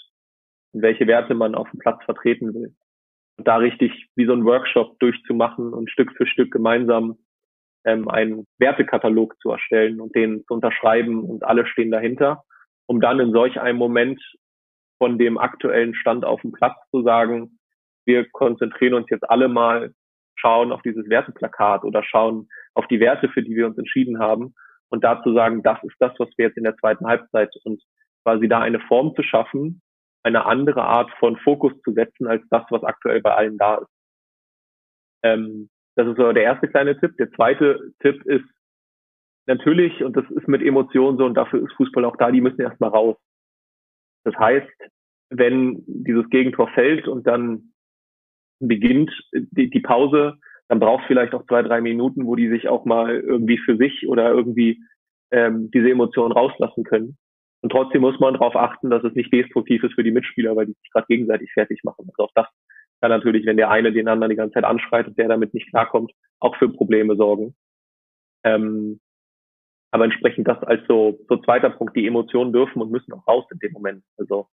und 0.72 0.82
welche 0.82 1.06
Werte 1.06 1.34
man 1.34 1.54
auf 1.54 1.70
dem 1.70 1.78
Platz 1.78 2.04
vertreten 2.04 2.52
will. 2.54 2.74
Und 3.40 3.48
da 3.48 3.56
richtig 3.56 4.06
wie 4.16 4.26
so 4.26 4.34
ein 4.34 4.44
Workshop 4.44 4.98
durchzumachen 4.98 5.72
und 5.72 5.90
Stück 5.90 6.12
für 6.14 6.26
Stück 6.26 6.50
gemeinsam 6.50 7.16
ähm, 7.86 8.06
einen 8.10 8.44
Wertekatalog 8.58 9.34
zu 9.40 9.50
erstellen 9.50 9.98
und 9.98 10.14
den 10.14 10.44
zu 10.46 10.52
unterschreiben 10.52 11.24
und 11.24 11.42
alle 11.42 11.66
stehen 11.66 11.90
dahinter, 11.90 12.42
um 12.84 13.00
dann 13.00 13.18
in 13.18 13.32
solch 13.32 13.58
einem 13.58 13.78
Moment 13.78 14.20
von 14.98 15.16
dem 15.16 15.38
aktuellen 15.38 15.94
Stand 15.94 16.26
auf 16.26 16.42
dem 16.42 16.52
Platz 16.52 16.76
zu 16.90 17.02
sagen, 17.02 17.58
wir 18.04 18.28
konzentrieren 18.30 18.92
uns 18.92 19.06
jetzt 19.08 19.30
alle 19.30 19.48
mal, 19.48 19.94
schauen 20.34 20.70
auf 20.70 20.82
dieses 20.82 21.08
Werteplakat 21.08 21.82
oder 21.84 22.04
schauen 22.04 22.46
auf 22.74 22.88
die 22.88 23.00
Werte, 23.00 23.30
für 23.30 23.42
die 23.42 23.56
wir 23.56 23.64
uns 23.64 23.78
entschieden 23.78 24.18
haben 24.18 24.52
und 24.90 25.02
dazu 25.02 25.32
sagen, 25.32 25.62
das 25.62 25.82
ist 25.84 25.96
das, 25.98 26.12
was 26.18 26.28
wir 26.36 26.48
jetzt 26.48 26.58
in 26.58 26.64
der 26.64 26.76
zweiten 26.76 27.06
Halbzeit 27.06 27.48
und 27.64 27.82
quasi 28.22 28.48
da 28.48 28.60
eine 28.60 28.80
Form 28.80 29.14
zu 29.16 29.22
schaffen, 29.22 29.80
eine 30.22 30.44
andere 30.46 30.82
Art 30.82 31.10
von 31.18 31.36
Fokus 31.38 31.72
zu 31.82 31.92
setzen 31.92 32.26
als 32.26 32.42
das, 32.50 32.64
was 32.70 32.82
aktuell 32.84 33.20
bei 33.20 33.34
allen 33.34 33.58
da 33.58 33.76
ist. 33.76 33.90
Ähm, 35.22 35.68
das 35.96 36.08
ist 36.08 36.16
so 36.16 36.32
der 36.32 36.44
erste 36.44 36.68
kleine 36.68 36.98
Tipp. 36.98 37.16
Der 37.18 37.30
zweite 37.32 37.92
Tipp 38.00 38.24
ist 38.24 38.44
natürlich, 39.46 40.02
und 40.02 40.16
das 40.16 40.28
ist 40.30 40.48
mit 40.48 40.62
Emotionen 40.62 41.18
so, 41.18 41.24
und 41.24 41.34
dafür 41.34 41.62
ist 41.62 41.72
Fußball 41.74 42.04
auch 42.04 42.16
da, 42.16 42.30
die 42.30 42.40
müssen 42.40 42.60
erstmal 42.60 42.90
raus. 42.90 43.16
Das 44.24 44.34
heißt, 44.36 44.68
wenn 45.30 45.82
dieses 45.86 46.28
Gegentor 46.30 46.68
fällt 46.68 47.08
und 47.08 47.26
dann 47.26 47.72
beginnt 48.60 49.10
die, 49.32 49.70
die 49.70 49.80
Pause, 49.80 50.38
dann 50.68 50.80
braucht 50.80 51.04
vielleicht 51.06 51.34
auch 51.34 51.46
zwei, 51.46 51.62
drei 51.62 51.80
Minuten, 51.80 52.26
wo 52.26 52.36
die 52.36 52.48
sich 52.48 52.68
auch 52.68 52.84
mal 52.84 53.16
irgendwie 53.16 53.58
für 53.58 53.76
sich 53.76 54.06
oder 54.06 54.30
irgendwie 54.30 54.80
ähm, 55.30 55.70
diese 55.70 55.90
Emotionen 55.90 56.32
rauslassen 56.32 56.84
können. 56.84 57.16
Und 57.62 57.70
trotzdem 57.70 58.00
muss 58.00 58.18
man 58.20 58.34
darauf 58.34 58.56
achten, 58.56 58.90
dass 58.90 59.04
es 59.04 59.14
nicht 59.14 59.32
destruktiv 59.32 59.82
ist 59.84 59.94
für 59.94 60.04
die 60.04 60.12
Mitspieler, 60.12 60.56
weil 60.56 60.66
die 60.66 60.72
sich 60.72 60.90
gerade 60.90 61.06
gegenseitig 61.08 61.52
fertig 61.52 61.84
machen. 61.84 62.06
Also 62.08 62.24
auch 62.24 62.32
das 62.34 62.46
kann 63.00 63.10
natürlich, 63.10 63.46
wenn 63.46 63.56
der 63.56 63.70
eine 63.70 63.92
den 63.92 64.08
anderen 64.08 64.30
die 64.30 64.36
ganze 64.36 64.54
Zeit 64.54 64.64
anschreit 64.64 65.06
und 65.06 65.18
der 65.18 65.28
damit 65.28 65.54
nicht 65.54 65.68
klarkommt, 65.70 66.12
auch 66.38 66.56
für 66.56 66.68
Probleme 66.68 67.16
sorgen. 67.16 67.54
Ähm, 68.44 69.00
aber 69.90 70.04
entsprechend 70.04 70.46
das 70.46 70.62
als 70.62 70.86
so, 70.86 71.18
so 71.28 71.36
zweiter 71.38 71.70
Punkt, 71.70 71.96
die 71.96 72.06
Emotionen 72.06 72.52
dürfen 72.52 72.80
und 72.80 72.90
müssen 72.90 73.12
auch 73.12 73.26
raus 73.26 73.44
in 73.50 73.58
dem 73.58 73.72
Moment. 73.72 74.04
Also 74.16 74.48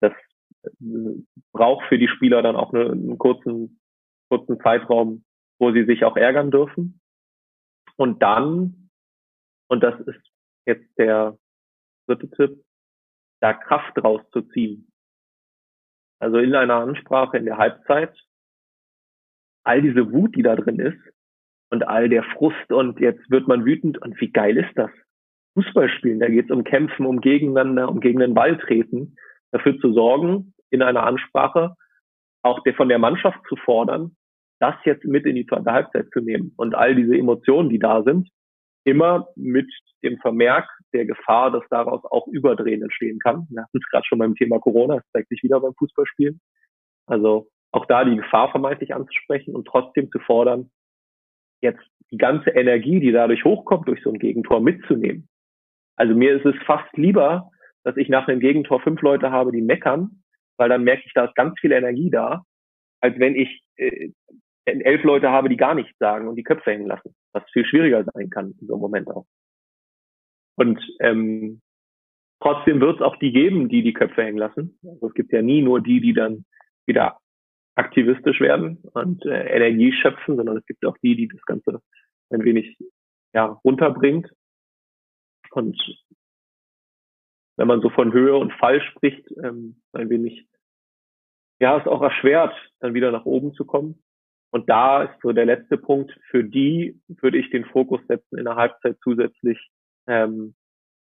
das 0.00 0.12
äh, 0.62 0.70
braucht 1.52 1.86
für 1.88 1.98
die 1.98 2.08
Spieler 2.08 2.42
dann 2.42 2.56
auch 2.56 2.72
eine, 2.72 2.90
einen 2.90 3.18
kurzen, 3.18 3.80
kurzen 4.28 4.60
Zeitraum, 4.60 5.24
wo 5.58 5.72
sie 5.72 5.84
sich 5.84 6.04
auch 6.04 6.16
ärgern 6.16 6.50
dürfen. 6.50 7.00
Und 7.96 8.22
dann, 8.22 8.90
und 9.68 9.82
das 9.82 9.98
ist 10.00 10.20
jetzt 10.66 10.86
der 10.98 11.36
dritte 12.08 12.30
Tipp, 12.30 12.64
da 13.40 13.52
Kraft 13.52 14.02
rauszuziehen. 14.02 14.90
Also 16.20 16.38
in 16.38 16.54
einer 16.54 16.76
Ansprache 16.76 17.38
in 17.38 17.44
der 17.44 17.58
Halbzeit, 17.58 18.16
all 19.64 19.82
diese 19.82 20.10
Wut, 20.12 20.34
die 20.34 20.42
da 20.42 20.56
drin 20.56 20.80
ist, 20.80 20.98
und 21.70 21.86
all 21.86 22.08
der 22.08 22.22
Frust 22.22 22.72
und 22.72 22.98
jetzt 22.98 23.30
wird 23.30 23.46
man 23.46 23.64
wütend 23.64 23.98
und 23.98 24.18
wie 24.20 24.30
geil 24.30 24.56
ist 24.56 24.72
das? 24.76 24.90
Fußball 25.54 25.88
spielen, 25.90 26.20
da 26.20 26.28
geht 26.28 26.46
es 26.46 26.50
um 26.50 26.64
Kämpfen, 26.64 27.04
um 27.04 27.20
Gegeneinander, 27.20 27.88
um 27.88 28.00
gegen 28.00 28.20
den 28.20 28.34
Ball 28.34 28.56
treten, 28.58 29.16
dafür 29.50 29.78
zu 29.80 29.92
sorgen, 29.92 30.54
in 30.70 30.82
einer 30.82 31.02
Ansprache 31.02 31.74
auch 32.42 32.62
der, 32.62 32.74
von 32.74 32.88
der 32.88 32.98
Mannschaft 32.98 33.40
zu 33.48 33.56
fordern, 33.56 34.16
das 34.60 34.74
jetzt 34.84 35.04
mit 35.04 35.26
in 35.26 35.34
die 35.34 35.46
zweite 35.46 35.72
Halbzeit 35.72 36.08
zu 36.12 36.20
nehmen 36.20 36.52
und 36.56 36.74
all 36.74 36.94
diese 36.94 37.16
Emotionen, 37.16 37.68
die 37.68 37.78
da 37.78 38.02
sind, 38.02 38.28
immer 38.84 39.28
mit 39.36 39.70
dem 40.02 40.18
Vermerk 40.18 40.68
der 40.92 41.04
Gefahr, 41.04 41.50
dass 41.50 41.64
daraus 41.70 42.04
auch 42.04 42.26
Überdrehen 42.28 42.82
entstehen 42.82 43.18
kann. 43.18 43.46
Wir 43.50 43.62
hatten 43.62 43.78
es 43.78 43.88
gerade 43.90 44.06
schon 44.06 44.18
beim 44.18 44.34
Thema 44.34 44.58
Corona, 44.58 44.96
das 44.96 45.10
zeigt 45.12 45.28
sich 45.28 45.42
wieder 45.42 45.60
beim 45.60 45.74
Fußballspielen. 45.74 46.40
Also 47.06 47.48
auch 47.72 47.86
da 47.86 48.04
die 48.04 48.16
Gefahr 48.16 48.50
vermeintlich 48.50 48.94
anzusprechen 48.94 49.54
und 49.54 49.66
trotzdem 49.66 50.10
zu 50.10 50.18
fordern, 50.20 50.70
jetzt 51.60 51.82
die 52.10 52.16
ganze 52.16 52.50
Energie, 52.50 53.00
die 53.00 53.12
dadurch 53.12 53.44
hochkommt, 53.44 53.88
durch 53.88 54.02
so 54.02 54.10
ein 54.10 54.18
Gegentor 54.18 54.60
mitzunehmen. 54.60 55.28
Also 55.96 56.14
mir 56.14 56.36
ist 56.36 56.46
es 56.46 56.54
fast 56.64 56.96
lieber, 56.96 57.50
dass 57.84 57.96
ich 57.96 58.08
nach 58.08 58.28
einem 58.28 58.40
Gegentor 58.40 58.80
fünf 58.80 59.02
Leute 59.02 59.30
habe, 59.30 59.52
die 59.52 59.60
meckern, 59.60 60.22
weil 60.56 60.68
dann 60.68 60.84
merke 60.84 61.02
ich, 61.04 61.12
da 61.12 61.24
ist 61.24 61.34
ganz 61.34 61.58
viel 61.60 61.72
Energie 61.72 62.10
da, 62.10 62.44
als 63.00 63.18
wenn 63.18 63.34
ich 63.34 63.62
äh, 63.76 64.10
elf 64.64 65.02
Leute 65.04 65.30
habe, 65.30 65.48
die 65.48 65.56
gar 65.56 65.74
nichts 65.74 65.96
sagen 65.98 66.28
und 66.28 66.36
die 66.36 66.42
Köpfe 66.42 66.70
hängen 66.70 66.86
lassen, 66.86 67.14
was 67.32 67.44
viel 67.52 67.64
schwieriger 67.64 68.04
sein 68.04 68.30
kann 68.30 68.54
in 68.60 68.66
so 68.66 68.74
einem 68.74 68.80
Moment 68.80 69.08
auch. 69.08 69.26
Und 70.56 70.80
ähm, 71.00 71.60
trotzdem 72.40 72.80
wird 72.80 72.96
es 72.96 73.02
auch 73.02 73.16
die 73.16 73.32
geben, 73.32 73.68
die 73.68 73.82
die 73.82 73.92
Köpfe 73.92 74.22
hängen 74.22 74.38
lassen. 74.38 74.78
Also 74.84 75.08
es 75.08 75.14
gibt 75.14 75.32
ja 75.32 75.42
nie 75.42 75.62
nur 75.62 75.80
die, 75.80 76.00
die 76.00 76.12
dann 76.12 76.44
wieder 76.86 77.18
aktivistisch 77.76 78.40
werden 78.40 78.82
und 78.92 79.24
äh, 79.24 79.54
Energie 79.54 79.92
schöpfen, 79.92 80.36
sondern 80.36 80.56
es 80.56 80.66
gibt 80.66 80.84
auch 80.84 80.96
die, 80.98 81.14
die 81.14 81.28
das 81.28 81.42
Ganze 81.42 81.80
ein 82.30 82.42
wenig 82.42 82.76
ja, 83.32 83.46
runterbringt. 83.64 84.28
Und 85.52 85.80
wenn 87.56 87.68
man 87.68 87.80
so 87.80 87.90
von 87.90 88.12
Höhe 88.12 88.36
und 88.36 88.52
Fall 88.54 88.80
spricht, 88.82 89.24
ähm, 89.42 89.80
ein 89.92 90.10
wenig, 90.10 90.46
ja, 91.60 91.78
ist 91.78 91.86
auch 91.86 92.02
erschwert, 92.02 92.54
dann 92.80 92.94
wieder 92.94 93.12
nach 93.12 93.26
oben 93.26 93.54
zu 93.54 93.64
kommen. 93.64 94.02
Und 94.50 94.68
da 94.70 95.04
ist 95.04 95.20
so 95.22 95.32
der 95.32 95.46
letzte 95.46 95.76
Punkt. 95.76 96.12
Für 96.30 96.42
die 96.42 97.00
würde 97.06 97.38
ich 97.38 97.50
den 97.50 97.66
Fokus 97.66 98.00
setzen, 98.08 98.38
in 98.38 98.44
der 98.44 98.56
Halbzeit 98.56 98.96
zusätzlich 99.02 99.58
ähm, 100.06 100.54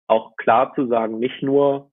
auch 0.08 0.36
klar 0.36 0.74
zu 0.74 0.86
sagen, 0.86 1.18
nicht 1.18 1.42
nur, 1.42 1.90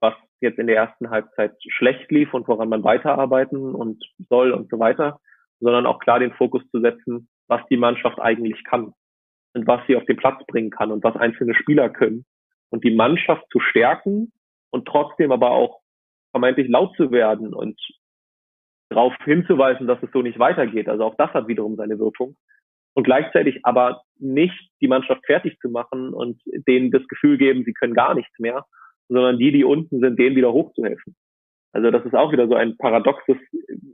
was 0.00 0.14
jetzt 0.40 0.58
in 0.58 0.66
der 0.66 0.76
ersten 0.76 1.10
Halbzeit 1.10 1.54
schlecht 1.68 2.10
lief 2.10 2.34
und 2.34 2.46
woran 2.48 2.68
man 2.68 2.84
weiterarbeiten 2.84 3.74
und 3.74 4.04
soll 4.28 4.52
und 4.52 4.70
so 4.70 4.78
weiter, 4.78 5.20
sondern 5.60 5.86
auch 5.86 5.98
klar 5.98 6.18
den 6.18 6.32
Fokus 6.32 6.62
zu 6.70 6.80
setzen, 6.80 7.28
was 7.48 7.60
die 7.68 7.76
Mannschaft 7.76 8.20
eigentlich 8.20 8.62
kann 8.64 8.92
und 9.54 9.66
was 9.66 9.80
sie 9.86 9.96
auf 9.96 10.04
den 10.04 10.16
Platz 10.16 10.44
bringen 10.46 10.70
kann 10.70 10.90
und 10.90 11.04
was 11.04 11.16
einzelne 11.16 11.54
Spieler 11.54 11.88
können 11.88 12.24
und 12.70 12.84
die 12.84 12.94
Mannschaft 12.94 13.44
zu 13.50 13.60
stärken 13.60 14.32
und 14.70 14.86
trotzdem 14.86 15.30
aber 15.30 15.50
auch 15.50 15.80
vermeintlich 16.30 16.68
laut 16.68 16.96
zu 16.96 17.12
werden 17.12 17.54
und 17.54 17.78
darauf 18.92 19.14
hinzuweisen, 19.24 19.86
dass 19.86 20.02
es 20.02 20.10
so 20.12 20.22
nicht 20.22 20.38
weitergeht. 20.38 20.88
Also 20.88 21.04
auch 21.04 21.14
das 21.16 21.32
hat 21.32 21.48
wiederum 21.48 21.76
seine 21.76 21.98
Wirkung. 21.98 22.36
Und 22.94 23.04
gleichzeitig 23.04 23.60
aber 23.64 24.02
nicht 24.18 24.70
die 24.80 24.88
Mannschaft 24.88 25.24
fertig 25.24 25.58
zu 25.60 25.70
machen 25.70 26.12
und 26.12 26.40
denen 26.68 26.90
das 26.90 27.06
Gefühl 27.08 27.38
geben, 27.38 27.64
sie 27.64 27.72
können 27.72 27.94
gar 27.94 28.14
nichts 28.14 28.38
mehr, 28.38 28.66
sondern 29.08 29.38
die, 29.38 29.50
die 29.50 29.64
unten 29.64 30.00
sind, 30.00 30.18
denen 30.18 30.36
wieder 30.36 30.52
hochzuhelfen. 30.52 31.16
Also 31.72 31.90
das 31.90 32.04
ist 32.04 32.14
auch 32.14 32.32
wieder 32.32 32.48
so 32.48 32.54
ein 32.54 32.76
paradoxes 32.76 33.38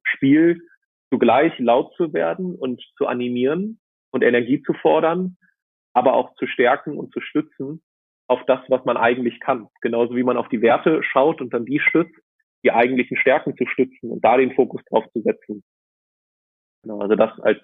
Spiel, 0.03 0.61
zugleich 1.11 1.57
laut 1.59 1.95
zu 1.95 2.13
werden 2.13 2.57
und 2.57 2.83
zu 2.97 3.07
animieren 3.07 3.79
und 4.11 4.25
Energie 4.25 4.63
zu 4.63 4.73
fordern, 4.75 5.37
aber 5.95 6.15
auch 6.15 6.35
zu 6.35 6.47
stärken 6.47 6.99
und 6.99 7.13
zu 7.13 7.21
stützen 7.21 7.83
auf 8.27 8.45
das, 8.47 8.61
was 8.69 8.85
man 8.85 8.97
eigentlich 8.97 9.41
kann. 9.41 9.69
Genauso 9.81 10.15
wie 10.17 10.23
man 10.23 10.37
auf 10.37 10.49
die 10.49 10.61
Werte 10.61 11.03
schaut 11.03 11.41
und 11.41 11.55
dann 11.55 11.65
die 11.65 11.81
stützt, 11.81 12.15
die 12.65 12.73
eigentlichen 12.73 13.17
Stärken 13.17 13.57
zu 13.57 13.67
stützen 13.67 14.11
und 14.11 14.25
da 14.25 14.37
den 14.37 14.55
Fokus 14.55 14.83
drauf 14.89 15.05
zu 15.13 15.23
setzen. 15.23 15.63
Genau, 16.83 17.01
also 17.01 17.15
das 17.15 17.39
als 17.41 17.59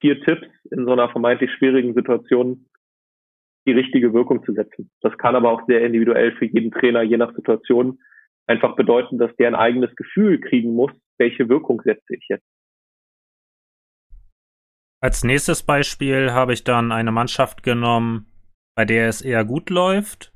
vier 0.00 0.20
Tipps 0.22 0.46
in 0.70 0.84
so 0.84 0.92
einer 0.92 1.10
vermeintlich 1.10 1.50
schwierigen 1.52 1.94
Situation 1.94 2.66
die 3.66 3.72
richtige 3.72 4.12
Wirkung 4.14 4.44
zu 4.44 4.52
setzen. 4.52 4.90
Das 5.02 5.16
kann 5.18 5.36
aber 5.36 5.50
auch 5.50 5.66
sehr 5.66 5.84
individuell 5.84 6.32
für 6.36 6.46
jeden 6.46 6.70
Trainer, 6.70 7.02
je 7.02 7.18
nach 7.18 7.34
Situation, 7.34 7.98
einfach 8.46 8.76
bedeuten, 8.76 9.18
dass 9.18 9.34
der 9.36 9.48
ein 9.48 9.54
eigenes 9.54 9.94
Gefühl 9.94 10.40
kriegen 10.40 10.74
muss, 10.74 10.92
welche 11.18 11.48
Wirkung 11.48 11.82
setze 11.82 12.14
ich 12.14 12.24
jetzt. 12.28 12.46
Als 15.00 15.22
nächstes 15.22 15.62
Beispiel 15.62 16.32
habe 16.32 16.54
ich 16.54 16.64
dann 16.64 16.90
eine 16.90 17.12
Mannschaft 17.12 17.62
genommen, 17.62 18.26
bei 18.74 18.84
der 18.84 19.08
es 19.08 19.22
eher 19.22 19.44
gut 19.44 19.70
läuft, 19.70 20.32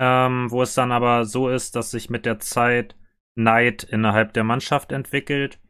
ähm, 0.00 0.50
wo 0.50 0.62
es 0.62 0.74
dann 0.74 0.92
aber 0.92 1.26
so 1.26 1.48
ist, 1.48 1.76
dass 1.76 1.90
sich 1.90 2.08
mit 2.08 2.24
der 2.24 2.40
Zeit 2.40 2.96
Neid 3.36 3.84
innerhalb 3.84 4.32
der 4.32 4.44
Mannschaft 4.44 4.92
entwickelt. 4.92 5.60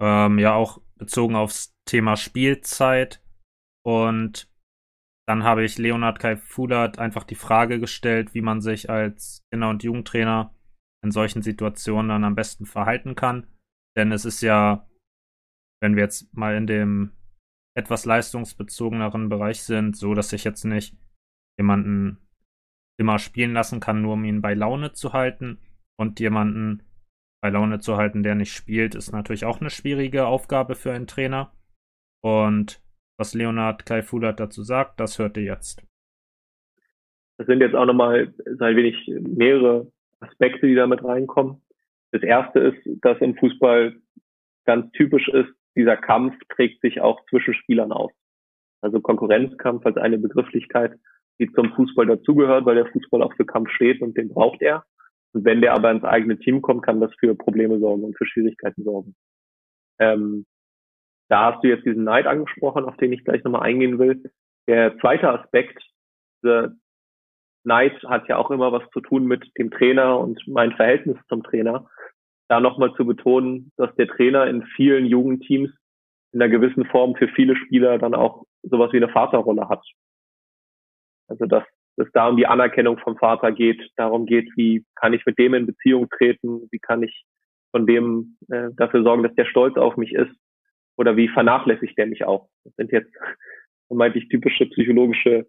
Ähm, 0.00 0.38
ja, 0.38 0.54
auch 0.54 0.82
bezogen 0.96 1.36
aufs 1.36 1.74
Thema 1.86 2.16
Spielzeit. 2.16 3.24
Und 3.84 4.50
dann 5.28 5.44
habe 5.44 5.64
ich 5.64 5.78
Leonard 5.78 6.18
Kai 6.18 6.36
Fulat 6.36 6.98
einfach 6.98 7.24
die 7.24 7.36
Frage 7.36 7.78
gestellt, 7.78 8.34
wie 8.34 8.42
man 8.42 8.60
sich 8.60 8.90
als 8.90 9.42
Kinder- 9.50 9.70
und 9.70 9.84
Jugendtrainer 9.84 10.54
in 11.04 11.12
solchen 11.12 11.42
Situationen 11.42 12.08
dann 12.08 12.24
am 12.24 12.34
besten 12.34 12.66
verhalten 12.66 13.14
kann. 13.14 13.46
Denn 13.96 14.10
es 14.10 14.24
ist 14.24 14.40
ja, 14.40 14.88
wenn 15.80 15.94
wir 15.94 16.02
jetzt 16.02 16.34
mal 16.34 16.56
in 16.56 16.66
dem 16.66 17.12
etwas 17.76 18.04
leistungsbezogeneren 18.04 19.28
Bereich 19.28 19.62
sind, 19.62 19.96
so 19.96 20.14
dass 20.14 20.32
ich 20.32 20.44
jetzt 20.44 20.64
nicht 20.64 20.96
jemanden 21.58 22.18
immer 22.98 23.18
spielen 23.18 23.52
lassen 23.52 23.80
kann, 23.80 24.02
nur 24.02 24.14
um 24.14 24.24
ihn 24.24 24.42
bei 24.42 24.54
Laune 24.54 24.92
zu 24.92 25.12
halten. 25.12 25.58
Und 25.96 26.20
jemanden 26.20 26.82
bei 27.40 27.50
Laune 27.50 27.80
zu 27.80 27.96
halten, 27.96 28.22
der 28.22 28.34
nicht 28.34 28.52
spielt, 28.52 28.94
ist 28.94 29.12
natürlich 29.12 29.44
auch 29.44 29.60
eine 29.60 29.70
schwierige 29.70 30.26
Aufgabe 30.26 30.74
für 30.74 30.92
einen 30.92 31.06
Trainer. 31.06 31.52
Und 32.22 32.82
was 33.18 33.34
Leonard 33.34 33.84
Kaifulat 33.84 34.40
dazu 34.40 34.62
sagt, 34.62 35.00
das 35.00 35.18
hört 35.18 35.36
ihr 35.36 35.44
jetzt. 35.44 35.84
Das 37.38 37.46
sind 37.46 37.60
jetzt 37.60 37.74
auch 37.74 37.86
nochmal 37.86 38.32
so 38.58 38.64
ein 38.64 38.76
wenig 38.76 38.96
mehrere 39.20 39.90
Aspekte, 40.20 40.66
die 40.66 40.74
damit 40.74 41.02
reinkommen. 41.02 41.60
Das 42.12 42.22
erste 42.22 42.60
ist, 42.60 42.78
dass 43.02 43.20
im 43.20 43.36
Fußball 43.36 43.96
ganz 44.64 44.90
typisch 44.92 45.28
ist, 45.28 45.50
dieser 45.74 45.96
Kampf 45.96 46.34
trägt 46.50 46.80
sich 46.82 47.00
auch 47.00 47.24
zwischen 47.26 47.54
Spielern 47.54 47.90
aus. 47.90 48.12
Also 48.80 49.00
Konkurrenzkampf 49.00 49.86
als 49.86 49.96
eine 49.96 50.18
Begrifflichkeit, 50.18 50.98
die 51.42 51.52
zum 51.52 51.72
Fußball 51.74 52.06
dazugehört, 52.06 52.64
weil 52.64 52.76
der 52.76 52.86
Fußball 52.86 53.22
auch 53.22 53.34
für 53.34 53.44
Kampf 53.44 53.70
steht 53.70 54.00
und 54.00 54.16
den 54.16 54.28
braucht 54.28 54.62
er. 54.62 54.84
Und 55.32 55.44
wenn 55.44 55.60
der 55.60 55.74
aber 55.74 55.90
ins 55.90 56.04
eigene 56.04 56.38
Team 56.38 56.62
kommt, 56.62 56.84
kann 56.84 57.00
das 57.00 57.12
für 57.18 57.34
Probleme 57.34 57.78
sorgen 57.80 58.04
und 58.04 58.16
für 58.16 58.26
Schwierigkeiten 58.26 58.84
sorgen. 58.84 59.14
Ähm, 59.98 60.46
da 61.28 61.52
hast 61.52 61.64
du 61.64 61.68
jetzt 61.68 61.86
diesen 61.86 62.04
Neid 62.04 62.26
angesprochen, 62.26 62.84
auf 62.84 62.96
den 62.98 63.12
ich 63.12 63.24
gleich 63.24 63.42
nochmal 63.42 63.62
eingehen 63.62 63.98
will. 63.98 64.22
Der 64.68 64.96
zweite 64.98 65.28
Aspekt, 65.30 65.82
der 66.44 66.74
Neid 67.64 67.94
hat 68.04 68.28
ja 68.28 68.36
auch 68.36 68.50
immer 68.50 68.72
was 68.72 68.88
zu 68.90 69.00
tun 69.00 69.26
mit 69.26 69.50
dem 69.58 69.70
Trainer 69.70 70.18
und 70.18 70.40
mein 70.46 70.72
Verhältnis 70.72 71.16
zum 71.28 71.42
Trainer. 71.42 71.88
Da 72.48 72.60
nochmal 72.60 72.92
zu 72.94 73.06
betonen, 73.06 73.72
dass 73.76 73.94
der 73.96 74.08
Trainer 74.08 74.46
in 74.46 74.62
vielen 74.76 75.06
Jugendteams 75.06 75.70
in 76.32 76.42
einer 76.42 76.50
gewissen 76.50 76.84
Form 76.86 77.14
für 77.16 77.28
viele 77.28 77.56
Spieler 77.56 77.98
dann 77.98 78.14
auch 78.14 78.44
sowas 78.62 78.92
wie 78.92 78.98
eine 78.98 79.08
Vaterrolle 79.08 79.68
hat. 79.68 79.84
Also 81.28 81.46
dass 81.46 81.64
es 81.96 82.08
da 82.12 82.28
um 82.28 82.36
die 82.36 82.46
Anerkennung 82.46 82.98
vom 82.98 83.16
Vater 83.16 83.52
geht, 83.52 83.80
darum 83.96 84.26
geht, 84.26 84.50
wie 84.56 84.84
kann 84.94 85.12
ich 85.12 85.24
mit 85.26 85.38
dem 85.38 85.54
in 85.54 85.66
Beziehung 85.66 86.08
treten, 86.08 86.68
wie 86.70 86.78
kann 86.78 87.02
ich 87.02 87.24
von 87.70 87.86
dem 87.86 88.36
äh, 88.48 88.70
dafür 88.74 89.02
sorgen, 89.02 89.22
dass 89.22 89.34
der 89.34 89.44
stolz 89.44 89.76
auf 89.76 89.96
mich 89.96 90.12
ist 90.12 90.34
oder 90.96 91.16
wie 91.16 91.28
vernachlässigt 91.28 91.96
der 91.98 92.06
mich 92.06 92.24
auch. 92.24 92.48
Das 92.64 92.74
sind 92.76 92.92
jetzt 92.92 93.12
vermeintlich 93.88 94.28
typische 94.28 94.66
psychologische 94.66 95.46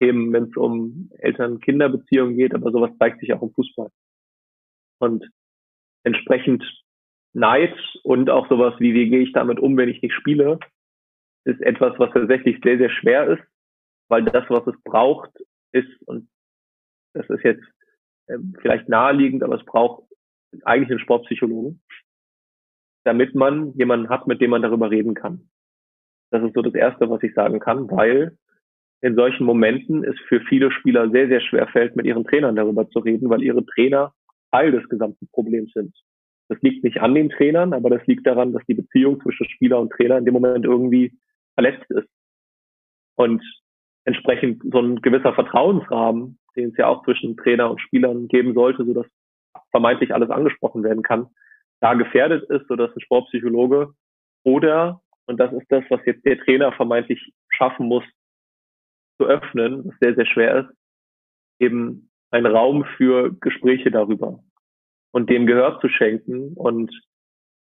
Themen, 0.00 0.32
wenn 0.32 0.44
es 0.44 0.56
um 0.56 1.10
Eltern-Kinder-Beziehungen 1.18 2.36
geht, 2.36 2.54
aber 2.54 2.70
sowas 2.72 2.90
zeigt 2.98 3.20
sich 3.20 3.32
auch 3.32 3.42
im 3.42 3.52
Fußball. 3.52 3.88
Und 4.98 5.28
entsprechend 6.02 6.64
Neid 7.32 7.76
und 8.02 8.30
auch 8.30 8.48
sowas 8.48 8.74
wie, 8.78 8.94
wie 8.94 9.08
gehe 9.08 9.20
ich 9.20 9.32
damit 9.32 9.58
um, 9.60 9.76
wenn 9.76 9.88
ich 9.88 10.02
nicht 10.02 10.14
spiele, 10.14 10.58
ist 11.44 11.60
etwas, 11.60 11.98
was 11.98 12.12
tatsächlich 12.12 12.58
sehr, 12.62 12.78
sehr 12.78 12.90
schwer 12.90 13.26
ist, 13.26 13.42
weil 14.08 14.24
das, 14.24 14.44
was 14.48 14.66
es 14.66 14.74
braucht, 14.84 15.30
ist, 15.72 15.90
und 16.06 16.28
das 17.14 17.28
ist 17.30 17.44
jetzt 17.44 17.64
äh, 18.26 18.38
vielleicht 18.60 18.88
naheliegend, 18.88 19.42
aber 19.42 19.56
es 19.56 19.64
braucht 19.64 20.04
eigentlich 20.64 20.90
einen 20.90 21.00
Sportpsychologen, 21.00 21.82
damit 23.04 23.34
man 23.34 23.72
jemanden 23.74 24.08
hat, 24.08 24.26
mit 24.26 24.40
dem 24.40 24.50
man 24.50 24.62
darüber 24.62 24.90
reden 24.90 25.14
kann. 25.14 25.48
Das 26.30 26.42
ist 26.42 26.54
so 26.54 26.62
das 26.62 26.74
Erste, 26.74 27.10
was 27.10 27.22
ich 27.22 27.34
sagen 27.34 27.60
kann, 27.60 27.90
weil 27.90 28.36
in 29.02 29.16
solchen 29.16 29.44
Momenten 29.44 30.02
es 30.02 30.18
für 30.28 30.40
viele 30.40 30.70
Spieler 30.70 31.10
sehr, 31.10 31.28
sehr 31.28 31.40
schwer 31.40 31.68
fällt, 31.68 31.94
mit 31.94 32.06
ihren 32.06 32.24
Trainern 32.24 32.56
darüber 32.56 32.88
zu 32.88 33.00
reden, 33.00 33.28
weil 33.28 33.42
ihre 33.42 33.64
Trainer 33.66 34.14
Teil 34.50 34.72
des 34.72 34.88
gesamten 34.88 35.28
Problems 35.28 35.72
sind. 35.72 35.94
Das 36.48 36.60
liegt 36.62 36.84
nicht 36.84 37.00
an 37.00 37.14
den 37.14 37.30
Trainern, 37.30 37.72
aber 37.72 37.90
das 37.90 38.06
liegt 38.06 38.26
daran, 38.26 38.52
dass 38.52 38.64
die 38.66 38.74
Beziehung 38.74 39.20
zwischen 39.20 39.48
Spieler 39.48 39.80
und 39.80 39.90
Trainer 39.90 40.18
in 40.18 40.24
dem 40.24 40.34
Moment 40.34 40.64
irgendwie 40.64 41.12
verletzt 41.54 41.90
ist. 41.90 42.08
Und 43.16 43.42
entsprechend 44.04 44.62
so 44.70 44.80
ein 44.80 45.00
gewisser 45.02 45.32
Vertrauensrahmen, 45.34 46.38
den 46.56 46.70
es 46.70 46.76
ja 46.76 46.86
auch 46.86 47.04
zwischen 47.04 47.36
Trainer 47.36 47.70
und 47.70 47.80
Spielern 47.80 48.28
geben 48.28 48.54
sollte, 48.54 48.84
sodass 48.84 49.06
vermeintlich 49.70 50.14
alles 50.14 50.30
angesprochen 50.30 50.82
werden 50.84 51.02
kann, 51.02 51.28
da 51.80 51.94
gefährdet 51.94 52.48
ist, 52.50 52.66
sodass 52.68 52.94
ein 52.94 53.00
Sportpsychologe 53.00 53.92
oder, 54.44 55.02
und 55.26 55.38
das 55.40 55.52
ist 55.52 55.66
das, 55.70 55.84
was 55.90 56.00
jetzt 56.04 56.24
der 56.24 56.38
Trainer 56.38 56.72
vermeintlich 56.72 57.32
schaffen 57.50 57.86
muss, 57.86 58.04
zu 59.18 59.26
öffnen, 59.26 59.84
was 59.84 59.94
sehr, 60.00 60.14
sehr 60.14 60.26
schwer 60.26 60.60
ist, 60.60 60.76
eben 61.58 62.10
ein 62.30 62.46
Raum 62.46 62.84
für 62.96 63.32
Gespräche 63.40 63.90
darüber 63.90 64.40
und 65.12 65.30
dem 65.30 65.46
Gehör 65.46 65.78
zu 65.80 65.88
schenken 65.88 66.52
und 66.54 66.92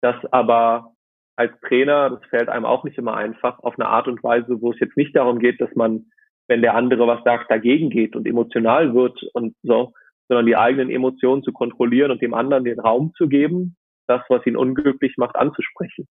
das 0.00 0.16
aber 0.32 0.94
als 1.36 1.52
Trainer, 1.60 2.10
das 2.10 2.24
fällt 2.30 2.48
einem 2.48 2.64
auch 2.64 2.84
nicht 2.84 2.96
immer 2.96 3.16
einfach, 3.16 3.58
auf 3.60 3.78
eine 3.78 3.88
Art 3.88 4.06
und 4.08 4.22
Weise, 4.22 4.60
wo 4.60 4.72
es 4.72 4.80
jetzt 4.80 4.96
nicht 4.96 5.14
darum 5.16 5.38
geht, 5.38 5.60
dass 5.60 5.74
man, 5.74 6.10
wenn 6.48 6.62
der 6.62 6.74
andere 6.74 7.06
was 7.06 7.22
sagt, 7.24 7.50
dagegen 7.50 7.90
geht 7.90 8.16
und 8.16 8.26
emotional 8.26 8.94
wird 8.94 9.22
und 9.32 9.54
so, 9.62 9.94
sondern 10.28 10.46
die 10.46 10.56
eigenen 10.56 10.90
Emotionen 10.90 11.42
zu 11.42 11.52
kontrollieren 11.52 12.10
und 12.10 12.22
dem 12.22 12.34
anderen 12.34 12.64
den 12.64 12.80
Raum 12.80 13.12
zu 13.16 13.28
geben, 13.28 13.76
das, 14.06 14.22
was 14.28 14.44
ihn 14.46 14.56
unglücklich 14.56 15.16
macht, 15.16 15.36
anzusprechen. 15.36 16.06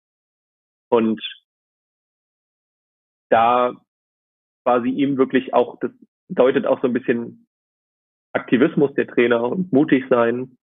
Und 0.90 1.22
da 3.30 3.74
quasi 4.64 4.90
ihm 4.90 5.18
wirklich 5.18 5.54
auch, 5.54 5.80
das 5.80 5.92
deutet 6.28 6.66
auch 6.66 6.82
so 6.82 6.88
ein 6.88 6.94
bisschen 6.94 7.48
Aktivismus 8.34 8.94
der 8.94 9.08
Trainer 9.08 9.44
und 9.44 9.72
mutig 9.72 10.06
sein. 10.10 10.58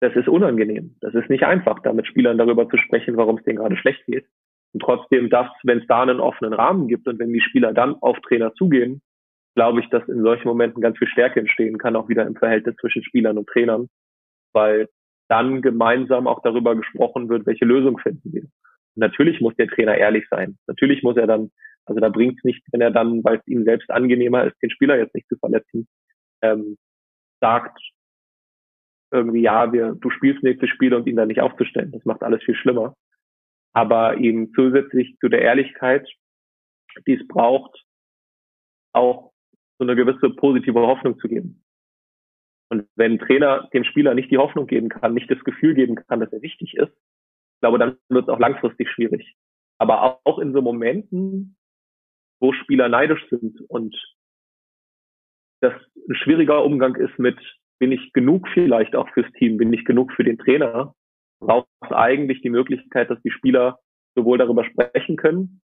Das 0.00 0.14
ist 0.14 0.28
unangenehm. 0.28 0.96
Das 1.00 1.14
ist 1.14 1.30
nicht 1.30 1.44
einfach, 1.44 1.80
da 1.80 1.92
mit 1.92 2.06
Spielern 2.06 2.38
darüber 2.38 2.68
zu 2.68 2.76
sprechen, 2.76 3.16
warum 3.16 3.38
es 3.38 3.44
denen 3.44 3.58
gerade 3.58 3.76
schlecht 3.76 4.04
geht. 4.06 4.26
Und 4.72 4.80
trotzdem 4.80 5.28
das, 5.28 5.48
wenn 5.64 5.80
es 5.80 5.86
da 5.86 6.02
einen 6.02 6.20
offenen 6.20 6.52
Rahmen 6.52 6.88
gibt 6.88 7.06
und 7.06 7.18
wenn 7.18 7.32
die 7.32 7.42
Spieler 7.42 7.72
dann 7.72 7.96
auf 7.96 8.18
Trainer 8.20 8.54
zugehen, 8.54 9.02
glaube 9.54 9.80
ich, 9.80 9.88
dass 9.90 10.06
in 10.08 10.22
solchen 10.22 10.48
Momenten 10.48 10.80
ganz 10.80 10.98
viel 10.98 11.08
Stärke 11.08 11.40
entstehen 11.40 11.78
kann, 11.78 11.96
auch 11.96 12.08
wieder 12.08 12.26
im 12.26 12.36
Verhältnis 12.36 12.76
zwischen 12.76 13.04
Spielern 13.04 13.36
und 13.36 13.48
Trainern, 13.48 13.88
weil 14.52 14.88
dann 15.28 15.62
gemeinsam 15.62 16.26
auch 16.26 16.40
darüber 16.42 16.74
gesprochen 16.74 17.28
wird, 17.28 17.46
welche 17.46 17.64
Lösung 17.64 17.98
finden 17.98 18.32
wir. 18.32 18.42
Und 18.42 18.50
natürlich 18.96 19.40
muss 19.40 19.54
der 19.56 19.68
Trainer 19.68 19.96
ehrlich 19.96 20.24
sein. 20.30 20.58
Natürlich 20.66 21.02
muss 21.02 21.16
er 21.16 21.26
dann, 21.26 21.50
also 21.86 22.00
da 22.00 22.08
bringt 22.08 22.38
es 22.38 22.44
nicht, 22.44 22.62
wenn 22.72 22.80
er 22.80 22.90
dann, 22.90 23.22
weil 23.24 23.36
es 23.36 23.46
ihm 23.46 23.64
selbst 23.64 23.90
angenehmer 23.90 24.44
ist, 24.44 24.56
den 24.62 24.70
Spieler 24.70 24.96
jetzt 24.96 25.14
nicht 25.14 25.28
zu 25.28 25.36
verletzen, 25.36 25.86
ähm, 26.42 26.76
sagt 27.40 27.78
irgendwie, 29.10 29.42
ja, 29.42 29.72
wir, 29.72 29.94
du 29.94 30.10
spielst 30.10 30.42
nächstes 30.42 30.70
Spiel 30.70 30.94
und 30.94 31.06
ihn 31.06 31.16
dann 31.16 31.28
nicht 31.28 31.40
aufzustellen. 31.40 31.92
Das 31.92 32.04
macht 32.04 32.22
alles 32.22 32.42
viel 32.42 32.54
schlimmer. 32.54 32.94
Aber 33.72 34.18
eben 34.18 34.52
zusätzlich 34.54 35.16
zu 35.18 35.28
der 35.28 35.42
Ehrlichkeit, 35.42 36.06
die 37.06 37.14
es 37.14 37.26
braucht, 37.26 37.84
auch 38.92 39.32
so 39.78 39.84
eine 39.84 39.96
gewisse 39.96 40.30
positive 40.30 40.80
Hoffnung 40.80 41.18
zu 41.18 41.28
geben. 41.28 41.64
Und 42.68 42.86
wenn 42.96 43.12
ein 43.12 43.18
Trainer 43.18 43.68
dem 43.72 43.84
Spieler 43.84 44.14
nicht 44.14 44.30
die 44.30 44.38
Hoffnung 44.38 44.66
geben 44.66 44.88
kann, 44.88 45.14
nicht 45.14 45.30
das 45.30 45.42
Gefühl 45.44 45.74
geben 45.74 45.94
kann, 45.94 46.20
dass 46.20 46.32
er 46.32 46.42
wichtig 46.42 46.74
ist, 46.74 46.92
glaube, 47.62 47.78
dann 47.78 47.96
wird 48.10 48.24
es 48.24 48.28
auch 48.28 48.38
langfristig 48.38 48.90
schwierig. 48.90 49.34
Aber 49.78 50.20
auch 50.24 50.38
in 50.38 50.52
so 50.52 50.60
Momenten, 50.60 51.56
wo 52.40 52.52
Spieler 52.52 52.88
neidisch 52.88 53.24
sind 53.30 53.58
und 53.68 53.96
das 55.60 55.72
ein 56.08 56.14
schwieriger 56.16 56.64
Umgang 56.64 56.96
ist 56.96 57.18
mit, 57.18 57.38
bin 57.78 57.92
ich 57.92 58.12
genug 58.12 58.48
vielleicht 58.52 58.94
auch 58.96 59.08
fürs 59.10 59.30
Team, 59.34 59.56
bin 59.56 59.72
ich 59.72 59.84
genug 59.84 60.12
für 60.12 60.24
den 60.24 60.38
Trainer, 60.38 60.94
braucht 61.46 61.68
es 61.82 61.92
eigentlich 61.92 62.42
die 62.42 62.50
Möglichkeit, 62.50 63.10
dass 63.10 63.20
die 63.22 63.30
Spieler 63.30 63.78
sowohl 64.14 64.38
darüber 64.38 64.64
sprechen 64.64 65.16
können, 65.16 65.60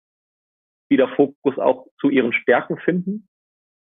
wieder 0.90 1.08
Fokus 1.08 1.58
auch 1.58 1.86
zu 2.00 2.08
ihren 2.08 2.32
Stärken 2.32 2.78
finden 2.78 3.28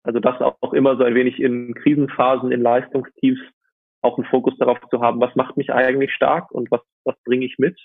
also 0.07 0.21
das 0.21 0.41
auch 0.41 0.73
immer 0.73 0.97
so 0.97 1.03
ein 1.03 1.17
wenig 1.17 1.41
in 1.41 1.75
Krisenphasen, 1.75 2.53
in 2.53 2.63
Leistungsteams 2.63 3.41
auch 4.03 4.17
einen 4.17 4.29
Fokus 4.29 4.57
darauf 4.57 4.79
zu 4.89 5.01
haben, 5.01 5.21
was 5.21 5.35
macht 5.35 5.57
mich 5.57 5.73
eigentlich 5.73 6.13
stark 6.15 6.53
und 6.53 6.71
was, 6.71 6.81
was 7.05 7.17
bringe 7.25 7.45
ich 7.45 7.59
mit. 7.59 7.77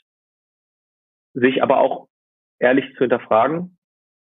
Sich 1.34 1.64
aber 1.64 1.80
auch 1.80 2.10
ehrlich 2.60 2.86
zu 2.94 3.00
hinterfragen 3.00 3.76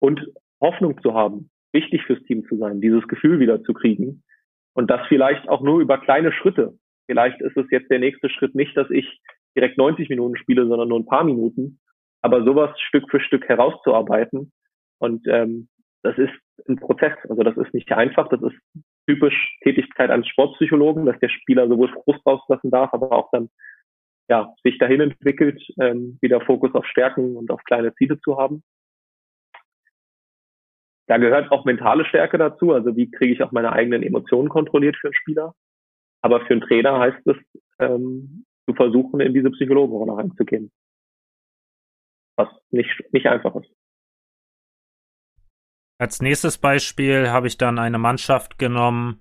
und 0.00 0.26
Hoffnung 0.60 1.00
zu 1.02 1.14
haben, 1.14 1.50
wichtig 1.72 2.02
fürs 2.02 2.20
Team 2.24 2.44
zu 2.48 2.56
sein, 2.56 2.80
dieses 2.80 3.06
Gefühl 3.06 3.38
wieder 3.38 3.62
zu 3.62 3.72
kriegen. 3.74 4.24
Und 4.72 4.90
das 4.90 5.06
vielleicht 5.06 5.48
auch 5.48 5.60
nur 5.60 5.78
über 5.78 5.98
kleine 5.98 6.32
Schritte. 6.32 6.76
Vielleicht 7.06 7.40
ist 7.42 7.56
es 7.56 7.66
jetzt 7.70 7.90
der 7.92 8.00
nächste 8.00 8.28
Schritt 8.28 8.56
nicht, 8.56 8.76
dass 8.76 8.90
ich 8.90 9.20
direkt 9.56 9.78
90 9.78 10.08
Minuten 10.08 10.36
spiele, 10.36 10.66
sondern 10.66 10.88
nur 10.88 10.98
ein 10.98 11.06
paar 11.06 11.24
Minuten. 11.24 11.80
Aber 12.22 12.44
sowas 12.44 12.78
Stück 12.80 13.10
für 13.10 13.20
Stück 13.20 13.48
herauszuarbeiten 13.48 14.52
und 14.98 15.26
ähm, 15.28 15.68
das 16.02 16.16
ist 16.18 16.32
ein 16.68 16.76
Prozess. 16.76 17.16
Also 17.28 17.42
das 17.42 17.56
ist 17.56 17.72
nicht 17.74 17.90
einfach. 17.92 18.28
Das 18.28 18.40
ist 18.42 18.56
typisch 19.06 19.58
Tätigkeit 19.62 20.10
eines 20.10 20.28
Sportpsychologen, 20.28 21.06
dass 21.06 21.18
der 21.20 21.28
Spieler 21.28 21.66
sowohl 21.68 21.88
Frust 21.88 22.24
rauslassen 22.26 22.70
darf, 22.70 22.92
aber 22.92 23.12
auch 23.12 23.30
dann 23.32 23.48
ja, 24.28 24.54
sich 24.62 24.78
dahin 24.78 25.00
entwickelt, 25.00 25.62
ähm, 25.80 26.18
wieder 26.20 26.40
Fokus 26.40 26.74
auf 26.74 26.86
Stärken 26.86 27.36
und 27.36 27.50
auf 27.50 27.62
kleine 27.64 27.94
Ziele 27.94 28.18
zu 28.20 28.38
haben. 28.38 28.62
Da 31.06 31.18
gehört 31.18 31.52
auch 31.52 31.66
mentale 31.66 32.06
Stärke 32.06 32.38
dazu. 32.38 32.72
Also 32.72 32.96
wie 32.96 33.10
kriege 33.10 33.34
ich 33.34 33.42
auch 33.42 33.52
meine 33.52 33.72
eigenen 33.72 34.02
Emotionen 34.02 34.48
kontrolliert 34.48 34.96
für 34.96 35.08
einen 35.08 35.14
Spieler. 35.14 35.54
Aber 36.22 36.40
für 36.46 36.54
einen 36.54 36.62
Trainer 36.62 36.98
heißt 36.98 37.26
es, 37.26 37.36
ähm, 37.78 38.46
zu 38.68 38.74
versuchen, 38.74 39.20
in 39.20 39.34
diese 39.34 39.50
Psychologenrolle 39.50 40.16
reinzugehen. 40.16 40.70
Was 42.36 42.48
nicht, 42.70 42.90
nicht 43.12 43.26
einfach 43.26 43.54
ist. 43.56 43.70
Als 46.00 46.20
nächstes 46.20 46.58
Beispiel 46.58 47.30
habe 47.30 47.46
ich 47.46 47.56
dann 47.56 47.78
eine 47.78 47.98
Mannschaft 47.98 48.58
genommen, 48.58 49.20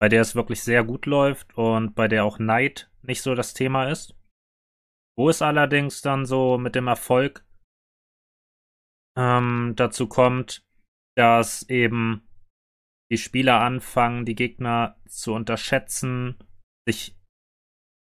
bei 0.00 0.08
der 0.08 0.20
es 0.20 0.34
wirklich 0.34 0.62
sehr 0.62 0.84
gut 0.84 1.06
läuft 1.06 1.56
und 1.56 1.94
bei 1.94 2.08
der 2.08 2.24
auch 2.24 2.38
Neid 2.38 2.90
nicht 3.02 3.22
so 3.22 3.34
das 3.34 3.54
Thema 3.54 3.90
ist. 3.90 4.16
Wo 5.16 5.28
es 5.28 5.42
allerdings 5.42 6.00
dann 6.00 6.24
so 6.24 6.58
mit 6.58 6.74
dem 6.74 6.86
Erfolg 6.86 7.44
ähm, 9.16 9.74
dazu 9.76 10.08
kommt, 10.08 10.64
dass 11.16 11.68
eben 11.68 12.26
die 13.10 13.18
Spieler 13.18 13.60
anfangen, 13.60 14.24
die 14.24 14.34
Gegner 14.34 14.96
zu 15.06 15.34
unterschätzen, 15.34 16.38
sich 16.88 17.20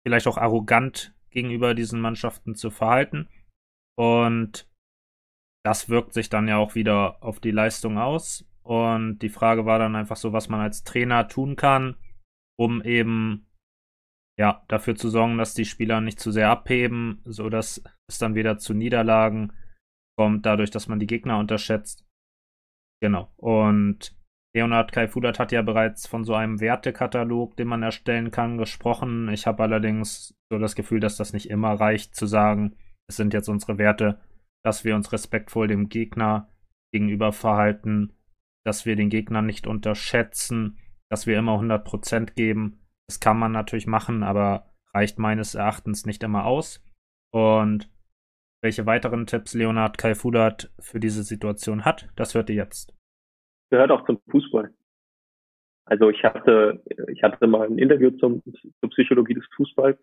vielleicht 0.06 0.28
auch 0.28 0.38
arrogant 0.38 1.14
gegenüber 1.30 1.74
diesen 1.74 2.02
Mannschaften 2.02 2.56
zu 2.56 2.72
verhalten. 2.72 3.28
Und 3.98 4.70
das 5.64 5.90
wirkt 5.90 6.14
sich 6.14 6.30
dann 6.30 6.48
ja 6.48 6.58
auch 6.58 6.76
wieder 6.76 7.22
auf 7.24 7.40
die 7.40 7.52
Leistung 7.52 7.98
aus. 7.98 8.46
Und 8.64 9.20
die 9.20 9.30
Frage 9.30 9.66
war 9.66 9.80
dann 9.80 9.96
einfach 9.96 10.16
so, 10.16 10.34
was 10.34 10.50
man 10.50 10.62
als 10.62 10.84
Trainer 10.84 11.28
tun 11.28 11.56
kann, 11.56 11.96
um 12.58 12.82
eben 12.82 13.48
ja 14.38 14.64
dafür 14.68 14.96
zu 14.96 15.10
sorgen, 15.10 15.38
dass 15.38 15.54
die 15.54 15.66
Spieler 15.66 16.02
nicht 16.02 16.20
zu 16.20 16.32
sehr 16.32 16.50
abheben, 16.50 17.22
so 17.26 17.50
dass 17.50 17.84
es 18.08 18.20
dann 18.20 18.36
wieder 18.36 18.58
zu 18.58 18.74
Niederlagen 18.74 19.54
kommt, 20.18 20.46
dadurch, 20.46 20.72
dass 20.72 20.88
man 20.88 21.00
die 21.00 21.08
Gegner 21.08 21.40
unterschätzt. 21.40 22.06
Genau. 23.02 23.32
Und 23.38 24.19
Leonhard 24.56 24.92
Kaifudat 24.92 25.38
hat 25.38 25.52
ja 25.52 25.62
bereits 25.62 26.08
von 26.08 26.24
so 26.24 26.34
einem 26.34 26.60
Wertekatalog, 26.60 27.56
den 27.56 27.68
man 27.68 27.84
erstellen 27.84 28.32
kann, 28.32 28.58
gesprochen. 28.58 29.30
Ich 29.30 29.46
habe 29.46 29.64
allerdings 29.64 30.36
so 30.50 30.58
das 30.58 30.76
Gefühl, 30.76 31.00
dass 31.00 31.18
das 31.18 31.34
nicht 31.34 31.50
immer 31.50 31.74
reicht 31.74 32.16
zu 32.16 32.26
sagen, 32.26 32.76
es 33.08 33.16
sind 33.16 33.34
jetzt 33.34 33.48
unsere 33.48 33.78
Werte, 33.78 34.20
dass 34.64 34.84
wir 34.84 34.96
uns 34.96 35.12
respektvoll 35.12 35.68
dem 35.68 35.90
Gegner 35.90 36.50
gegenüber 36.92 37.32
verhalten, 37.32 38.14
dass 38.66 38.86
wir 38.86 38.96
den 38.96 39.10
Gegner 39.10 39.42
nicht 39.42 39.68
unterschätzen, 39.68 40.78
dass 41.10 41.28
wir 41.28 41.38
immer 41.38 41.60
100% 41.60 42.34
geben. 42.34 42.80
Das 43.08 43.20
kann 43.20 43.38
man 43.38 43.52
natürlich 43.52 43.88
machen, 43.88 44.24
aber 44.24 44.72
reicht 44.94 45.20
meines 45.20 45.56
Erachtens 45.56 46.06
nicht 46.06 46.24
immer 46.24 46.46
aus. 46.46 46.84
Und 47.32 47.90
welche 48.62 48.86
weiteren 48.86 49.26
Tipps 49.26 49.54
Leonhard 49.54 49.98
Kaifudat 49.98 50.72
für 50.80 51.00
diese 51.00 51.24
Situation 51.24 51.86
hat, 51.86 52.10
das 52.16 52.34
hört 52.34 52.50
ihr 52.50 52.56
jetzt. 52.56 52.99
Gehört 53.70 53.92
auch 53.92 54.06
zum 54.06 54.20
Fußball. 54.30 54.74
Also 55.86 56.10
ich 56.10 56.24
hatte, 56.24 56.84
ich 57.08 57.24
hatte 57.24 57.48
mal 57.48 57.68
ein 57.68 57.78
Interview 57.78 58.12
zum, 58.12 58.44
zur 58.80 58.90
Psychologie 58.92 59.34
des 59.34 59.46
Fußballs 59.56 60.00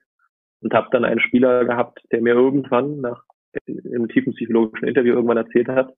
und 0.62 0.74
habe 0.74 0.88
dann 0.90 1.04
einen 1.04 1.20
Spieler 1.20 1.64
gehabt, 1.64 2.00
der 2.10 2.20
mir 2.20 2.34
irgendwann 2.34 3.00
nach 3.00 3.22
im 3.66 4.08
tiefen 4.08 4.34
psychologischen 4.34 4.88
Interview 4.88 5.14
irgendwann 5.14 5.38
erzählt 5.38 5.68
hat, 5.68 5.94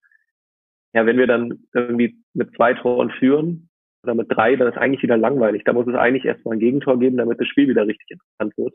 ja, 0.94 1.06
wenn 1.06 1.18
wir 1.18 1.26
dann 1.26 1.64
irgendwie 1.74 2.16
mit 2.34 2.54
zwei 2.54 2.74
Toren 2.74 3.10
führen 3.10 3.68
oder 4.02 4.14
mit 4.14 4.30
drei, 4.30 4.56
dann 4.56 4.68
ist 4.68 4.78
eigentlich 4.78 5.02
wieder 5.02 5.16
langweilig. 5.16 5.62
Da 5.64 5.72
muss 5.72 5.86
es 5.86 5.94
eigentlich 5.94 6.24
erstmal 6.24 6.56
ein 6.56 6.60
Gegentor 6.60 6.98
geben, 6.98 7.16
damit 7.16 7.40
das 7.40 7.48
Spiel 7.48 7.68
wieder 7.68 7.86
richtig 7.86 8.10
interessant 8.10 8.56
wird. 8.56 8.74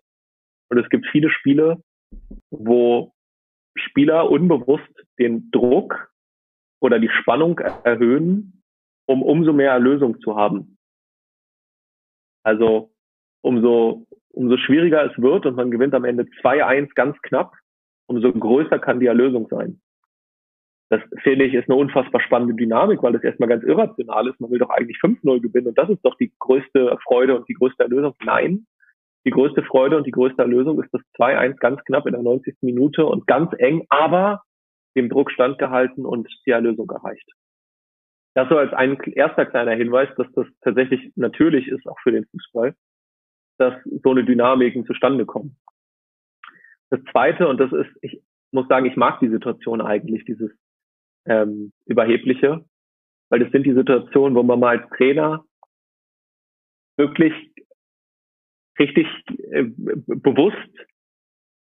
Und 0.70 0.78
es 0.78 0.90
gibt 0.90 1.08
viele 1.12 1.30
Spiele, 1.30 1.82
wo 2.52 3.14
Spieler 3.76 4.30
unbewusst 4.30 5.06
den 5.18 5.50
Druck 5.52 6.12
oder 6.80 7.00
die 7.00 7.10
Spannung 7.10 7.60
erhöhen, 7.60 8.63
um 9.06 9.22
umso 9.22 9.54
mehr 9.54 9.72
Erlösung 9.72 10.20
zu 10.22 10.36
haben. 10.36 10.78
Also 12.44 12.92
umso, 13.42 14.06
umso 14.32 14.58
schwieriger 14.58 15.10
es 15.10 15.22
wird 15.22 15.46
und 15.46 15.56
man 15.56 15.72
gewinnt 15.72 15.94
am 15.94 16.06
Ende 16.06 16.24
2-1 16.42 16.94
ganz 16.96 17.18
knapp, 17.22 17.54
umso 18.08 18.32
größer 18.32 18.80
kann 18.80 19.00
die 19.00 19.08
Erlösung 19.08 19.48
sein. 19.50 19.82
Das 20.90 21.02
finde 21.24 21.46
ich 21.46 21.54
ist 21.54 21.70
eine 21.70 21.80
unfassbar 21.80 22.22
spannende 22.22 22.54
Dynamik, 22.54 23.02
weil 23.02 23.14
das 23.14 23.24
erstmal 23.24 23.50
ganz 23.50 23.64
irrational 23.64 24.28
ist. 24.28 24.40
Man 24.40 24.52
will 24.52 24.60
doch 24.60 24.70
eigentlich 24.70 24.98
5-0 24.98 25.42
gewinnen 25.42 25.68
und 25.68 25.78
das 25.78 25.90
ist 25.90 26.06
doch 26.06 26.16
die 26.18 26.32
größte 26.40 26.98
Freude 27.04 27.36
und 27.36 27.48
die 27.50 27.56
größte 27.56 27.84
Erlösung. 27.84 28.14
Nein, 28.24 28.68
die 29.26 29.32
größte 29.32 29.64
Freude 29.64 29.98
und 29.98 30.06
die 30.06 30.12
größte 30.12 30.42
Erlösung 30.42 30.82
ist 30.84 30.94
das 30.94 31.02
2-1 31.18 31.58
ganz 31.58 31.84
knapp 31.86 32.06
in 32.06 32.14
der 32.14 32.22
90. 32.22 32.58
Minute 32.62 33.06
und 33.06 33.26
ganz 33.26 33.52
eng, 33.58 33.86
aber 33.90 34.44
dem 34.96 35.10
Druck 35.10 35.32
standgehalten 35.32 36.06
und 36.06 36.28
die 36.46 36.52
Erlösung 36.52 36.90
erreicht. 36.90 37.28
Das 38.36 38.50
so 38.50 38.58
als 38.58 38.74
ein 38.74 39.00
erster 39.14 39.46
kleiner 39.46 39.74
Hinweis, 39.74 40.10
dass 40.18 40.32
das 40.34 40.48
tatsächlich 40.62 41.12
natürlich 41.16 41.68
ist, 41.68 41.86
auch 41.88 42.00
für 42.00 42.12
den 42.12 42.26
Fußball, 42.26 42.76
dass 43.60 43.76
so 44.04 44.12
eine 44.12 44.24
Dynamiken 44.24 44.86
zustande 44.86 45.26
kommen. 45.26 45.58
Das 46.90 47.00
zweite, 47.12 47.48
und 47.48 47.60
das 47.60 47.72
ist, 47.72 47.90
ich, 48.02 48.22
muss 48.52 48.68
sagen, 48.68 48.86
ich 48.86 48.96
mag 48.96 49.20
die 49.20 49.30
Situation 49.30 49.82
eigentlich, 49.82 50.26
dieses 50.26 50.52
ähm, 51.26 51.74
Überhebliche, 51.86 52.66
weil 53.30 53.40
das 53.40 53.52
sind 53.52 53.66
die 53.66 53.74
Situationen, 53.74 54.36
wo 54.36 54.44
man 54.44 54.60
mal 54.60 54.80
als 54.80 54.90
Trainer 54.98 55.44
wirklich 56.98 57.34
richtig 58.80 59.08
äh, 59.52 59.64
bewusst 59.64 60.88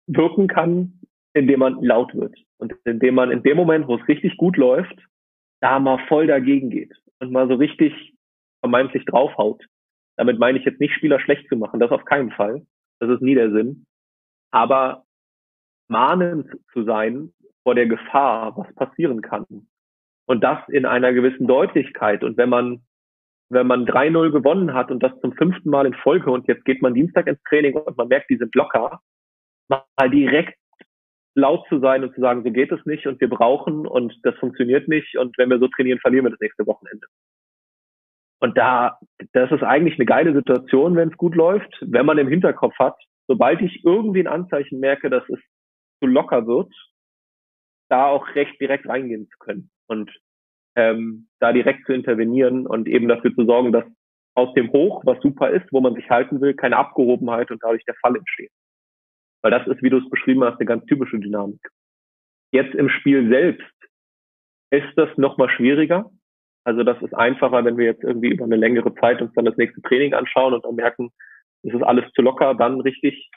wirken 0.07 0.47
kann, 0.49 1.01
indem 1.35 1.61
man 1.61 1.83
laut 1.83 2.15
wird 2.15 2.37
und 2.59 2.75
indem 2.85 3.15
man 3.17 3.31
in 3.31 3.43
dem 3.43 3.57
Moment, 3.57 3.87
wo 3.87 3.97
es 3.97 4.09
richtig 4.09 4.37
gut 4.37 4.57
läuft, 4.57 4.97
da 5.61 5.79
mal 5.79 5.99
voll 6.07 6.27
dagegen 6.27 6.71
geht 6.71 6.95
und 7.21 7.33
mal 7.33 7.49
so 7.49 7.55
richtig 7.55 8.15
vermeintlich 8.61 9.05
draufhaut. 9.05 9.65
Damit 10.17 10.39
meine 10.39 10.59
ich 10.59 10.65
jetzt 10.65 10.81
nicht 10.81 10.95
Spieler 10.95 11.21
schlecht 11.21 11.49
zu 11.49 11.57
machen, 11.57 11.81
das 11.81 11.91
auf 11.91 12.05
keinen 12.05 12.31
Fall. 12.33 12.67
Das 13.01 13.11
ist 13.11 13.23
nie 13.23 13.35
der 13.35 13.53
Sinn. 13.53 13.87
Aber 14.51 15.05
mahnend 15.89 16.49
zu 16.73 16.85
sein 16.85 17.33
vor 17.63 17.75
der 17.75 17.87
Gefahr, 17.87 18.57
was 18.57 18.75
passieren 18.75 19.23
kann. 19.23 19.47
Und 20.27 20.43
das 20.43 20.59
in 20.69 20.87
einer 20.87 21.13
gewissen 21.13 21.47
Deutlichkeit. 21.47 22.25
Und 22.25 22.37
wenn 22.37 22.49
man, 22.49 22.83
wenn 23.49 23.67
man 23.67 23.87
3-0 23.87 24.31
gewonnen 24.31 24.75
hat 24.75 24.91
und 24.91 25.03
das 25.03 25.19
zum 25.21 25.33
fünften 25.33 25.71
Mal 25.71 25.87
in 25.87 25.95
Folge 25.95 26.31
und 26.31 26.47
jetzt 26.49 26.65
geht 26.65 26.83
man 26.83 26.95
Dienstag 26.95 27.27
ins 27.27 27.43
Training 27.45 27.75
und 27.75 27.97
man 27.97 28.09
merkt, 28.09 28.29
die 28.29 28.37
sind 28.37 28.55
locker, 28.55 29.01
mal 29.69 30.11
direkt 30.11 30.59
laut 31.35 31.66
zu 31.68 31.79
sein 31.79 32.03
und 32.03 32.14
zu 32.14 32.20
sagen, 32.20 32.43
so 32.45 32.51
geht 32.51 32.72
es 32.72 32.85
nicht 32.87 33.07
und 33.07 33.20
wir 33.20 33.29
brauchen 33.29 33.87
und 33.87 34.14
das 34.22 34.35
funktioniert 34.37 34.89
nicht 34.89 35.16
und 35.16 35.37
wenn 35.39 35.51
wir 35.51 35.59
so 35.59 35.68
trainieren, 35.68 36.01
verlieren 36.01 36.26
wir 36.26 36.31
das 36.31 36.41
nächste 36.41 36.66
Wochenende. 36.66 37.07
Und 38.41 38.57
da, 38.57 38.99
das 39.33 39.51
ist 39.51 39.62
eigentlich 39.62 39.99
eine 39.99 40.07
geile 40.07 40.33
Situation, 40.33 40.97
wenn 40.97 41.11
es 41.11 41.16
gut 41.16 41.35
läuft, 41.35 41.76
wenn 41.81 42.07
man 42.07 42.18
im 42.18 42.29
Hinterkopf 42.29 42.79
hat, 42.79 42.97
sobald 43.26 43.61
ich 43.61 43.85
irgendwie 43.85 44.20
ein 44.20 44.29
Anzeichen 44.29 44.81
merke, 44.81 45.11
dass 45.11 45.29
es 45.29 45.41
zu 46.01 46.07
locker 46.07 46.47
wird, 46.47 46.72
da 47.89 48.07
auch 48.07 48.35
recht 48.35 48.61
direkt 48.61 48.89
reingehen 48.89 49.29
zu 49.29 49.39
können 49.39 49.70
und 49.89 50.11
ähm, 50.76 51.29
da 51.41 51.53
direkt 51.53 51.87
zu 51.87 51.93
intervenieren 51.93 52.66
und 52.66 52.87
eben 52.87 53.09
dafür 53.09 53.35
zu 53.35 53.45
sorgen, 53.45 53.72
dass 53.72 53.85
aus 54.35 54.55
dem 54.55 54.70
Hoch, 54.70 55.03
was 55.05 55.20
super 55.20 55.51
ist, 55.51 55.66
wo 55.72 55.81
man 55.81 55.95
sich 55.95 56.09
halten 56.09 56.41
will, 56.41 56.55
keine 56.55 56.76
Abgehobenheit 56.76 57.51
und 57.51 57.61
dadurch 57.62 57.85
der 57.85 57.97
Fall 57.97 58.14
entsteht. 58.14 58.53
Weil 59.43 59.51
das 59.51 59.66
ist, 59.66 59.82
wie 59.82 59.91
du 59.91 59.99
es 59.99 60.11
beschrieben 60.11 60.45
hast, 60.45 60.59
eine 60.59 60.66
ganz 60.66 60.84
typische 60.86 61.18
Dynamik. 61.18 61.61
Jetzt 62.53 62.74
im 62.74 62.89
Spiel 62.89 63.28
selbst 63.28 63.72
ist 64.70 64.89
das 64.97 65.09
nochmal 65.16 65.51
schwieriger. 65.51 66.11
Also 66.64 66.82
das 66.82 67.01
ist 67.03 67.14
einfacher, 67.14 67.64
wenn 67.64 67.78
wir 67.78 67.86
jetzt 67.86 68.05
irgendwie 68.05 68.28
über 68.28 68.45
eine 68.45 68.57
längere 68.57 68.95
Zeit 68.97 69.22
uns 69.22 69.32
dann 69.34 69.45
das 69.45 69.57
nächste 69.57 69.80
Training 69.82 70.14
anschauen 70.14 70.55
und 70.55 70.64
dann 70.64 70.74
merken, 70.74 71.11
es 71.62 71.74
ist 71.74 71.82
alles 71.82 72.11
zu 72.12 72.22
locker, 72.22 72.55
dann 72.55 72.80
richtig 72.80 73.30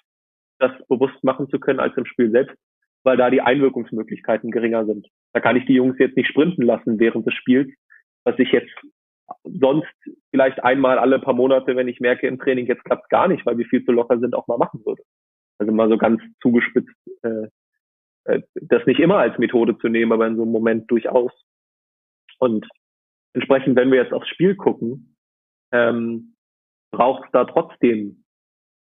das 0.59 0.71
bewusst 0.87 1.23
machen 1.23 1.49
zu 1.49 1.59
können 1.59 1.79
als 1.79 1.95
im 1.97 2.05
Spiel 2.05 2.29
selbst, 2.31 2.55
weil 3.03 3.17
da 3.17 3.29
die 3.29 3.41
Einwirkungsmöglichkeiten 3.41 4.51
geringer 4.51 4.85
sind. 4.85 5.07
Da 5.33 5.39
kann 5.39 5.55
ich 5.55 5.65
die 5.65 5.73
Jungs 5.73 5.97
jetzt 5.97 6.17
nicht 6.17 6.29
sprinten 6.29 6.63
lassen 6.63 6.99
während 6.99 7.25
des 7.25 7.33
Spiels, 7.33 7.71
was 8.23 8.37
ich 8.37 8.51
jetzt 8.51 8.73
sonst 9.43 9.87
vielleicht 10.29 10.63
einmal 10.63 10.99
alle 10.99 11.19
paar 11.19 11.33
Monate, 11.33 11.75
wenn 11.75 11.87
ich 11.87 11.99
merke 11.99 12.27
im 12.27 12.37
Training, 12.37 12.67
jetzt 12.67 12.83
klappt 12.83 13.09
gar 13.09 13.27
nicht, 13.27 13.45
weil 13.45 13.57
wir 13.57 13.65
viel 13.65 13.83
zu 13.85 13.91
locker 13.91 14.19
sind, 14.19 14.35
auch 14.35 14.47
mal 14.47 14.57
machen 14.57 14.81
würde. 14.85 15.01
Also 15.61 15.73
mal 15.73 15.89
so 15.89 15.97
ganz 15.99 16.19
zugespitzt, 16.41 16.89
äh, 17.21 17.47
äh, 18.23 18.41
das 18.55 18.83
nicht 18.87 18.99
immer 18.99 19.17
als 19.17 19.37
Methode 19.37 19.77
zu 19.77 19.89
nehmen, 19.89 20.11
aber 20.11 20.25
in 20.25 20.35
so 20.35 20.41
einem 20.41 20.51
Moment 20.51 20.89
durchaus. 20.89 21.31
Und 22.39 22.67
entsprechend, 23.33 23.75
wenn 23.75 23.91
wir 23.91 24.01
jetzt 24.01 24.11
aufs 24.11 24.27
Spiel 24.29 24.55
gucken, 24.55 25.15
ähm, 25.71 26.35
braucht 26.91 27.25
es 27.25 27.31
da 27.31 27.45
trotzdem 27.45 28.25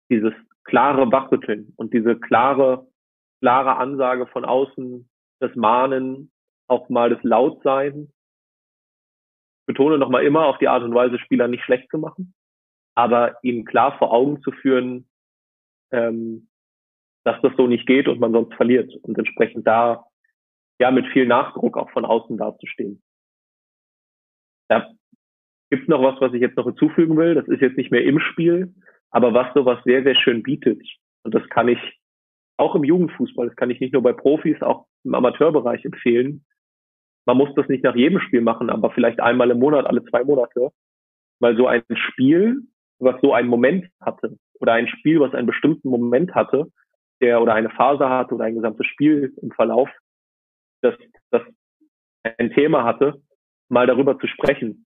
dieses 0.08 0.32
klare 0.62 1.10
Wachrütteln 1.10 1.72
und 1.74 1.92
diese 1.92 2.14
klare, 2.14 2.86
klare 3.40 3.78
Ansage 3.78 4.28
von 4.28 4.44
außen, 4.44 5.10
das 5.40 5.52
Mahnen, 5.56 6.30
auch 6.68 6.88
mal 6.88 7.10
das 7.10 7.24
Lautsein. 7.24 8.12
Ich 9.62 9.66
betone 9.66 9.98
nochmal 9.98 10.24
immer 10.24 10.46
auf 10.46 10.58
die 10.58 10.68
Art 10.68 10.84
und 10.84 10.94
Weise, 10.94 11.18
Spieler 11.18 11.48
nicht 11.48 11.64
schlecht 11.64 11.90
zu 11.90 11.98
machen, 11.98 12.34
aber 12.94 13.36
ihnen 13.42 13.64
klar 13.64 13.98
vor 13.98 14.12
Augen 14.12 14.40
zu 14.42 14.52
führen, 14.52 15.08
ähm, 15.90 16.48
dass 17.24 17.40
das 17.42 17.52
so 17.56 17.66
nicht 17.66 17.86
geht 17.86 18.08
und 18.08 18.20
man 18.20 18.32
sonst 18.32 18.54
verliert 18.54 18.94
und 19.02 19.16
entsprechend 19.16 19.66
da 19.66 20.04
ja 20.80 20.90
mit 20.90 21.06
viel 21.08 21.26
Nachdruck 21.26 21.76
auch 21.76 21.90
von 21.90 22.04
außen 22.04 22.36
dazustehen. 22.36 23.02
Da 24.68 24.90
gibt's 25.70 25.88
noch 25.88 26.02
was, 26.02 26.20
was 26.20 26.32
ich 26.34 26.40
jetzt 26.40 26.56
noch 26.56 26.66
hinzufügen 26.66 27.16
will. 27.16 27.34
Das 27.34 27.46
ist 27.48 27.60
jetzt 27.60 27.76
nicht 27.76 27.90
mehr 27.90 28.04
im 28.04 28.18
Spiel, 28.18 28.74
aber 29.10 29.34
was 29.34 29.52
sowas 29.54 29.78
sehr, 29.84 30.02
sehr 30.02 30.14
schön 30.14 30.42
bietet. 30.42 30.82
Und 31.22 31.34
das 31.34 31.48
kann 31.48 31.68
ich 31.68 31.78
auch 32.56 32.74
im 32.74 32.84
Jugendfußball, 32.84 33.46
das 33.46 33.56
kann 33.56 33.70
ich 33.70 33.80
nicht 33.80 33.92
nur 33.92 34.02
bei 34.02 34.12
Profis, 34.12 34.60
auch 34.62 34.86
im 35.04 35.14
Amateurbereich 35.14 35.84
empfehlen. 35.84 36.44
Man 37.24 37.36
muss 37.36 37.54
das 37.54 37.68
nicht 37.68 37.84
nach 37.84 37.94
jedem 37.94 38.20
Spiel 38.20 38.40
machen, 38.40 38.70
aber 38.70 38.90
vielleicht 38.90 39.20
einmal 39.20 39.50
im 39.50 39.58
Monat, 39.58 39.86
alle 39.86 40.04
zwei 40.04 40.24
Monate. 40.24 40.70
Weil 41.40 41.56
so 41.56 41.66
ein 41.66 41.82
Spiel, 41.94 42.62
was 42.98 43.20
so 43.20 43.32
einen 43.32 43.48
Moment 43.48 43.88
hatte, 44.00 44.36
oder 44.60 44.74
ein 44.74 44.88
Spiel, 44.88 45.20
was 45.20 45.34
einen 45.34 45.46
bestimmten 45.46 45.88
Moment 45.88 46.34
hatte, 46.34 46.66
der 47.22 47.40
oder 47.40 47.54
eine 47.54 47.70
Phase 47.70 48.08
hatte 48.08 48.34
oder 48.34 48.44
ein 48.44 48.56
gesamtes 48.56 48.86
Spiel 48.86 49.32
im 49.40 49.50
Verlauf, 49.52 49.88
das, 50.82 50.94
das 51.30 51.42
ein 52.22 52.52
Thema 52.52 52.84
hatte, 52.84 53.22
mal 53.68 53.86
darüber 53.86 54.18
zu 54.18 54.26
sprechen. 54.26 54.86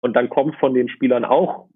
Und 0.00 0.14
dann 0.14 0.30
kommt 0.30 0.56
von 0.56 0.74
den 0.74 0.88
Spielern 0.88 1.24
auch, 1.24 1.68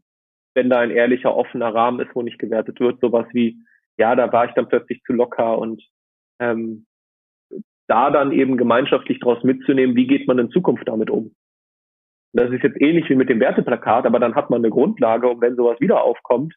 wenn 0.54 0.70
da 0.70 0.80
ein 0.80 0.90
ehrlicher, 0.90 1.34
offener 1.34 1.74
Rahmen 1.74 2.00
ist, 2.00 2.14
wo 2.14 2.22
nicht 2.22 2.38
gewertet 2.38 2.78
wird, 2.80 3.00
sowas 3.00 3.26
wie, 3.32 3.58
ja, 3.98 4.14
da 4.14 4.32
war 4.32 4.46
ich 4.46 4.52
dann 4.52 4.68
plötzlich 4.68 5.02
zu 5.02 5.12
locker 5.12 5.58
und 5.58 5.82
ähm, 6.40 6.86
da 7.88 8.10
dann 8.10 8.32
eben 8.32 8.56
gemeinschaftlich 8.56 9.18
daraus 9.20 9.42
mitzunehmen, 9.42 9.96
wie 9.96 10.06
geht 10.06 10.26
man 10.28 10.38
in 10.38 10.50
Zukunft 10.50 10.86
damit 10.88 11.10
um. 11.10 11.34
das 12.32 12.50
ist 12.50 12.62
jetzt 12.62 12.80
ähnlich 12.80 13.08
wie 13.10 13.16
mit 13.16 13.28
dem 13.28 13.40
Werteplakat, 13.40 14.06
aber 14.06 14.18
dann 14.18 14.34
hat 14.34 14.50
man 14.50 14.60
eine 14.60 14.70
Grundlage, 14.70 15.28
um 15.28 15.40
wenn 15.40 15.56
sowas 15.56 15.80
wieder 15.80 16.02
aufkommt, 16.02 16.54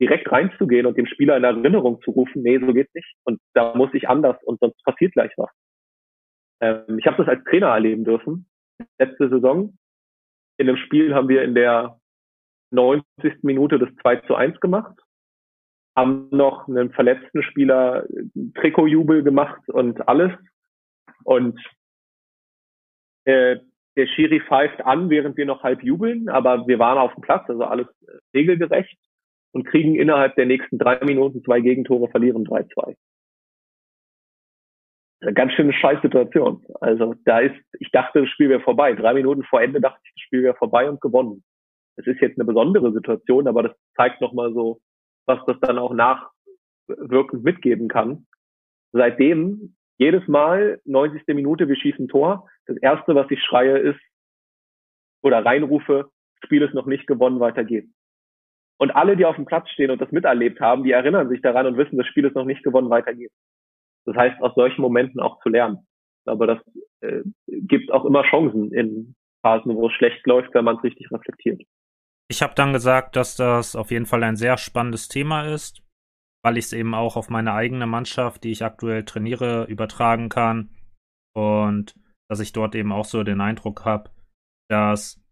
direkt 0.00 0.30
reinzugehen 0.30 0.86
und 0.86 0.96
dem 0.96 1.06
Spieler 1.06 1.36
in 1.36 1.44
Erinnerung 1.44 2.00
zu 2.02 2.10
rufen, 2.10 2.42
nee, 2.42 2.58
so 2.58 2.72
geht's 2.72 2.92
nicht. 2.94 3.16
Und 3.24 3.40
da 3.54 3.74
muss 3.74 3.92
ich 3.94 4.08
anders 4.08 4.36
und 4.44 4.60
sonst 4.60 4.82
passiert 4.84 5.12
gleich 5.12 5.32
was. 5.36 5.50
Ähm, 6.60 6.98
ich 6.98 7.06
habe 7.06 7.16
das 7.18 7.28
als 7.28 7.44
Trainer 7.44 7.68
erleben 7.68 8.04
dürfen. 8.04 8.48
Letzte 8.98 9.28
Saison. 9.28 9.76
In 10.58 10.66
dem 10.66 10.76
Spiel 10.76 11.14
haben 11.14 11.28
wir 11.28 11.42
in 11.42 11.54
der 11.54 11.98
90. 12.72 13.42
Minute 13.42 13.78
das 13.78 13.94
2 14.02 14.16
zu 14.26 14.34
1 14.34 14.60
gemacht. 14.60 14.98
Haben 15.96 16.28
noch 16.30 16.68
einen 16.68 16.92
verletzten 16.92 17.42
Spieler 17.42 18.06
Trikotjubel 18.54 19.22
gemacht 19.22 19.66
und 19.68 20.06
alles. 20.08 20.32
Und 21.24 21.58
äh, 23.24 23.58
der 23.96 24.06
Schiri 24.08 24.40
pfeift 24.40 24.82
an, 24.84 25.08
während 25.08 25.38
wir 25.38 25.46
noch 25.46 25.62
halb 25.62 25.82
jubeln, 25.82 26.28
aber 26.28 26.66
wir 26.66 26.78
waren 26.78 26.98
auf 26.98 27.14
dem 27.14 27.22
Platz, 27.22 27.48
also 27.48 27.64
alles 27.64 27.86
regelgerecht 28.34 28.98
und 29.56 29.64
kriegen 29.64 29.94
innerhalb 29.94 30.36
der 30.36 30.44
nächsten 30.44 30.76
drei 30.76 31.02
Minuten 31.02 31.42
zwei 31.42 31.60
Gegentore, 31.60 32.10
verlieren 32.10 32.46
3-2. 32.46 32.94
Eine 35.22 35.32
ganz 35.32 35.54
schöne 35.54 35.72
Scheißsituation. 35.72 36.62
Also 36.82 37.14
da 37.24 37.40
ist, 37.40 37.56
ich 37.80 37.90
dachte, 37.90 38.20
das 38.20 38.28
Spiel 38.28 38.50
wäre 38.50 38.60
vorbei. 38.60 38.92
Drei 38.92 39.14
Minuten 39.14 39.44
vor 39.44 39.62
Ende 39.62 39.80
dachte 39.80 39.98
ich, 40.04 40.12
das 40.12 40.20
Spiel 40.24 40.42
wäre 40.42 40.56
vorbei 40.56 40.90
und 40.90 41.00
gewonnen. 41.00 41.42
Es 41.96 42.06
ist 42.06 42.20
jetzt 42.20 42.38
eine 42.38 42.44
besondere 42.44 42.92
Situation, 42.92 43.48
aber 43.48 43.62
das 43.62 43.72
zeigt 43.96 44.20
nochmal 44.20 44.52
so, 44.52 44.78
was 45.24 45.38
das 45.46 45.58
dann 45.62 45.78
auch 45.78 45.94
nachwirkend 45.94 47.42
mitgeben 47.42 47.88
kann. 47.88 48.26
Seitdem, 48.92 49.74
jedes 49.96 50.28
Mal, 50.28 50.82
90. 50.84 51.22
Minute, 51.28 51.66
wir 51.66 51.76
schießen 51.76 52.08
Tor. 52.08 52.46
Das 52.66 52.76
erste, 52.76 53.14
was 53.14 53.30
ich 53.30 53.42
schreie, 53.42 53.78
ist, 53.78 54.00
oder 55.22 55.42
reinrufe, 55.42 56.10
Spiel 56.44 56.60
ist 56.60 56.74
noch 56.74 56.84
nicht 56.84 57.06
gewonnen, 57.06 57.40
weiter 57.40 57.64
geht's. 57.64 57.95
Und 58.78 58.90
alle, 58.90 59.16
die 59.16 59.24
auf 59.24 59.36
dem 59.36 59.46
Platz 59.46 59.70
stehen 59.70 59.90
und 59.90 60.00
das 60.00 60.12
miterlebt 60.12 60.60
haben, 60.60 60.84
die 60.84 60.92
erinnern 60.92 61.28
sich 61.28 61.40
daran 61.40 61.66
und 61.66 61.78
wissen, 61.78 61.96
das 61.96 62.06
Spiel 62.06 62.26
ist 62.26 62.34
noch 62.34 62.44
nicht 62.44 62.62
gewonnen, 62.62 62.90
weiter 62.90 63.14
geht's. 63.14 63.34
Das 64.04 64.16
heißt, 64.16 64.40
aus 64.42 64.54
solchen 64.54 64.82
Momenten 64.82 65.20
auch 65.20 65.40
zu 65.42 65.48
lernen. 65.48 65.86
Aber 66.26 66.46
das 66.46 66.58
äh, 67.00 67.22
gibt 67.46 67.90
auch 67.90 68.04
immer 68.04 68.22
Chancen 68.24 68.72
in 68.72 69.14
Phasen, 69.42 69.74
wo 69.74 69.88
es 69.88 69.94
schlecht 69.94 70.26
läuft, 70.26 70.52
wenn 70.54 70.64
man 70.64 70.76
es 70.76 70.84
richtig 70.84 71.10
reflektiert. 71.10 71.62
Ich 72.28 72.42
habe 72.42 72.54
dann 72.54 72.72
gesagt, 72.72 73.16
dass 73.16 73.36
das 73.36 73.76
auf 73.76 73.90
jeden 73.90 74.06
Fall 74.06 74.22
ein 74.24 74.36
sehr 74.36 74.58
spannendes 74.58 75.08
Thema 75.08 75.42
ist, 75.46 75.82
weil 76.44 76.56
ich 76.56 76.66
es 76.66 76.72
eben 76.72 76.94
auch 76.94 77.16
auf 77.16 77.30
meine 77.30 77.52
eigene 77.52 77.86
Mannschaft, 77.86 78.44
die 78.44 78.50
ich 78.50 78.64
aktuell 78.64 79.04
trainiere, 79.04 79.64
übertragen 79.64 80.28
kann. 80.28 80.70
Und 81.34 81.94
dass 82.28 82.40
ich 82.40 82.52
dort 82.52 82.74
eben 82.74 82.92
auch 82.92 83.04
so 83.04 83.22
den 83.22 83.40
Eindruck 83.40 83.84
habe, 83.84 84.10
dass 84.68 85.22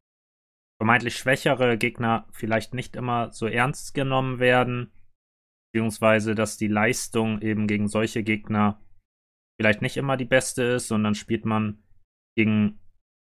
vermeintlich 0.80 1.16
schwächere 1.16 1.78
Gegner 1.78 2.26
vielleicht 2.30 2.74
nicht 2.74 2.96
immer 2.96 3.32
so 3.32 3.46
ernst 3.46 3.94
genommen 3.94 4.38
werden, 4.38 4.92
beziehungsweise 5.72 6.34
dass 6.34 6.56
die 6.56 6.68
Leistung 6.68 7.40
eben 7.42 7.66
gegen 7.66 7.88
solche 7.88 8.22
Gegner 8.22 8.80
vielleicht 9.60 9.82
nicht 9.82 9.96
immer 9.96 10.16
die 10.16 10.24
beste 10.24 10.62
ist, 10.62 10.88
sondern 10.88 11.14
spielt 11.14 11.44
man 11.44 11.82
gegen 12.36 12.80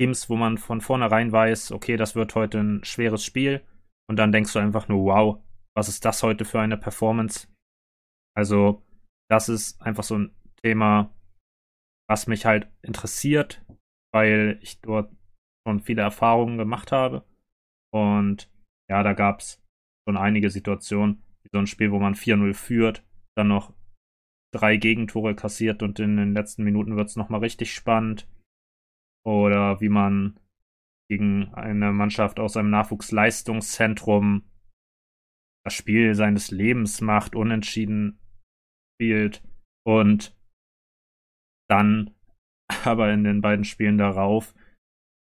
Teams, 0.00 0.28
wo 0.28 0.36
man 0.36 0.58
von 0.58 0.80
vornherein 0.80 1.32
weiß, 1.32 1.72
okay, 1.72 1.96
das 1.96 2.14
wird 2.14 2.34
heute 2.34 2.58
ein 2.58 2.84
schweres 2.84 3.24
Spiel 3.24 3.64
und 4.08 4.16
dann 4.16 4.32
denkst 4.32 4.52
du 4.52 4.58
einfach 4.58 4.88
nur, 4.88 5.04
wow, 5.04 5.42
was 5.76 5.88
ist 5.88 6.04
das 6.04 6.22
heute 6.22 6.44
für 6.44 6.60
eine 6.60 6.76
Performance? 6.76 7.48
Also, 8.36 8.84
das 9.30 9.48
ist 9.48 9.80
einfach 9.82 10.04
so 10.04 10.16
ein 10.16 10.34
Thema, 10.62 11.14
was 12.08 12.26
mich 12.26 12.46
halt 12.46 12.68
interessiert, 12.82 13.64
weil 14.12 14.58
ich 14.62 14.80
dort 14.80 15.12
schon 15.66 15.80
viele 15.80 16.02
Erfahrungen 16.02 16.56
gemacht 16.56 16.92
habe. 16.92 17.24
Und 17.94 18.50
ja, 18.90 19.02
da 19.02 19.12
gab 19.12 19.40
es 19.40 19.62
schon 20.06 20.16
einige 20.16 20.50
Situationen, 20.50 21.22
wie 21.42 21.50
so 21.52 21.58
ein 21.58 21.66
Spiel, 21.66 21.92
wo 21.92 21.98
man 21.98 22.14
4-0 22.14 22.54
führt, 22.54 23.04
dann 23.36 23.48
noch 23.48 23.74
drei 24.54 24.76
Gegentore 24.76 25.34
kassiert 25.34 25.82
und 25.82 25.98
in 26.00 26.16
den 26.16 26.32
letzten 26.32 26.64
Minuten 26.64 26.96
wird 26.96 27.08
es 27.08 27.16
nochmal 27.16 27.40
richtig 27.40 27.72
spannend. 27.72 28.28
Oder 29.26 29.80
wie 29.80 29.90
man 29.90 30.40
gegen 31.10 31.52
eine 31.54 31.92
Mannschaft 31.92 32.38
aus 32.40 32.56
einem 32.56 32.70
Nachwuchsleistungszentrum 32.70 34.50
das 35.64 35.74
Spiel 35.74 36.14
seines 36.14 36.50
Lebens 36.50 37.00
macht, 37.00 37.34
unentschieden 37.34 38.20
spielt 38.96 39.42
und 39.86 40.36
dann 41.68 42.14
aber 42.84 43.12
in 43.12 43.24
den 43.24 43.40
beiden 43.40 43.64
Spielen 43.64 43.98
darauf 43.98 44.54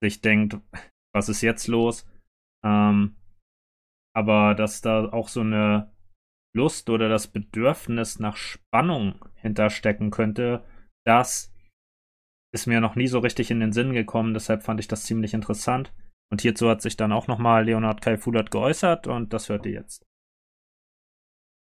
sich 0.03 0.21
denkt, 0.21 0.59
was 1.15 1.29
ist 1.29 1.41
jetzt 1.43 1.69
los? 1.69 2.07
Ähm, 2.67 3.17
aber 4.15 4.55
dass 4.55 4.81
da 4.81 5.13
auch 5.13 5.29
so 5.29 5.41
eine 5.41 5.93
Lust 6.55 6.91
oder 6.91 7.09
das 7.09 7.29
Bedürfnis 7.29 8.19
nach 8.19 8.37
Spannung 8.37 9.25
hinterstecken 9.37 10.11
könnte, 10.11 10.65
das 11.05 11.53
ist 12.53 12.67
mir 12.67 12.81
noch 12.81 12.97
nie 12.97 13.07
so 13.07 13.19
richtig 13.19 13.51
in 13.51 13.61
den 13.61 13.73
Sinn 13.73 13.93
gekommen. 13.93 14.35
Deshalb 14.35 14.63
fand 14.63 14.81
ich 14.81 14.89
das 14.89 15.05
ziemlich 15.05 15.35
interessant. 15.35 15.93
Und 16.31 16.41
hierzu 16.41 16.69
hat 16.69 16.83
sich 16.83 16.97
dann 16.97 17.13
auch 17.13 17.29
nochmal 17.29 17.65
Leonard 17.65 18.01
Kai 18.01 18.17
Fulert 18.17 18.51
geäußert 18.51 19.07
und 19.07 19.33
das 19.33 19.49
hört 19.49 19.67
ihr 19.67 19.73
jetzt. 19.73 20.05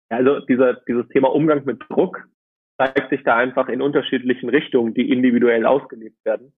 Also 0.10 0.42
dieser, 0.42 0.74
dieses 0.88 1.08
Thema 1.10 1.30
Umgang 1.34 1.64
mit 1.64 1.84
Druck 1.88 2.28
zeigt 2.78 3.12
sich 3.12 3.24
da 3.24 3.38
einfach 3.38 3.70
in 3.70 3.82
unterschiedlichen 3.82 4.50
Richtungen, 4.50 4.94
die 4.94 5.10
individuell 5.10 5.66
ausgelebt 5.66 6.18
werden. 6.26 6.54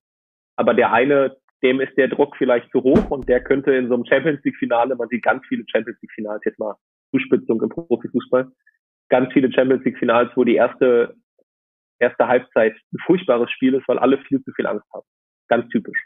Aber 0.55 0.73
der 0.73 0.91
eine, 0.91 1.38
dem 1.64 1.80
ist 1.82 1.97
der 1.97 2.09
Druck 2.09 2.36
vielleicht 2.38 2.70
zu 2.72 2.84
hoch 2.84 3.09
und 3.09 3.28
der 3.30 3.43
könnte 3.43 3.74
in 3.74 3.88
so 3.88 3.95
einem 3.95 4.05
Champions 4.05 4.43
League 4.43 4.57
Finale, 4.57 4.95
man 4.95 5.07
sieht 5.09 5.24
ganz 5.24 5.43
viele 5.47 5.64
Champions 5.68 5.99
League 6.01 6.11
Finals 6.14 6.41
jetzt 6.45 6.59
mal 6.59 6.76
Zuspitzung 7.11 7.61
im 7.61 7.70
Profifußball, 7.70 8.51
ganz 9.09 9.32
viele 9.34 9.51
Champions 9.51 9.84
League 9.86 9.97
Finals, 9.97 10.32
wo 10.36 10.43
die 10.43 10.55
erste 10.55 11.16
erste 11.99 12.28
Halbzeit 12.28 12.74
ein 12.91 12.97
furchtbares 13.05 13.49
Spiel 13.51 13.76
ist, 13.76 13.88
weil 13.88 13.99
alle 13.99 14.18
viel 14.20 14.43
zu 14.43 14.51
viel 14.53 14.68
Angst 14.68 14.86
haben. 14.93 15.05
Ganz 15.47 15.70
typisch. 15.70 15.97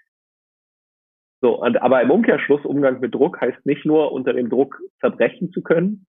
So, 1.42 1.62
und, 1.62 1.82
aber 1.82 2.02
im 2.02 2.12
Umkehrschluss, 2.12 2.66
Umgang 2.66 3.00
mit 3.00 3.14
Druck 3.14 3.40
heißt 3.42 3.66
nicht 3.66 3.86
nur 3.86 4.12
unter 4.12 4.34
dem 4.34 4.50
Druck 4.50 4.80
zerbrechen 5.00 5.52
zu 5.52 5.62
können, 5.62 6.08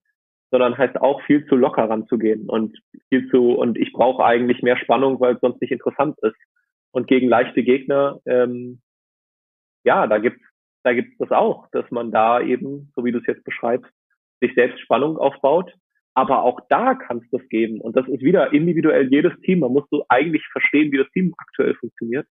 sondern 0.50 0.78
heißt 0.78 0.96
auch 1.00 1.20
viel 1.22 1.46
zu 1.46 1.56
locker 1.56 1.84
ranzugehen 1.84 2.48
und 2.48 2.78
viel 3.10 3.28
zu, 3.30 3.52
und 3.52 3.76
ich 3.76 3.92
brauche 3.92 4.24
eigentlich 4.24 4.62
mehr 4.62 4.78
Spannung, 4.78 5.20
weil 5.20 5.34
es 5.34 5.40
sonst 5.40 5.60
nicht 5.60 5.72
interessant 5.72 6.16
ist. 6.22 6.36
Und 6.90 7.06
gegen 7.06 7.28
leichte 7.28 7.62
Gegner, 7.62 8.18
ähm, 8.24 8.80
ja, 9.88 10.06
da 10.06 10.18
gibt's 10.18 10.42
da 10.84 10.92
gibt's 10.94 11.18
das 11.18 11.32
auch, 11.32 11.68
dass 11.72 11.90
man 11.90 12.12
da 12.12 12.40
eben, 12.40 12.92
so 12.94 13.04
wie 13.04 13.12
du 13.12 13.18
es 13.18 13.26
jetzt 13.26 13.44
beschreibst, 13.44 13.90
sich 14.40 14.54
selbst 14.54 14.80
Spannung 14.80 15.18
aufbaut. 15.18 15.72
Aber 16.14 16.42
auch 16.44 16.60
da 16.68 16.94
kann 16.94 17.18
es 17.18 17.30
das 17.30 17.46
geben. 17.48 17.80
Und 17.80 17.96
das 17.96 18.06
ist 18.08 18.22
wieder 18.22 18.52
individuell 18.52 19.08
jedes 19.10 19.38
Team. 19.40 19.60
Man 19.60 19.72
muss 19.72 19.84
so 19.90 20.04
eigentlich 20.08 20.44
verstehen, 20.52 20.92
wie 20.92 20.98
das 20.98 21.10
Team 21.10 21.34
aktuell 21.36 21.74
funktioniert. 21.74 22.26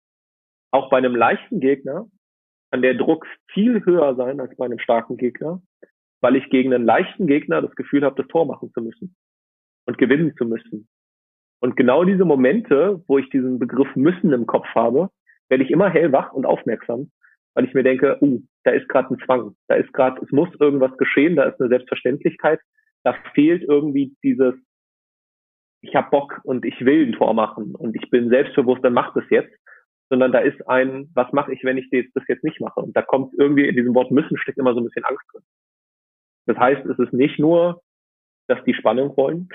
Auch 0.72 0.89
bei 0.89 0.97
einem 0.97 1.16
leichten 1.16 1.60
Gegner 1.60 2.08
kann 2.72 2.82
der 2.82 2.95
Druck 2.95 3.28
viel 3.53 3.86
höher 3.86 4.16
sein 4.16 4.39
als 4.39 4.55
bei 4.58 4.66
einem 4.66 4.80
starken 4.80 5.18
Gegner 5.18 5.62
weil 6.22 6.36
ich 6.36 6.49
gegen 6.49 6.74
einen 6.74 6.86
leichten 6.86 7.28
Gegner 7.28 7.62
das 7.62 7.76
Gefühl 7.76 8.03
habe, 8.03 8.22
das 8.22 8.28
Tor 8.28 8.45
machen 8.45 8.72
zu 8.74 8.82
müssen 8.82 9.16
und 9.86 9.97
gewinnen 9.97 10.36
zu 10.38 10.45
müssen. 10.45 10.88
Und 11.60 11.76
genau 11.76 12.03
diese 12.03 12.26
Momente, 12.26 13.03
wo 13.08 13.18
ich 13.18 13.30
diesen 13.30 13.60
Begriff 13.60 13.95
müssen 13.95 14.32
im 14.34 14.45
Kopf 14.45 14.68
habe, 14.76 15.10
werde 15.49 15.64
ich 15.64 15.72
immer 15.72 15.89
hellwach 15.89 16.34
und 16.34 16.45
aufmerksam, 16.45 17.12
weil 17.58 17.66
ich 17.66 17.74
mir 17.74 17.82
denke, 17.82 18.20
uh, 18.22 18.39
da 18.66 18.72
ist 18.72 18.88
gerade 18.88 19.12
ein 19.12 19.20
Zwang, 19.26 19.55
da 19.68 19.74
ist 19.74 19.91
gerade, 19.91 20.22
es 20.24 20.32
muss 20.32 20.47
irgendwas 20.60 20.95
geschehen, 20.97 21.36
da 21.36 21.45
ist 21.45 21.60
eine 21.60 21.70
Selbstverständlichkeit, 21.70 22.60
da 23.03 23.16
fehlt 23.34 23.64
irgendwie 23.64 24.16
dieses, 24.24 24.53
ich 25.82 25.95
habe 25.95 26.12
Bock 26.12 26.39
und 26.43 26.66
ich 26.66 26.80
will 26.82 27.08
ein 27.08 27.14
Tor 27.14 27.34
machen 27.34 27.74
und 27.74 27.95
ich 27.95 28.08
bin 28.12 28.30
selbstbewusst, 28.30 28.86
dann 28.86 28.93
mach 28.93 29.12
das 29.16 29.24
jetzt, 29.32 29.51
sondern 30.12 30.32
da 30.32 30.38
ist 30.38 30.70
ein, 30.70 31.10
was 31.16 31.34
mache 31.34 31.51
ich, 31.51 31.64
wenn 31.64 31.80
ich 31.80 31.89
das 31.89 32.24
jetzt 32.28 32.43
nicht 32.43 32.62
mache? 32.62 32.80
Und 32.80 32.95
da 32.95 33.01
kommt 33.01 33.34
irgendwie 33.39 33.68
in 33.68 33.76
diesem 33.76 33.95
Wort 33.95 34.12
müssen 34.12 34.38
steckt 34.38 34.60
immer 34.60 34.76
so 34.76 34.80
ein 34.80 34.86
bisschen 34.86 35.05
Angst 35.05 35.26
drin. 35.34 35.41
Das 36.45 36.58
heißt, 36.58 36.86
es 36.86 36.99
ist 36.99 37.14
nicht 37.14 37.39
nur, 37.39 37.82
dass 38.47 38.64
die 38.66 38.76
Spannung 38.76 39.18
wollen, 39.18 39.49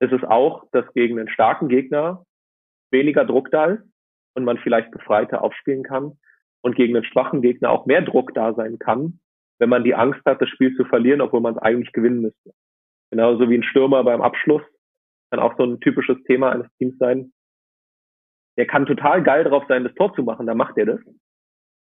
es 0.00 0.10
ist 0.10 0.24
auch, 0.24 0.64
dass 0.72 0.92
gegen 0.94 1.16
einen 1.20 1.28
starken 1.28 1.68
Gegner 1.68 2.24
weniger 2.90 3.24
Druck 3.24 3.52
da 3.52 3.66
ist 3.66 3.84
und 4.34 4.42
man 4.42 4.58
vielleicht 4.58 4.90
befreiter 4.90 5.44
aufspielen 5.44 5.84
kann 5.84 6.18
und 6.62 6.76
gegen 6.76 6.96
einen 6.96 7.04
schwachen 7.04 7.42
Gegner 7.42 7.70
auch 7.70 7.86
mehr 7.86 8.02
Druck 8.02 8.34
da 8.34 8.54
sein 8.54 8.78
kann, 8.78 9.20
wenn 9.58 9.68
man 9.68 9.84
die 9.84 9.94
Angst 9.94 10.20
hat, 10.24 10.40
das 10.40 10.48
Spiel 10.48 10.74
zu 10.76 10.84
verlieren, 10.84 11.20
obwohl 11.20 11.40
man 11.40 11.54
es 11.54 11.62
eigentlich 11.62 11.92
gewinnen 11.92 12.22
müsste. 12.22 12.52
Genauso 13.10 13.48
wie 13.48 13.56
ein 13.58 13.62
Stürmer 13.62 14.04
beim 14.04 14.22
Abschluss 14.22 14.62
kann 15.30 15.40
auch 15.40 15.56
so 15.56 15.64
ein 15.64 15.80
typisches 15.80 16.22
Thema 16.24 16.52
eines 16.52 16.68
Teams 16.78 16.96
sein. 16.98 17.32
Der 18.56 18.66
kann 18.66 18.86
total 18.86 19.22
geil 19.22 19.44
drauf 19.44 19.64
sein, 19.68 19.84
das 19.84 19.94
Tor 19.94 20.14
zu 20.14 20.22
machen, 20.22 20.46
dann 20.46 20.56
macht 20.56 20.76
er 20.76 20.86
das. 20.86 21.00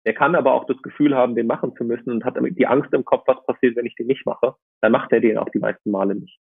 Der 0.06 0.14
kann 0.14 0.34
aber 0.34 0.52
auch 0.52 0.66
das 0.66 0.80
Gefühl 0.82 1.14
haben, 1.14 1.34
den 1.34 1.46
machen 1.46 1.74
zu 1.76 1.84
müssen 1.84 2.10
und 2.10 2.24
hat 2.24 2.36
die 2.38 2.66
Angst 2.66 2.92
im 2.92 3.04
Kopf, 3.04 3.24
was 3.26 3.44
passiert, 3.46 3.76
wenn 3.76 3.86
ich 3.86 3.94
den 3.94 4.06
nicht 4.06 4.26
mache. 4.26 4.54
Dann 4.82 4.92
macht 4.92 5.12
er 5.12 5.20
den 5.20 5.38
auch 5.38 5.48
die 5.48 5.58
meisten 5.58 5.90
Male 5.90 6.14
nicht. 6.14 6.38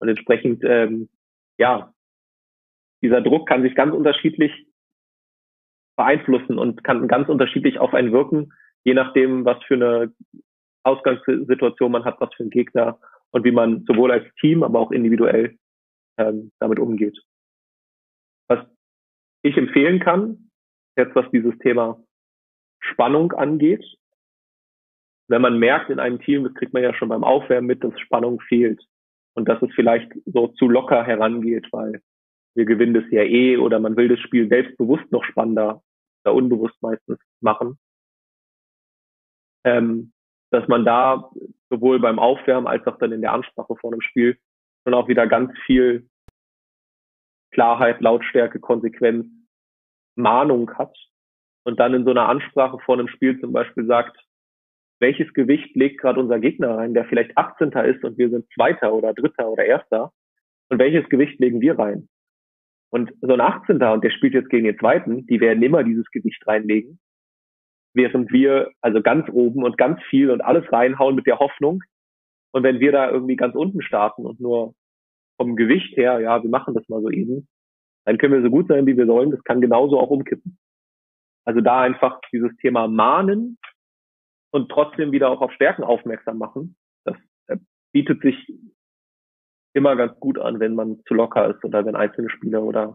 Und 0.00 0.08
entsprechend, 0.08 0.62
ähm, 0.64 1.10
ja, 1.58 1.92
dieser 3.02 3.20
Druck 3.20 3.48
kann 3.48 3.62
sich 3.62 3.74
ganz 3.74 3.94
unterschiedlich 3.94 4.66
beeinflussen 6.00 6.58
und 6.58 6.82
kann 6.82 7.06
ganz 7.08 7.28
unterschiedlich 7.28 7.78
auf 7.78 7.92
einen 7.92 8.10
wirken, 8.10 8.54
je 8.84 8.94
nachdem, 8.94 9.44
was 9.44 9.62
für 9.64 9.74
eine 9.74 10.14
Ausgangssituation 10.82 11.92
man 11.92 12.06
hat, 12.06 12.18
was 12.22 12.32
für 12.34 12.42
einen 12.42 12.50
Gegner 12.50 12.98
und 13.32 13.44
wie 13.44 13.52
man 13.52 13.84
sowohl 13.86 14.10
als 14.10 14.24
Team, 14.40 14.62
aber 14.62 14.80
auch 14.80 14.92
individuell 14.92 15.58
ähm, 16.16 16.52
damit 16.58 16.78
umgeht. 16.78 17.18
Was 18.48 18.60
ich 19.42 19.58
empfehlen 19.58 20.00
kann, 20.00 20.50
jetzt 20.96 21.14
was 21.14 21.30
dieses 21.32 21.56
Thema 21.58 22.02
Spannung 22.80 23.32
angeht. 23.32 23.84
Wenn 25.28 25.42
man 25.42 25.58
merkt 25.58 25.90
in 25.90 26.00
einem 26.00 26.18
Team, 26.20 26.44
das 26.44 26.54
kriegt 26.54 26.72
man 26.72 26.82
ja 26.82 26.94
schon 26.94 27.10
beim 27.10 27.24
Aufwärmen 27.24 27.66
mit, 27.66 27.84
dass 27.84 28.00
Spannung 28.00 28.40
fehlt 28.40 28.82
und 29.34 29.50
dass 29.50 29.60
es 29.60 29.68
vielleicht 29.74 30.10
so 30.24 30.48
zu 30.48 30.66
locker 30.66 31.04
herangeht, 31.04 31.68
weil 31.72 32.00
wir 32.54 32.64
gewinnen 32.64 32.94
das 32.94 33.04
ja 33.10 33.22
eh 33.22 33.58
oder 33.58 33.78
man 33.78 33.98
will 33.98 34.08
das 34.08 34.18
Spiel 34.20 34.48
selbstbewusst 34.48 35.12
noch 35.12 35.24
spannender 35.24 35.82
oder 36.24 36.34
unbewusst 36.34 36.80
meistens 36.82 37.18
machen. 37.40 37.78
Ähm, 39.64 40.12
dass 40.50 40.66
man 40.68 40.84
da 40.84 41.30
sowohl 41.68 42.00
beim 42.00 42.18
Aufwärmen 42.18 42.66
als 42.66 42.86
auch 42.86 42.98
dann 42.98 43.12
in 43.12 43.20
der 43.20 43.32
Ansprache 43.32 43.76
vor 43.76 43.92
einem 43.92 44.00
Spiel 44.00 44.38
schon 44.84 44.94
auch 44.94 45.08
wieder 45.08 45.26
ganz 45.26 45.52
viel 45.66 46.08
Klarheit, 47.52 48.00
Lautstärke, 48.00 48.60
Konsequenz, 48.60 49.26
Mahnung 50.16 50.76
hat 50.76 50.96
und 51.64 51.78
dann 51.78 51.94
in 51.94 52.04
so 52.04 52.10
einer 52.10 52.28
Ansprache 52.28 52.78
vor 52.80 52.98
einem 52.98 53.08
Spiel 53.08 53.40
zum 53.40 53.52
Beispiel 53.52 53.86
sagt, 53.86 54.16
welches 55.00 55.32
Gewicht 55.32 55.74
legt 55.74 56.00
gerade 56.00 56.20
unser 56.20 56.38
Gegner 56.38 56.76
rein, 56.76 56.94
der 56.94 57.06
vielleicht 57.06 57.36
18. 57.36 57.70
ist 57.72 58.04
und 58.04 58.18
wir 58.18 58.28
sind 58.28 58.46
Zweiter 58.52 58.92
oder 58.92 59.14
Dritter 59.14 59.48
oder 59.48 59.64
Erster 59.64 60.12
und 60.68 60.78
welches 60.78 61.08
Gewicht 61.08 61.40
legen 61.40 61.60
wir 61.60 61.78
rein? 61.78 62.08
Und 62.90 63.12
so 63.20 63.32
ein 63.32 63.40
18. 63.40 63.82
und 63.82 64.04
der 64.04 64.10
spielt 64.10 64.34
jetzt 64.34 64.50
gegen 64.50 64.64
den 64.64 64.78
Zweiten, 64.78 65.26
die 65.26 65.40
werden 65.40 65.62
immer 65.62 65.84
dieses 65.84 66.10
Gewicht 66.10 66.44
reinlegen, 66.46 66.98
während 67.94 68.32
wir 68.32 68.72
also 68.80 69.00
ganz 69.00 69.28
oben 69.30 69.62
und 69.62 69.78
ganz 69.78 70.02
viel 70.10 70.30
und 70.30 70.40
alles 70.40 70.70
reinhauen 70.72 71.14
mit 71.14 71.26
der 71.26 71.38
Hoffnung. 71.38 71.82
Und 72.52 72.64
wenn 72.64 72.80
wir 72.80 72.90
da 72.90 73.10
irgendwie 73.10 73.36
ganz 73.36 73.54
unten 73.54 73.80
starten 73.80 74.26
und 74.26 74.40
nur 74.40 74.74
vom 75.36 75.54
Gewicht 75.54 75.96
her, 75.96 76.18
ja, 76.20 76.42
wir 76.42 76.50
machen 76.50 76.74
das 76.74 76.88
mal 76.88 77.00
so 77.00 77.10
eben, 77.10 77.48
dann 78.04 78.18
können 78.18 78.34
wir 78.34 78.42
so 78.42 78.50
gut 78.50 78.66
sein, 78.68 78.86
wie 78.86 78.96
wir 78.96 79.06
sollen. 79.06 79.30
Das 79.30 79.44
kann 79.44 79.60
genauso 79.60 80.00
auch 80.00 80.10
umkippen. 80.10 80.58
Also 81.44 81.60
da 81.60 81.82
einfach 81.82 82.20
dieses 82.32 82.54
Thema 82.56 82.88
mahnen 82.88 83.56
und 84.50 84.68
trotzdem 84.68 85.12
wieder 85.12 85.30
auch 85.30 85.40
auf 85.40 85.52
Stärken 85.52 85.84
aufmerksam 85.84 86.38
machen. 86.38 86.76
Das 87.04 87.16
äh, 87.46 87.56
bietet 87.92 88.20
sich 88.22 88.36
immer 89.74 89.96
ganz 89.96 90.18
gut 90.20 90.38
an, 90.38 90.60
wenn 90.60 90.74
man 90.74 91.02
zu 91.06 91.14
locker 91.14 91.54
ist 91.54 91.64
oder 91.64 91.84
wenn 91.84 91.96
einzelne 91.96 92.30
Spieler 92.30 92.62
oder 92.62 92.94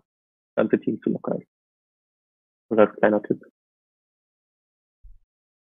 ganze 0.55 0.79
Team 0.79 1.01
zu 1.01 1.09
locker 1.09 1.37
ist. 1.39 1.47
Das 2.69 2.79
als 2.79 2.95
kleiner 2.97 3.21
Tipp. 3.21 3.43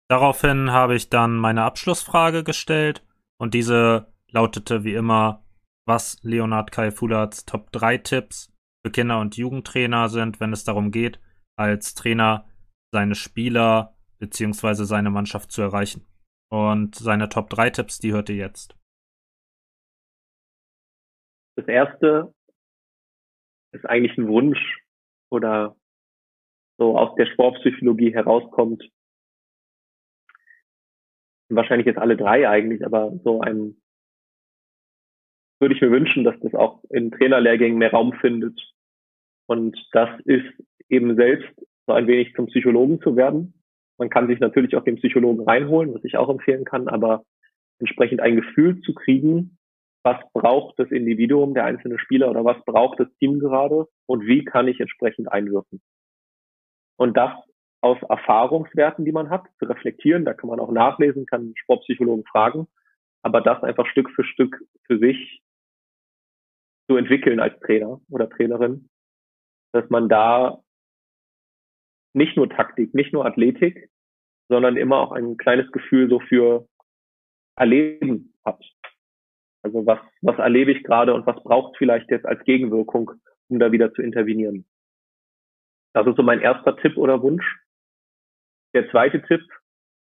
Daraufhin 0.09 0.71
habe 0.71 0.95
ich 0.95 1.09
dann 1.09 1.37
meine 1.37 1.63
Abschlussfrage 1.63 2.43
gestellt 2.43 3.03
und 3.39 3.53
diese 3.53 4.13
lautete 4.31 4.83
wie 4.83 4.93
immer, 4.93 5.43
was 5.87 6.21
Leonard 6.21 6.71
Kai 6.71 6.91
Fulerts 6.91 7.45
Top 7.45 7.71
3 7.71 7.97
Tipps 7.99 8.53
für 8.85 8.91
Kinder- 8.91 9.19
und 9.19 9.37
Jugendtrainer 9.37 10.09
sind, 10.09 10.39
wenn 10.39 10.53
es 10.53 10.63
darum 10.63 10.91
geht, 10.91 11.19
als 11.57 11.95
Trainer 11.95 12.47
seine 12.93 13.15
Spieler 13.15 13.95
beziehungsweise 14.19 14.85
seine 14.85 15.09
Mannschaft 15.09 15.51
zu 15.51 15.61
erreichen. 15.61 16.05
Und 16.51 16.95
seine 16.95 17.29
Top 17.29 17.49
3 17.49 17.71
Tipps, 17.71 17.99
die 17.99 18.13
hört 18.13 18.29
ihr 18.29 18.35
jetzt. 18.35 18.75
Das 21.55 21.67
erste 21.67 22.33
es 23.71 23.85
eigentlich 23.85 24.17
ein 24.17 24.27
Wunsch 24.27 24.79
oder 25.29 25.75
so 26.77 26.97
aus 26.97 27.15
der 27.15 27.25
Sportpsychologie 27.27 28.13
herauskommt. 28.13 28.83
Wahrscheinlich 31.49 31.85
jetzt 31.85 31.99
alle 31.99 32.17
drei 32.17 32.49
eigentlich, 32.49 32.85
aber 32.85 33.17
so 33.23 33.41
ein 33.41 33.81
würde 35.59 35.73
ich 35.75 35.81
mir 35.81 35.91
wünschen, 35.91 36.23
dass 36.23 36.39
das 36.41 36.53
auch 36.53 36.83
in 36.89 37.11
Trainerlehrgängen 37.11 37.77
mehr 37.77 37.91
Raum 37.91 38.13
findet. 38.13 38.59
Und 39.47 39.77
das 39.93 40.09
ist 40.25 40.45
eben 40.89 41.15
selbst 41.15 41.49
so 41.87 41.93
ein 41.93 42.07
wenig 42.07 42.33
zum 42.35 42.47
Psychologen 42.47 42.99
zu 43.01 43.15
werden. 43.15 43.53
Man 43.97 44.09
kann 44.09 44.27
sich 44.27 44.39
natürlich 44.39 44.75
auch 44.75 44.83
den 44.83 44.97
Psychologen 44.97 45.43
reinholen, 45.43 45.93
was 45.93 46.03
ich 46.03 46.17
auch 46.17 46.29
empfehlen 46.29 46.65
kann, 46.65 46.89
aber 46.89 47.23
entsprechend 47.79 48.19
ein 48.19 48.35
Gefühl 48.35 48.81
zu 48.81 48.93
kriegen, 48.93 49.57
was 50.05 50.17
braucht 50.33 50.77
das 50.77 50.91
Individuum, 50.91 51.55
der 51.55 51.65
einzelne 51.65 51.97
Spieler 51.97 52.29
oder 52.29 52.45
was 52.45 52.63
braucht 52.63 52.99
das 52.99 53.11
Team 53.17 53.39
gerade 53.39 53.87
und 54.05 54.27
wie 54.27 54.45
kann 54.45 54.67
ich 54.67 54.79
entsprechend 54.79 55.31
einwirken. 55.31 55.81
Und 56.95 57.17
das 57.17 57.31
aus 57.81 57.97
Erfahrungswerten, 58.07 59.03
die 59.03 59.11
man 59.11 59.31
hat, 59.31 59.47
zu 59.57 59.65
reflektieren, 59.65 60.23
da 60.23 60.35
kann 60.35 60.49
man 60.49 60.59
auch 60.59 60.71
nachlesen, 60.71 61.25
kann 61.25 61.53
Sportpsychologen 61.55 62.23
fragen, 62.25 62.67
aber 63.23 63.41
das 63.41 63.63
einfach 63.63 63.87
Stück 63.87 64.11
für 64.11 64.23
Stück 64.23 64.63
für 64.85 64.99
sich 64.99 65.41
zu 66.87 66.97
entwickeln 66.97 67.39
als 67.39 67.59
Trainer 67.61 67.99
oder 68.11 68.29
Trainerin, 68.29 68.89
dass 69.71 69.89
man 69.89 70.07
da 70.07 70.63
nicht 72.13 72.37
nur 72.37 72.47
Taktik, 72.47 72.93
nicht 72.93 73.11
nur 73.11 73.25
Athletik, 73.25 73.89
sondern 74.49 74.77
immer 74.77 74.99
auch 74.99 75.11
ein 75.13 75.37
kleines 75.37 75.71
Gefühl 75.71 76.09
so 76.09 76.19
für 76.19 76.67
Erleben 77.55 78.35
hat. 78.45 78.63
Also 79.65 79.83
was, 79.87 79.97
was 80.21 80.37
erlebe 80.37 80.71
ich 80.71 80.83
gerade 80.83 81.11
und 81.15 81.25
was 81.25 81.41
braucht 81.43 81.75
vielleicht 81.77 82.11
jetzt 82.11 82.27
als 82.27 82.43
Gegenwirkung, 82.43 83.09
um 83.49 83.57
da 83.57 83.71
wieder 83.71 83.91
zu 83.95 84.03
intervenieren. 84.03 84.63
Das 85.95 86.05
ist 86.05 86.17
so 86.17 86.21
mein 86.21 86.39
erster 86.39 86.77
Tipp 86.77 86.97
oder 86.97 87.23
Wunsch. 87.23 87.43
Der 88.75 88.87
zweite 88.91 89.23
Tipp, 89.23 89.41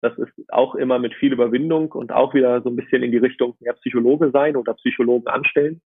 das 0.01 0.18
ist 0.18 0.34
auch 0.47 0.74
immer 0.74 0.97
mit 0.97 1.14
viel 1.14 1.32
Überwindung 1.32 1.91
und 1.91 2.12
auch 2.12 2.34
wieder 2.34 2.64
so 2.64 2.70
ein 2.70 2.76
bisschen 2.76 3.03
in 3.03 3.12
die 3.12 3.20
Richtung 3.20 3.55
ja, 3.59 3.74
Psychologe 3.74 4.32
sein 4.32 4.55
oder 4.55 4.74
Psychologen 4.74 5.28
anstellen, 5.28 5.80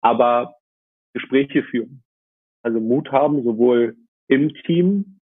aber 0.00 0.54
Gespräche 1.12 1.62
führen. 1.64 2.02
Also 2.62 2.80
Mut 2.80 3.12
haben, 3.12 3.44
sowohl 3.44 3.96
im 4.28 4.54
Team 4.64 5.20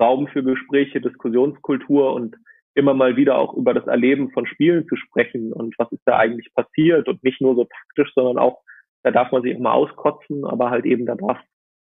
Raum 0.00 0.26
für 0.26 0.42
Gespräche, 0.42 1.00
Diskussionskultur 1.00 2.12
und 2.12 2.36
immer 2.78 2.94
mal 2.94 3.16
wieder 3.16 3.36
auch 3.36 3.54
über 3.54 3.74
das 3.74 3.86
Erleben 3.86 4.30
von 4.30 4.46
Spielen 4.46 4.86
zu 4.88 4.96
sprechen 4.96 5.52
und 5.52 5.74
was 5.78 5.90
ist 5.92 6.02
da 6.06 6.16
eigentlich 6.16 6.52
passiert 6.54 7.08
und 7.08 7.22
nicht 7.24 7.40
nur 7.40 7.54
so 7.54 7.64
taktisch, 7.64 8.12
sondern 8.14 8.38
auch, 8.38 8.62
da 9.02 9.10
darf 9.10 9.32
man 9.32 9.42
sich 9.42 9.52
immer 9.52 9.74
auskotzen, 9.74 10.44
aber 10.44 10.70
halt 10.70 10.86
eben, 10.86 11.04
da 11.04 11.16
darf 11.16 11.38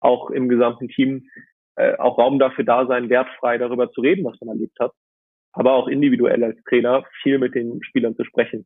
auch 0.01 0.29
im 0.29 0.49
gesamten 0.49 0.89
Team 0.89 1.27
äh, 1.75 1.95
auch 1.97 2.17
Raum 2.17 2.37
dafür 2.37 2.65
da 2.65 2.85
sein, 2.85 3.09
wertfrei 3.09 3.57
darüber 3.57 3.91
zu 3.91 4.01
reden, 4.01 4.25
was 4.25 4.39
man 4.41 4.55
erlebt 4.55 4.77
hat, 4.79 4.91
aber 5.53 5.73
auch 5.73 5.87
individuell 5.87 6.43
als 6.43 6.61
Trainer 6.65 7.05
viel 7.21 7.39
mit 7.39 7.55
den 7.55 7.81
Spielern 7.83 8.15
zu 8.15 8.25
sprechen. 8.25 8.65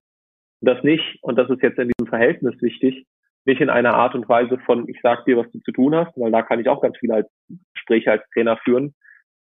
Und 0.61 0.69
das 0.69 0.83
nicht, 0.83 1.19
und 1.21 1.37
das 1.37 1.49
ist 1.49 1.61
jetzt 1.61 1.77
in 1.77 1.89
diesem 1.89 2.09
Verhältnis 2.09 2.59
wichtig, 2.61 3.05
nicht 3.45 3.61
in 3.61 3.69
einer 3.69 3.93
Art 3.93 4.15
und 4.15 4.27
Weise 4.27 4.57
von, 4.65 4.89
ich 4.89 4.99
sag 5.01 5.23
dir, 5.25 5.37
was 5.37 5.49
du 5.51 5.59
zu 5.59 5.71
tun 5.71 5.95
hast, 5.95 6.17
weil 6.17 6.31
da 6.31 6.41
kann 6.41 6.59
ich 6.59 6.67
auch 6.67 6.81
ganz 6.81 6.97
viele 6.97 7.13
als 7.13 7.29
Gespräche 7.75 8.11
als 8.11 8.23
Trainer 8.33 8.57
führen, 8.57 8.93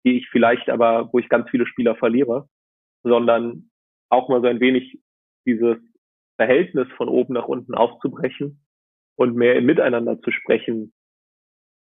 die 0.06 0.18
ich 0.18 0.30
vielleicht 0.30 0.70
aber, 0.70 1.10
wo 1.12 1.20
ich 1.20 1.30
ganz 1.30 1.50
viele 1.50 1.68
Spieler 1.68 1.96
verliere, 1.96 2.48
sondern 3.04 3.70
auch 4.10 4.30
mal 4.30 4.42
so 4.42 4.48
ein 4.48 4.60
wenig 4.60 5.00
dieses 5.46 5.78
Verhältnis 6.36 6.88
von 6.98 7.10
oben 7.10 7.34
nach 7.34 7.48
unten 7.48 7.76
aufzubrechen 7.76 8.64
und 9.16 9.36
mehr 9.36 9.56
im 9.56 9.66
Miteinander 9.66 10.20
zu 10.22 10.32
sprechen, 10.32 10.94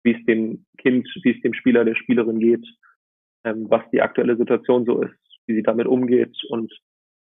wie 0.04 0.12
es 0.12 0.24
dem 0.26 0.66
Kind, 0.78 1.08
wie 1.22 1.32
es 1.32 1.40
dem 1.42 1.54
Spieler, 1.54 1.84
der 1.84 1.94
Spielerin 1.94 2.38
geht, 2.38 2.66
ähm, 3.44 3.68
was 3.70 3.82
die 3.90 4.02
aktuelle 4.02 4.36
Situation 4.36 4.84
so 4.84 5.02
ist, 5.02 5.18
wie 5.46 5.54
sie 5.54 5.62
damit 5.62 5.86
umgeht 5.86 6.36
und 6.48 6.72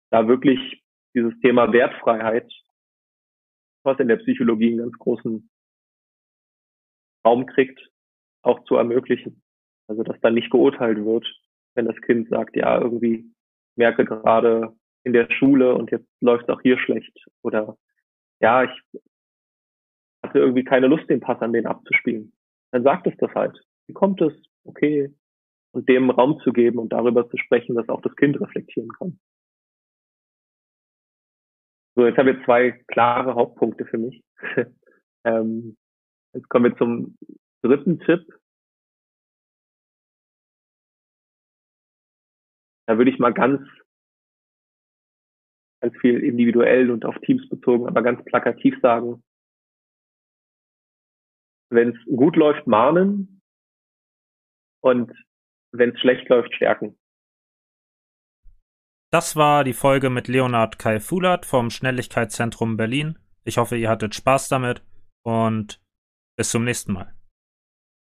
da 0.10 0.28
wirklich 0.28 0.84
dieses 1.14 1.38
Thema 1.40 1.72
Wertfreiheit, 1.72 2.52
was 3.84 4.00
in 4.00 4.08
der 4.08 4.18
Psychologie 4.18 4.70
einen 4.70 4.80
ganz 4.80 4.98
großen 4.98 5.50
Raum 7.26 7.46
kriegt, 7.46 7.80
auch 8.42 8.64
zu 8.66 8.76
ermöglichen. 8.76 9.42
Also 9.88 10.04
dass 10.04 10.20
dann 10.22 10.34
nicht 10.34 10.52
geurteilt 10.52 11.04
wird, 11.04 11.28
wenn 11.76 11.86
das 11.86 12.00
Kind 12.02 12.30
sagt, 12.30 12.56
ja, 12.56 12.80
irgendwie 12.80 13.32
merke 13.76 14.06
gerade 14.06 14.76
in 15.04 15.14
der 15.14 15.30
Schule 15.32 15.76
und 15.76 15.92
jetzt 15.92 16.08
läuft 16.22 16.44
es 16.44 16.50
auch 16.50 16.62
hier 16.62 16.78
schlecht. 16.78 17.14
Oder 17.42 17.78
ja, 18.40 18.64
ich 18.64 19.02
hatte 20.24 20.40
irgendwie 20.40 20.64
keine 20.64 20.88
Lust, 20.88 21.10
den 21.10 21.20
Pass 21.20 21.42
an 21.42 21.54
den 21.54 21.66
abzuspielen. 21.66 22.34
Dann 22.72 22.84
sagt 22.84 23.08
es 23.08 23.14
das 23.18 23.34
halt. 23.34 23.60
Wie 23.88 23.94
kommt 23.94 24.22
es? 24.22 24.34
Okay. 24.64 25.14
Und 25.74 25.88
dem 25.88 26.10
Raum 26.10 26.40
zu 26.44 26.52
geben 26.52 26.80
und 26.80 26.92
darüber 26.92 27.30
zu 27.30 27.38
sprechen, 27.38 27.76
dass 27.76 27.90
auch 27.90 28.02
das 28.02 28.16
Kind 28.16 28.40
reflektieren 28.40 28.90
kann. 28.90 29.20
So, 31.96 32.06
jetzt 32.06 32.18
haben 32.18 32.28
wir 32.28 32.44
zwei 32.46 32.72
klare 32.88 33.36
Hauptpunkte 33.36 33.86
für 33.86 33.98
mich. 33.98 34.24
ähm, 35.24 35.78
jetzt 36.34 36.50
kommen 36.50 36.66
wir 36.66 36.78
zum 36.78 37.18
dritten 37.62 38.00
Tipp. 38.00 38.26
Da 42.92 42.98
würde 42.98 43.10
ich 43.10 43.20
mal 43.20 43.32
ganz, 43.32 43.62
ganz 45.82 45.96
viel 46.02 46.20
individuell 46.20 46.92
und 46.92 47.06
auf 47.06 47.18
Teams 47.20 47.48
bezogen, 47.48 47.88
aber 47.88 48.04
ganz 48.04 48.22
plakativ 48.26 48.78
sagen, 48.82 49.24
wenn 51.70 51.96
es 51.96 52.06
gut 52.06 52.36
läuft, 52.36 52.68
mahnen 52.68 53.42
und 54.84 55.10
wenn 55.72 55.92
es 55.92 56.02
schlecht 56.02 56.28
läuft, 56.28 56.54
stärken. 56.54 57.00
Das 59.10 59.38
war 59.38 59.64
die 59.64 59.72
Folge 59.72 60.10
mit 60.10 60.28
Leonard 60.28 60.78
Kai 60.78 61.00
Fulat 61.00 61.46
vom 61.46 61.70
Schnelligkeitszentrum 61.70 62.76
Berlin. 62.76 63.18
Ich 63.46 63.58
hoffe, 63.58 63.78
ihr 63.78 63.88
hattet 63.88 64.16
Spaß 64.16 64.50
damit 64.50 64.84
und 65.24 65.82
bis 66.36 66.50
zum 66.50 66.66
nächsten 66.66 66.92
Mal. 66.92 67.16